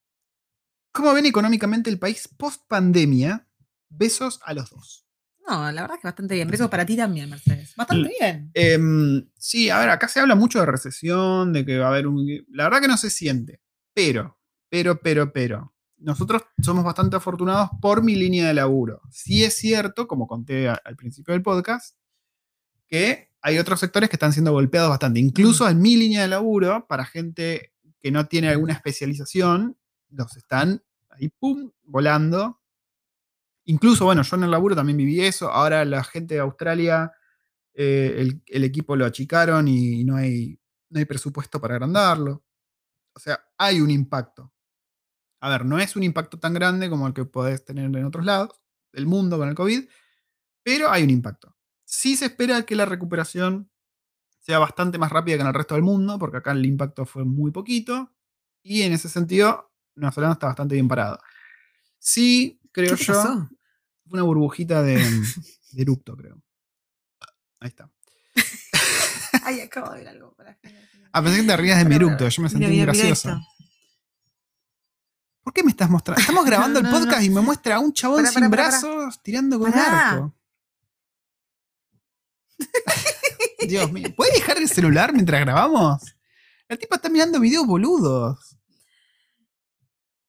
[0.92, 3.46] ¿Cómo ven económicamente el país post pandemia?
[3.88, 5.06] Besos a los dos.
[5.48, 6.48] No, la verdad es que bastante bien.
[6.48, 7.74] Besos para ti también, Mercedes.
[7.76, 8.50] Bastante bien.
[8.54, 12.06] Em, sí, a ver, acá se habla mucho de recesión, de que va a haber
[12.06, 12.26] un...
[12.50, 13.60] La verdad que no se siente,
[13.92, 14.38] pero,
[14.68, 15.74] pero, pero, pero.
[15.98, 19.00] Nosotros somos bastante afortunados por mi línea de laburo.
[19.10, 21.96] Sí es cierto, como conté a- al principio del podcast,
[22.86, 25.20] que hay otros sectores que están siendo golpeados bastante.
[25.20, 29.76] Incluso en mi línea de laburo, para gente que no tiene alguna especialización,
[30.12, 32.60] los están ahí, pum, volando.
[33.64, 35.50] Incluso, bueno, yo en el laburo también viví eso.
[35.50, 37.12] Ahora la gente de Australia
[37.74, 40.58] eh, el, equipo lo achicaron y no hay,
[40.90, 42.44] no hay presupuesto para agrandarlo.
[43.14, 44.52] O sea, hay un impacto.
[45.40, 48.24] A ver, no es un impacto tan grande como el que podés tener en otros
[48.24, 48.60] lados
[48.92, 49.88] del mundo con el COVID,
[50.62, 51.56] pero hay un impacto.
[51.84, 53.70] Sí se espera que la recuperación
[54.40, 57.24] sea bastante más rápida que en el resto del mundo, porque acá el impacto fue
[57.24, 58.12] muy poquito,
[58.62, 61.18] y en ese sentido, Nueva Zelanda está bastante bien parado.
[61.98, 63.48] Sí, creo ¿Qué yo, pasó?
[64.06, 66.42] una burbujita de, de eructo, creo.
[67.60, 67.90] Ahí está.
[69.44, 70.34] Ay, acabo de ver algo.
[70.34, 70.58] Para
[71.12, 73.38] Ah, pensé que te rías de mi eructo, yo me sentí muy mira, mira gracioso.
[75.42, 76.20] ¿Por qué me estás mostrando?
[76.20, 77.24] Estamos grabando el No, podcast no.
[77.26, 80.34] y me muestra a un chabón Pará, sin pará, pará, brazos tirando con un arco.
[83.68, 84.08] Dios mío.
[84.16, 86.02] ¿Puedes dejar el celular mientras grabamos?
[86.68, 88.56] El tipo está mirando videos boludos.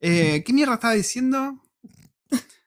[0.06, 1.62] Eh, ¿Qué mierda estaba diciendo?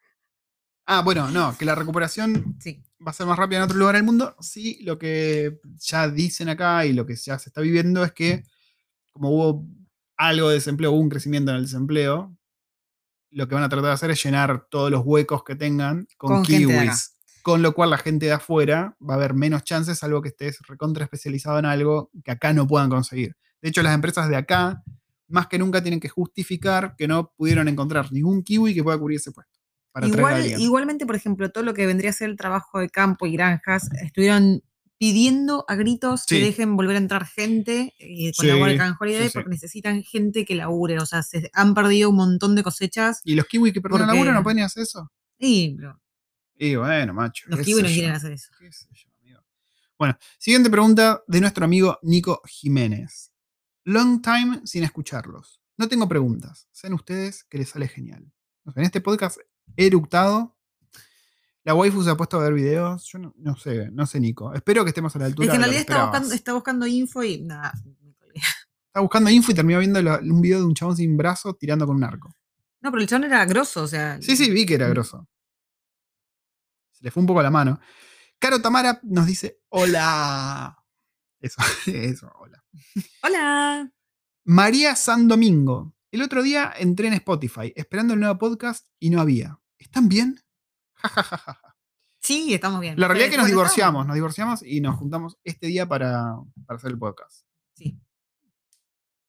[0.89, 2.81] Ah, bueno, no, que la recuperación Sí.
[3.05, 4.37] va a ser más rápida en otro lugar del mundo.
[4.39, 8.45] Sí, lo que ya dicen acá y lo que ya se está viviendo es que
[9.13, 9.67] como hubo
[10.17, 12.37] algo de desempleo, hubo un crecimiento en el desempleo,
[13.33, 16.37] lo que van a tratar de hacer es llenar todos los huecos que tengan con,
[16.37, 17.17] Con kiwis.
[17.43, 20.61] Con lo cual la gente de afuera va a haber menos chances, salvo que estés
[20.69, 23.37] recontra especializado en algo que acá no puedan conseguir.
[23.61, 24.85] De hecho, las empresas de acá,
[25.29, 29.17] más que nunca, tienen que justificar que no pudieron encontrar ningún kiwi que pueda cubrir
[29.19, 29.59] ese puesto.
[29.93, 33.27] Para Igual, igualmente, por ejemplo, todo lo que vendría a ser el trabajo de campo
[33.27, 34.63] y granjas, estuvieron
[34.99, 36.39] pidiendo a gritos Sí.
[36.39, 39.33] que dejen volver a entrar gente eh, con Sí, la Work Holiday sí, sí.
[39.35, 40.99] porque necesitan gente que labure.
[40.99, 43.21] O sea, se han perdido un montón de cosechas.
[43.25, 45.11] ¿Y los kiwis que perdieron Porque- laburo no pueden hacer eso?
[45.39, 46.01] Y pero
[46.59, 47.45] Y bueno, macho.
[47.49, 48.51] los qué kiwis no quieren hacer eso.
[48.59, 49.41] ¿Qué sé yo, amigo?
[49.99, 53.33] Bueno, siguiente pregunta de nuestro amigo Nico Jiménez.
[53.89, 55.61] Long time sin escucharlos.
[55.77, 56.69] No tengo preguntas.
[56.73, 58.33] Sean ustedes que les sale genial.
[58.75, 59.39] En este podcast
[59.77, 60.57] he eructado.
[61.63, 63.05] La waifu se ha puesto a ver videos.
[63.05, 64.53] Yo no, no sé, no sé, Nico.
[64.55, 65.47] Espero que estemos a la altura.
[65.47, 67.73] Es que en realidad está buscando, está buscando info y nada.
[68.89, 71.87] Estaba buscando info y terminó viendo lo- un video de un chabón sin brazo tirando
[71.87, 72.35] con un arco.
[72.81, 74.21] No, pero el chabón era grosso, o sea.
[74.21, 75.29] Sí, sí, vi que era grosso.
[76.91, 77.79] Se le fue un poco la mano.
[78.39, 80.77] Caro Tamara nos dice: Hola.
[81.47, 82.65] Eso, eso, hola.
[83.23, 83.93] Hola.
[84.45, 85.95] María San Domingo.
[86.11, 89.59] El otro día entré en Spotify esperando el nuevo podcast y no había.
[89.79, 90.41] ¿Están bien?
[92.19, 92.99] Sí, estamos bien.
[92.99, 96.35] La realidad es que nos divorciamos, nos divorciamos y nos juntamos este día para,
[96.67, 97.47] para hacer el podcast.
[97.73, 98.01] Sí.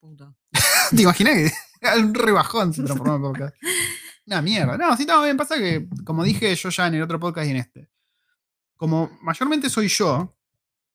[0.00, 0.36] Punto.
[0.90, 3.56] ¿Te imaginas que un rebajón se transformó en podcast?
[4.26, 4.76] Una mierda.
[4.76, 5.36] No, sí, estamos bien.
[5.36, 7.88] Pasa que, como dije yo ya en el otro podcast y en este,
[8.76, 10.36] como mayormente soy yo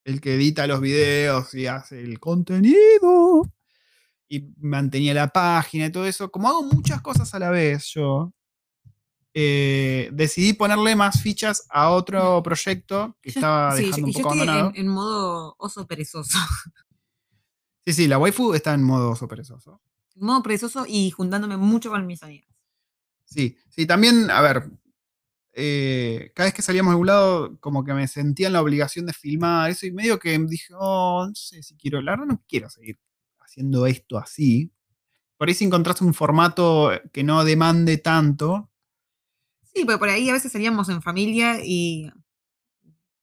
[0.05, 3.43] el que edita los videos y hace el contenido
[4.27, 8.33] y mantenía la página y todo eso, como hago muchas cosas a la vez yo,
[9.33, 14.13] eh, decidí ponerle más fichas a otro proyecto que Yo- estaba sí, dejando yo, un
[14.13, 14.69] yo estoy abandonado.
[14.75, 16.37] en, en modo oso perezoso.
[17.85, 19.81] Sí, sí, la waifu está en modo oso perezoso.
[20.15, 22.47] En modo perezoso y juntándome mucho con mis amigas.
[23.25, 24.69] Sí, sí, también, a ver,
[25.53, 29.05] eh, cada vez que salíamos de algún lado, como que me sentía en la obligación
[29.05, 32.43] de filmar eso y medio que dije, oh, no sé si quiero, la verdad no
[32.47, 32.99] quiero seguir
[33.39, 34.71] haciendo esto así.
[35.37, 38.69] Por ahí si encontraste un formato que no demande tanto,
[39.75, 42.11] Sí, porque por ahí a veces salíamos en familia y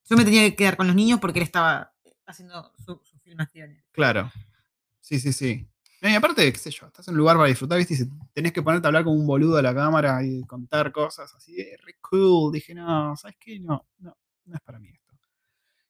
[0.09, 1.93] yo me tenía que quedar con los niños porque él estaba
[2.27, 3.85] haciendo su- sus filmaciones.
[3.93, 4.31] claro.
[5.01, 5.70] Sí, sí, sí.
[6.03, 7.95] No, y aparte, qué sé yo, estás en un lugar para disfrutar, ¿viste?
[7.95, 11.35] Y tenés que ponerte a hablar como un boludo a la cámara y contar cosas
[11.35, 12.53] así, de re cool.
[12.53, 13.61] Dije, no, ¿sabes qué?
[13.61, 14.17] No, no,
[14.47, 15.15] no es para mí esto.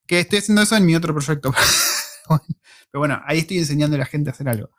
[0.07, 1.53] Que estoy haciendo eso en mi otro proyecto.
[2.91, 4.69] Pero bueno, ahí estoy enseñando a la gente a hacer algo.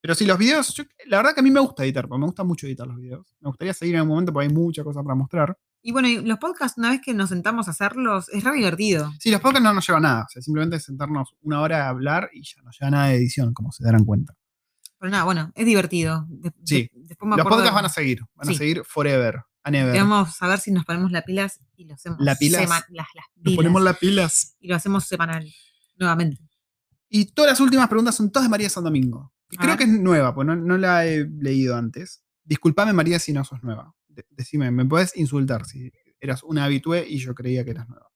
[0.00, 2.26] Pero si los videos, yo- la verdad que a mí me gusta editar, porque me
[2.26, 3.26] gusta mucho editar los videos.
[3.40, 5.56] Me gustaría seguir en algún momento porque hay mucha cosa para mostrar.
[5.82, 9.12] Y bueno, y los podcasts, una vez que nos sentamos a hacerlos, es re divertido.
[9.20, 10.24] Sí, los podcasts no nos llevan nada.
[10.24, 13.16] O sea, simplemente es sentarnos una hora a hablar y ya no lleva nada de
[13.16, 14.34] edición, como se darán cuenta.
[15.02, 16.26] Pero nada, bueno, es divertido.
[16.28, 16.82] De- Sí.
[16.82, 19.96] de- después me Los podcasts van a seguir, van a seguir forever, and ever.
[19.98, 22.18] Vamos a ver si nos ponemos las pilas y lo hacemos.
[22.20, 22.60] ¿La pilas?
[22.68, 23.56] las, las Nos pilas.
[23.56, 24.56] ponemos las pilas.
[24.60, 25.52] Y lo hacemos semanal.
[25.96, 26.40] Nuevamente.
[27.08, 29.32] Y todas las últimas preguntas son todas de María San Domingo.
[29.48, 29.78] que creo ver.
[29.78, 32.22] que es nueva, pues no, no la he leído antes.
[32.44, 33.92] Disculpame, María, si no sos nueva.
[34.06, 38.06] De- decime, me puedes insultar si eras una habitué y yo creía que eras nueva.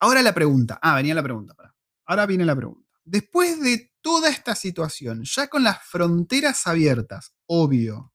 [0.00, 0.80] Ahora la pregunta.
[0.82, 1.54] Ah, venía la pregunta.
[1.54, 1.74] pará.
[2.06, 2.88] Ahora viene la pregunta.
[3.04, 8.14] Después de toda esta situación, ya con las fronteras abiertas, obvio,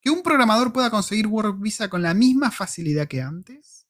[0.00, 3.86] que un programador pueda conseguir Work Visa con la misma facilidad que antes.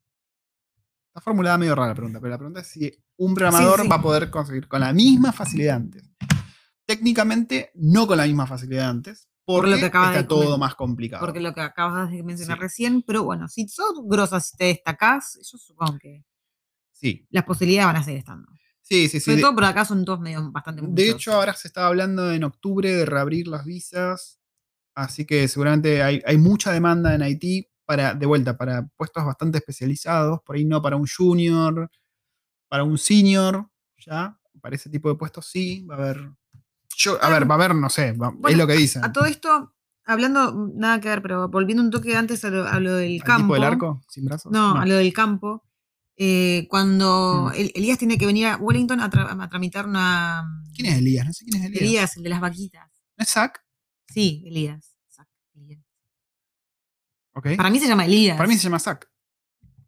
[1.08, 3.88] Está formulada medio rara la pregunta, pero la pregunta es si un programador sí.
[3.88, 6.04] va a poder conseguir con la misma facilidad antes.
[6.84, 11.24] Técnicamente, no con la misma facilidad antes, porque lo que está de todo más complicado.
[11.24, 12.62] Porque lo que acabas de mencionar Sí.
[12.62, 16.26] recién, pero bueno, si sos grosas y te destacás, yo supongo que
[16.92, 18.55] Sí, las posibilidades van a seguir estando.
[18.88, 19.18] Sí, sí.
[19.18, 19.20] sí.
[19.20, 21.06] Sobre De, todo por acá son todos medio bastante de muchos.
[21.08, 24.38] hecho, ahora se estaba hablando en octubre de reabrir las visas,
[24.94, 29.58] así que seguramente hay, hay mucha demanda en Haití para, de vuelta, para puestos bastante
[29.58, 31.90] especializados, por ahí no para un junior,
[32.68, 33.68] para un senior,
[33.98, 36.30] ya, para ese tipo de puestos sí, va a haber.
[36.96, 39.04] Yo, a ver, va a haber, no sé, va- es lo que dicen.
[39.04, 42.80] A todo esto, hablando, nada que ver, pero volviendo un toque antes a lo, a
[42.80, 43.42] lo del ¿Al campo.
[43.42, 44.02] tipo del arco?
[44.08, 44.50] ¿Sin brazos?
[44.52, 45.62] No, a lo del campo.
[46.16, 47.56] Eh, cuando Mm.
[47.60, 50.44] El- Elías tiene que venir a Wellington a, tra- a tramitar una.
[50.74, 51.26] ¿Quién es Elías?
[51.26, 51.82] No sé quién es Elías.
[51.82, 52.90] Elías, el de las vaquitas.
[53.16, 53.64] ¿No es Zack?
[54.09, 54.97] Sí, Elías.
[55.10, 55.80] Zac, Elías.
[57.56, 58.36] Para mí se llama Elías.
[58.36, 59.10] Para mí se llama Zack.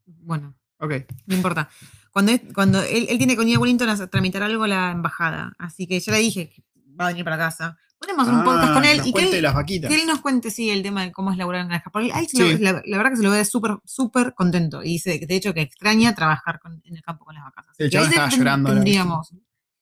[0.04, 0.92] Bueno, Ok.
[1.26, 1.70] no importa.
[2.12, 4.90] Cuando, es- cuando él, él tiene que venir a Wellington a tramitar algo a la
[4.90, 5.52] embajada.
[5.58, 6.62] Así que yo le dije que
[6.98, 7.78] va a venir para casa.
[8.16, 9.88] Hacer un podcast con Ah, él nos y que él, las vaquitas.
[9.90, 11.90] que él nos cuente, sí, el tema de cómo es laburar en granja.
[11.90, 12.58] Porque a él se Sí.
[12.58, 14.82] lo- la, la verdad que se lo ve súper, súper contento.
[14.82, 17.66] Y dice, de hecho, que extraña trabajar con- en el campo con las vacas.
[17.78, 18.70] El chabón estaba ten- llorando.
[18.70, 19.32] Tendríamos.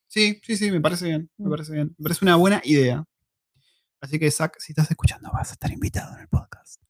[0.09, 1.31] Sí, sí, sí, me parece bien.
[1.39, 1.51] Me Mm.
[1.51, 1.95] parece bien.
[1.99, 3.05] Me parece una buena idea.
[4.01, 6.81] Así que, Zack, si estás escuchando, vas a estar invitado en el podcast.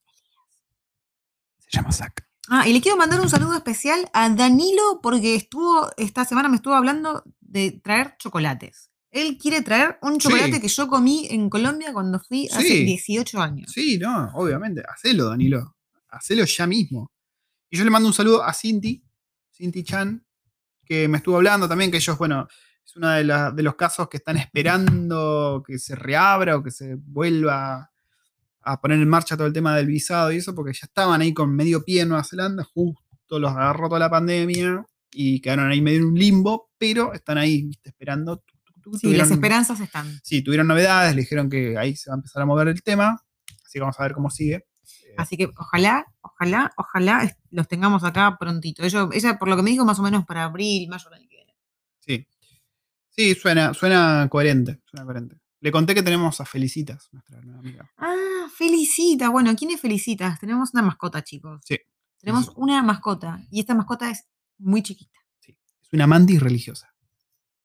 [1.58, 2.26] Se llama Zack.
[2.48, 6.56] Ah, y le quiero mandar un saludo especial a Danilo porque estuvo, esta semana me
[6.56, 8.90] estuvo hablando de traer chocolates.
[9.16, 10.60] Él quiere traer un chocolate Sí.
[10.60, 12.84] que yo comí en Colombia cuando fui hace Sí.
[12.84, 13.70] 18 años.
[13.72, 14.82] Sí, no, obviamente.
[14.88, 15.76] Hacelo, Danilo.
[16.08, 17.10] Hacelo ya mismo.
[17.70, 19.02] Y yo le mando un saludo a Cinti,
[19.52, 20.24] Cinti Chan,
[20.84, 22.46] que me estuvo hablando también, que ellos, bueno,
[22.84, 26.70] es uno de, la- de los casos que están esperando que se reabra o que
[26.70, 27.90] se vuelva
[28.62, 31.32] a poner en marcha todo el tema del visado y eso, porque ya estaban ahí
[31.32, 35.80] con medio pie en Nueva Zelanda, justo los agarró toda la pandemia y quedaron ahí
[35.80, 38.42] medio en un limbo, pero están ahí, viste, esperando.
[39.00, 40.20] Sí, las esperanzas están.
[40.22, 43.20] Sí, tuvieron novedades, le dijeron que ahí se va a empezar a mover el tema,
[43.64, 44.66] así que vamos a ver cómo sigue.
[45.16, 48.82] Así que ojalá, ojalá, ojalá los tengamos acá prontito.
[48.84, 51.28] Ellos, ella, por lo que me dijo, más o menos para abril, mayo del año
[51.28, 51.56] que viene.
[52.00, 52.26] Sí.
[53.10, 54.82] Sí, suena, suena coherente.
[54.84, 55.36] Suena coherente.
[55.60, 57.90] Le conté que tenemos a Felicitas, nuestra nueva amiga.
[57.96, 59.30] Ah, Felicitas.
[59.30, 60.38] Bueno, ¿quién es Felicitas?
[60.38, 61.62] Tenemos una mascota, chicos.
[61.64, 61.78] Sí.
[62.20, 62.52] Tenemos Sí.
[62.56, 63.40] una mascota.
[63.50, 64.26] Y esta mascota es
[64.58, 65.18] muy chiquita.
[65.46, 66.94] Es una mantis religiosa.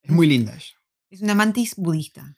[0.02, 0.81] Es muy linda ella.
[1.12, 2.36] Es una mantis budista.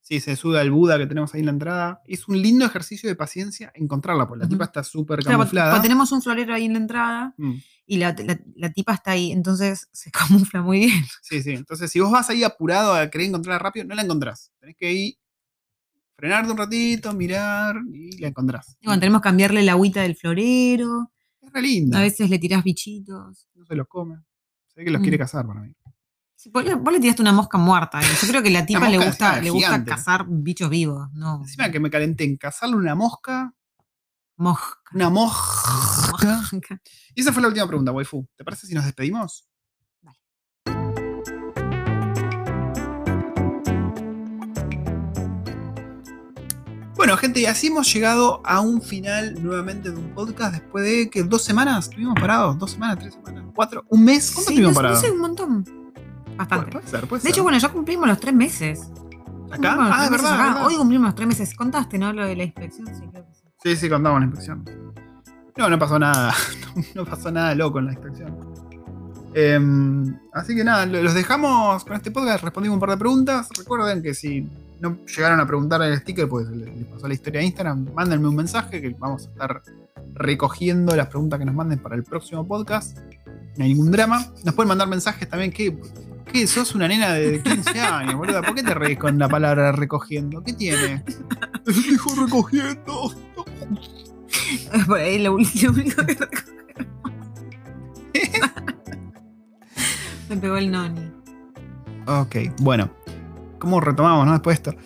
[0.00, 2.02] Sí, se sube al Buda que tenemos ahí en la entrada.
[2.06, 5.70] Es un lindo ejercicio de paciencia encontrarla, porque la tipa está súper Claro, camuflada.
[5.72, 7.52] porque tenemos un florero ahí en la entrada Mm,
[7.86, 10.10] y la, la- la tipa está ahí, entonces se
[10.50, 11.04] camufla muy bien.
[11.22, 11.50] Sí, sí.
[11.52, 14.50] Entonces, si vos vas ahí apurado a querer encontrarla rápido, no la encontrás.
[14.58, 15.14] Tenés que ir,
[16.16, 18.76] frenarte un ratito, mirar y la encontrás.
[18.80, 21.12] Y bueno, tenemos que cambiarle la agüita del florero.
[21.40, 21.98] Es re linda.
[21.98, 23.48] A veces le tirás bichitos.
[23.54, 24.16] No se los come.
[24.68, 25.04] Se ve que los Mm.
[25.04, 25.72] quiere cazar para mí.
[26.50, 28.00] Vos, le, vos le tiraste una mosca muerta.
[28.00, 31.08] Yo creo que la tipa le gusta, le gusta cazar bichos vivos.
[31.12, 33.52] No, Encima que me calenté en cazarle una mosca.
[34.36, 34.78] mosca.
[34.94, 36.10] Una mosca.
[36.10, 36.80] Mosca.
[37.14, 38.26] Y esa fue la última pregunta, waifu.
[38.36, 39.46] ¿Te parece si nos despedimos?
[46.96, 51.10] Bueno, gente, y así hemos llegado a un final nuevamente de un podcast después de
[51.10, 52.58] que dos semanas estuvimos parados.
[52.58, 54.30] Dos semanas, tres semanas, cuatro, un mes.
[54.30, 55.02] ¿Cuánto Sí, estuvimos no parados?
[55.02, 55.81] no sé, un montón.
[56.48, 56.72] Puede, Bastante.
[56.72, 57.30] puede ser, puede De ser.
[57.32, 58.80] hecho, bueno, ya cumplimos los tres meses.
[59.50, 59.74] ¿Acá?
[59.76, 60.66] Cumplimos Ah, es verdad.
[60.66, 61.54] Hoy cumplimos los tres meses.
[61.54, 62.12] ¿Contaste, no?
[62.12, 62.86] Lo de la inspección.
[62.86, 63.42] Sí, creo que sí.
[63.62, 64.64] Sí, sí, contamos la inspección.
[65.56, 66.32] No, no pasó nada.
[66.94, 68.34] No pasó nada loco en la inspección.
[69.34, 72.42] Em, así que nada, lo- los dejamos con este podcast.
[72.44, 73.48] Respondimos un par de preguntas.
[73.58, 74.48] Recuerden que si
[74.80, 78.28] no llegaron a preguntar el sticker, pues le- les pasó la historia de Instagram, mándenme
[78.28, 79.62] un mensaje que vamos a estar
[80.14, 82.98] recogiendo las preguntas que nos manden para el próximo podcast.
[83.56, 84.24] No hay ningún drama.
[84.44, 85.50] Nos pueden mandar mensajes también.
[85.52, 85.76] ¿Qué,
[86.24, 88.42] qué sos una nena de 15 años, boludo?
[88.42, 90.42] ¿Por qué te reís con la palabra recogiendo?
[90.42, 91.04] ¿Qué tiene?
[91.66, 93.14] Dijo recogiendo.
[94.86, 95.94] Por ahí lo, único que
[100.28, 101.12] Me pegó el noni.
[102.06, 102.90] Ok, bueno.
[103.58, 104.32] ¿Cómo retomamos, no?
[104.32, 104.82] Después de esto.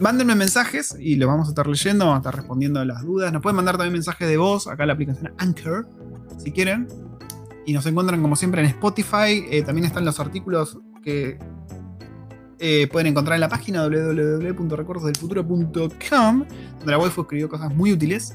[0.00, 3.30] Mándenme mensajes y los vamos a estar leyendo, vamos a estar respondiendo las dudas.
[3.32, 5.86] Nos pueden mandar también mensajes de voz acá en la aplicación Anchor,
[6.38, 6.88] si quieren.
[7.66, 9.44] Y nos encuentran como siempre en Spotify.
[9.50, 11.38] Eh, también están los artículos que
[12.58, 16.44] eh, pueden encontrar en la página www.recordosdelfuturo.com,
[16.78, 18.34] donde la waifu escribió cosas muy útiles.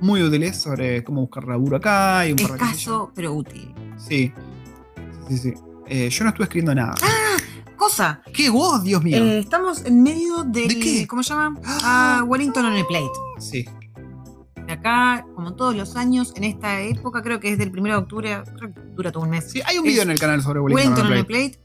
[0.00, 2.54] Muy útiles sobre cómo buscar laburo acá y un par de.
[2.56, 3.72] Escaso, pero útil.
[3.96, 4.32] Sí.
[5.28, 5.54] Sí, sí.
[5.86, 6.94] Eh, yo no estuve escribiendo nada.
[7.76, 8.22] Cosa.
[8.32, 9.18] ¡Qué voz, Dios mío!
[9.18, 10.68] eh, estamos en medio del.
[10.68, 11.06] ¿De qué?
[11.06, 11.60] ¿Cómo se llama?
[11.64, 12.18] Ah.
[12.20, 13.10] Ah, Wellington on a Plate.
[13.38, 13.64] Sí.
[14.72, 18.42] Acá, como todos los años, en esta época, creo que es del 1 de octubre,
[18.56, 19.50] creo que dura todo un mes.
[19.50, 21.58] Sí, hay un video en el canal sobre Wellington, Wellington on a a Plate.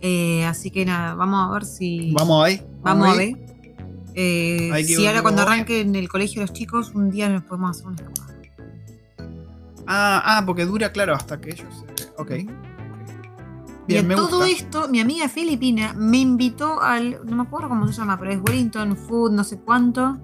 [0.00, 2.12] Eh, así que nada, vamos a ver si.
[2.12, 2.62] Vamos ahí.
[2.82, 3.36] Vamos a ver.
[4.14, 7.28] Eh, Hay que si ahora ver cuando arranque en el colegio los chicos, un día
[7.28, 8.34] nos podemos hacer una escapada.
[9.86, 11.84] Ah, ah, porque dura, claro, hasta que ellos.
[11.88, 12.30] eh, ok.
[12.30, 12.46] y
[13.86, 14.48] Bien, a me todo gusta.
[14.50, 18.40] esto, mi amiga filipina me invitó al, no me acuerdo cómo se llama, pero es
[18.40, 20.16] Wellington Food, no sé cuánto,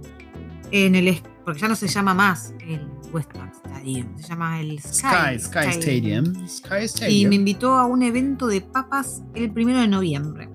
[0.71, 4.79] en el, es- porque ya no se llama más el Westpark Stadium, se llama el
[4.79, 6.47] Sky, Sky, Sky Stadium.
[6.49, 7.29] Sky Y Stadium.
[7.29, 10.49] me invitó a un evento de papas el primero de noviembre.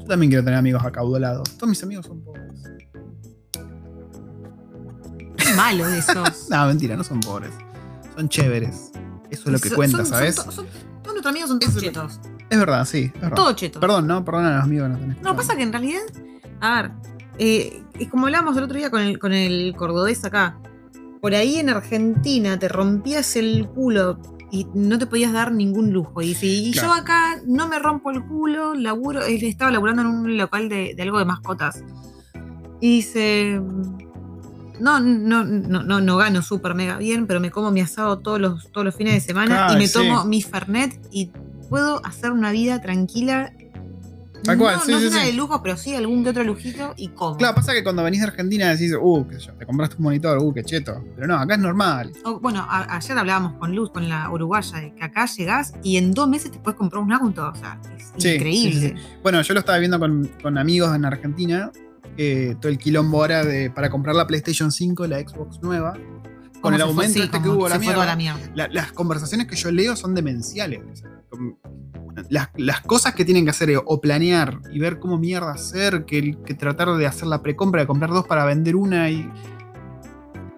[0.00, 1.56] Yo también quiero tener amigos acaudalados.
[1.56, 2.64] Todos mis amigos son pobres.
[5.36, 6.46] Qué malo de esos.
[6.50, 7.52] No, mentira, no son pobres.
[8.16, 8.90] Son chéveres.
[9.30, 10.34] Eso es lo que Son- cuenta, son- ¿sabes?
[10.34, 10.66] Son, to- son-
[11.04, 12.20] todos nuestros amigos son todos es chetos.
[12.50, 13.12] Es verdad, sí.
[13.14, 13.36] Es verdad.
[13.36, 13.80] Todos chetos.
[13.80, 14.24] Perdón, ¿no?
[14.24, 15.36] Perdón a los amigos No, escuchando.
[15.36, 16.00] pasa que en realidad,
[16.60, 16.90] a ver,
[17.38, 20.58] eh, es como hablábamos el otro día con el, con el cordobés acá.
[21.20, 24.18] Por ahí en Argentina te rompías el culo
[24.50, 26.22] y no te podías dar ningún lujo.
[26.22, 30.08] Y, dice, y yo acá no me rompo el culo, laburo, él estaba laburando en
[30.08, 31.84] un local de, de algo de mascotas.
[32.80, 33.60] Y dice,
[34.80, 38.40] no, no, no, no, no gano súper mega bien, pero me como mi asado todos
[38.40, 39.92] los, todos los fines de semana y me sí.
[39.92, 41.30] tomo mi Fernet y
[41.68, 43.52] puedo hacer una vida tranquila.
[44.42, 45.26] Tal cual, no, sí, no sí, es una sí.
[45.26, 47.36] de lujo, pero sí algún que otro lujito y como.
[47.36, 50.04] Claro, pasa que cuando venís de Argentina decís, uh, qué sé yo, te compraste un
[50.04, 51.04] monitor, uh, qué cheto.
[51.14, 52.12] Pero no, acá es normal.
[52.24, 55.96] O, bueno, a- ayer hablábamos con Luz, con la uruguaya, de que acá llegás y
[55.98, 57.48] en dos meses te puedes comprar un auto.
[57.48, 58.94] O sea, es Sí, increíble.
[59.22, 61.70] Bueno, yo lo estaba viendo con, con amigos en Argentina.
[62.16, 65.94] eh, todo el quilombo ahora de, para comprar la PlayStation 5, la Xbox nueva.
[66.60, 68.04] Con el fue, aumento sí, este que hubo a la mierda.
[68.06, 68.40] la mierda.
[68.54, 71.02] la- las conversaciones que yo leo son demenciales.
[72.28, 76.36] Las, las cosas que tienen que hacer o planear y ver cómo mierda hacer, que,
[76.44, 79.28] que tratar de hacer la precompra, de comprar dos para vender una y.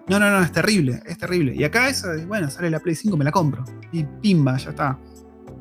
[0.09, 1.55] No, no, no, es terrible, es terrible.
[1.55, 3.63] Y acá eso, es, bueno, sale la Play 5, me la compro.
[3.93, 4.99] Y pimba, ya está.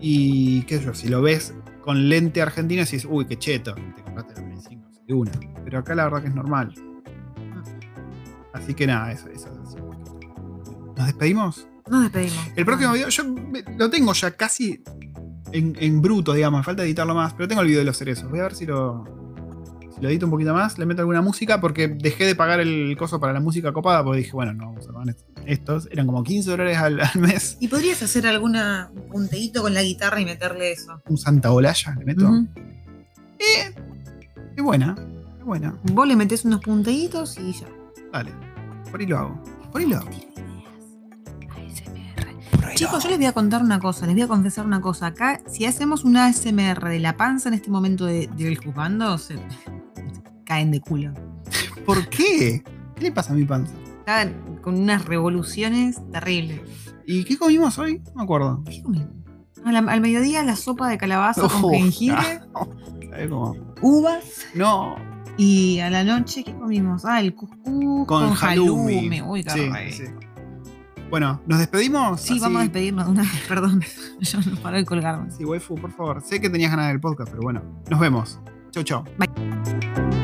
[0.01, 4.03] Y qué sé yo, si lo ves con lente argentino, decís, uy, qué cheto, te
[4.03, 5.31] compraste la Play 5 de una.
[5.65, 6.75] Pero acá la verdad que es normal.
[8.53, 9.62] Así que nada, eso, eso es.
[10.97, 11.67] ¿Nos despedimos?
[11.91, 12.39] Nos despedimos.
[12.57, 13.25] El próximo video, yo
[13.77, 14.83] lo tengo ya casi
[15.53, 16.61] en, en bruto, digamos.
[16.61, 18.31] Me falta editarlo más, pero tengo el video de los cerezos.
[18.31, 19.05] Voy a ver si lo,
[19.95, 20.79] si lo edito un poquito más.
[20.79, 24.19] Le meto alguna música porque dejé de pagar el coso para la música copada porque
[24.19, 25.17] dije, bueno, no vamos a pagar
[25.47, 25.89] estos.
[25.91, 27.57] Eran como 15 dólares al, al mes.
[27.61, 31.01] ¿Y podrías hacer alguna un punteíto con la guitarra y meterle eso?
[31.09, 32.25] Un Santa Olaya le meto.
[32.27, 32.49] Ujú.
[33.39, 33.75] Eh,
[34.57, 34.95] es buena,
[35.39, 35.75] es buena.
[35.85, 37.67] Vos le metés unos punteítos y ya.
[38.13, 38.31] Dale.
[38.91, 39.43] Por ahí lo hago.
[39.73, 40.11] Por ahí lo hago.
[42.75, 45.07] Chicos, yo les voy a contar una cosa, les voy a confesar una cosa.
[45.09, 49.37] Acá, si hacemos una ASMR de la panza en este momento de- del juzgando, se
[50.45, 51.13] caen de culo.
[51.87, 52.63] ¿Por qué?
[52.97, 53.75] ¿Qué le pasa a mi panza?
[54.01, 56.61] Están con unas revoluciones terribles.
[57.07, 57.99] ¿Y qué comimos hoy?
[58.07, 58.63] No me acuerdo.
[58.65, 59.09] ¿Qué comimos?
[59.65, 62.41] La- al mediodía la sopa de calabaza con jengibre,
[63.11, 63.57] ¿Sabes cómo?
[63.81, 64.25] uvas
[64.55, 64.97] No.
[65.37, 67.05] y a la noche ¿qué comimos?
[67.05, 69.21] Ah, el cuscús con, Con halloumi.
[69.23, 70.05] Uy, Sí, sí.
[71.13, 72.23] Bueno, ¿nos despedimos?
[72.23, 73.83] Sí, Así- vamos a despedirnos de una vez, perdón.
[74.21, 75.31] Yo no paro de colgarme.
[75.31, 76.23] Sí, waifu, por favor.
[76.23, 77.63] Sé que tenías ganas del podcast, pero bueno.
[77.91, 78.41] Nos vemos.
[78.71, 79.05] Chau, chau.
[79.19, 80.22] Bye.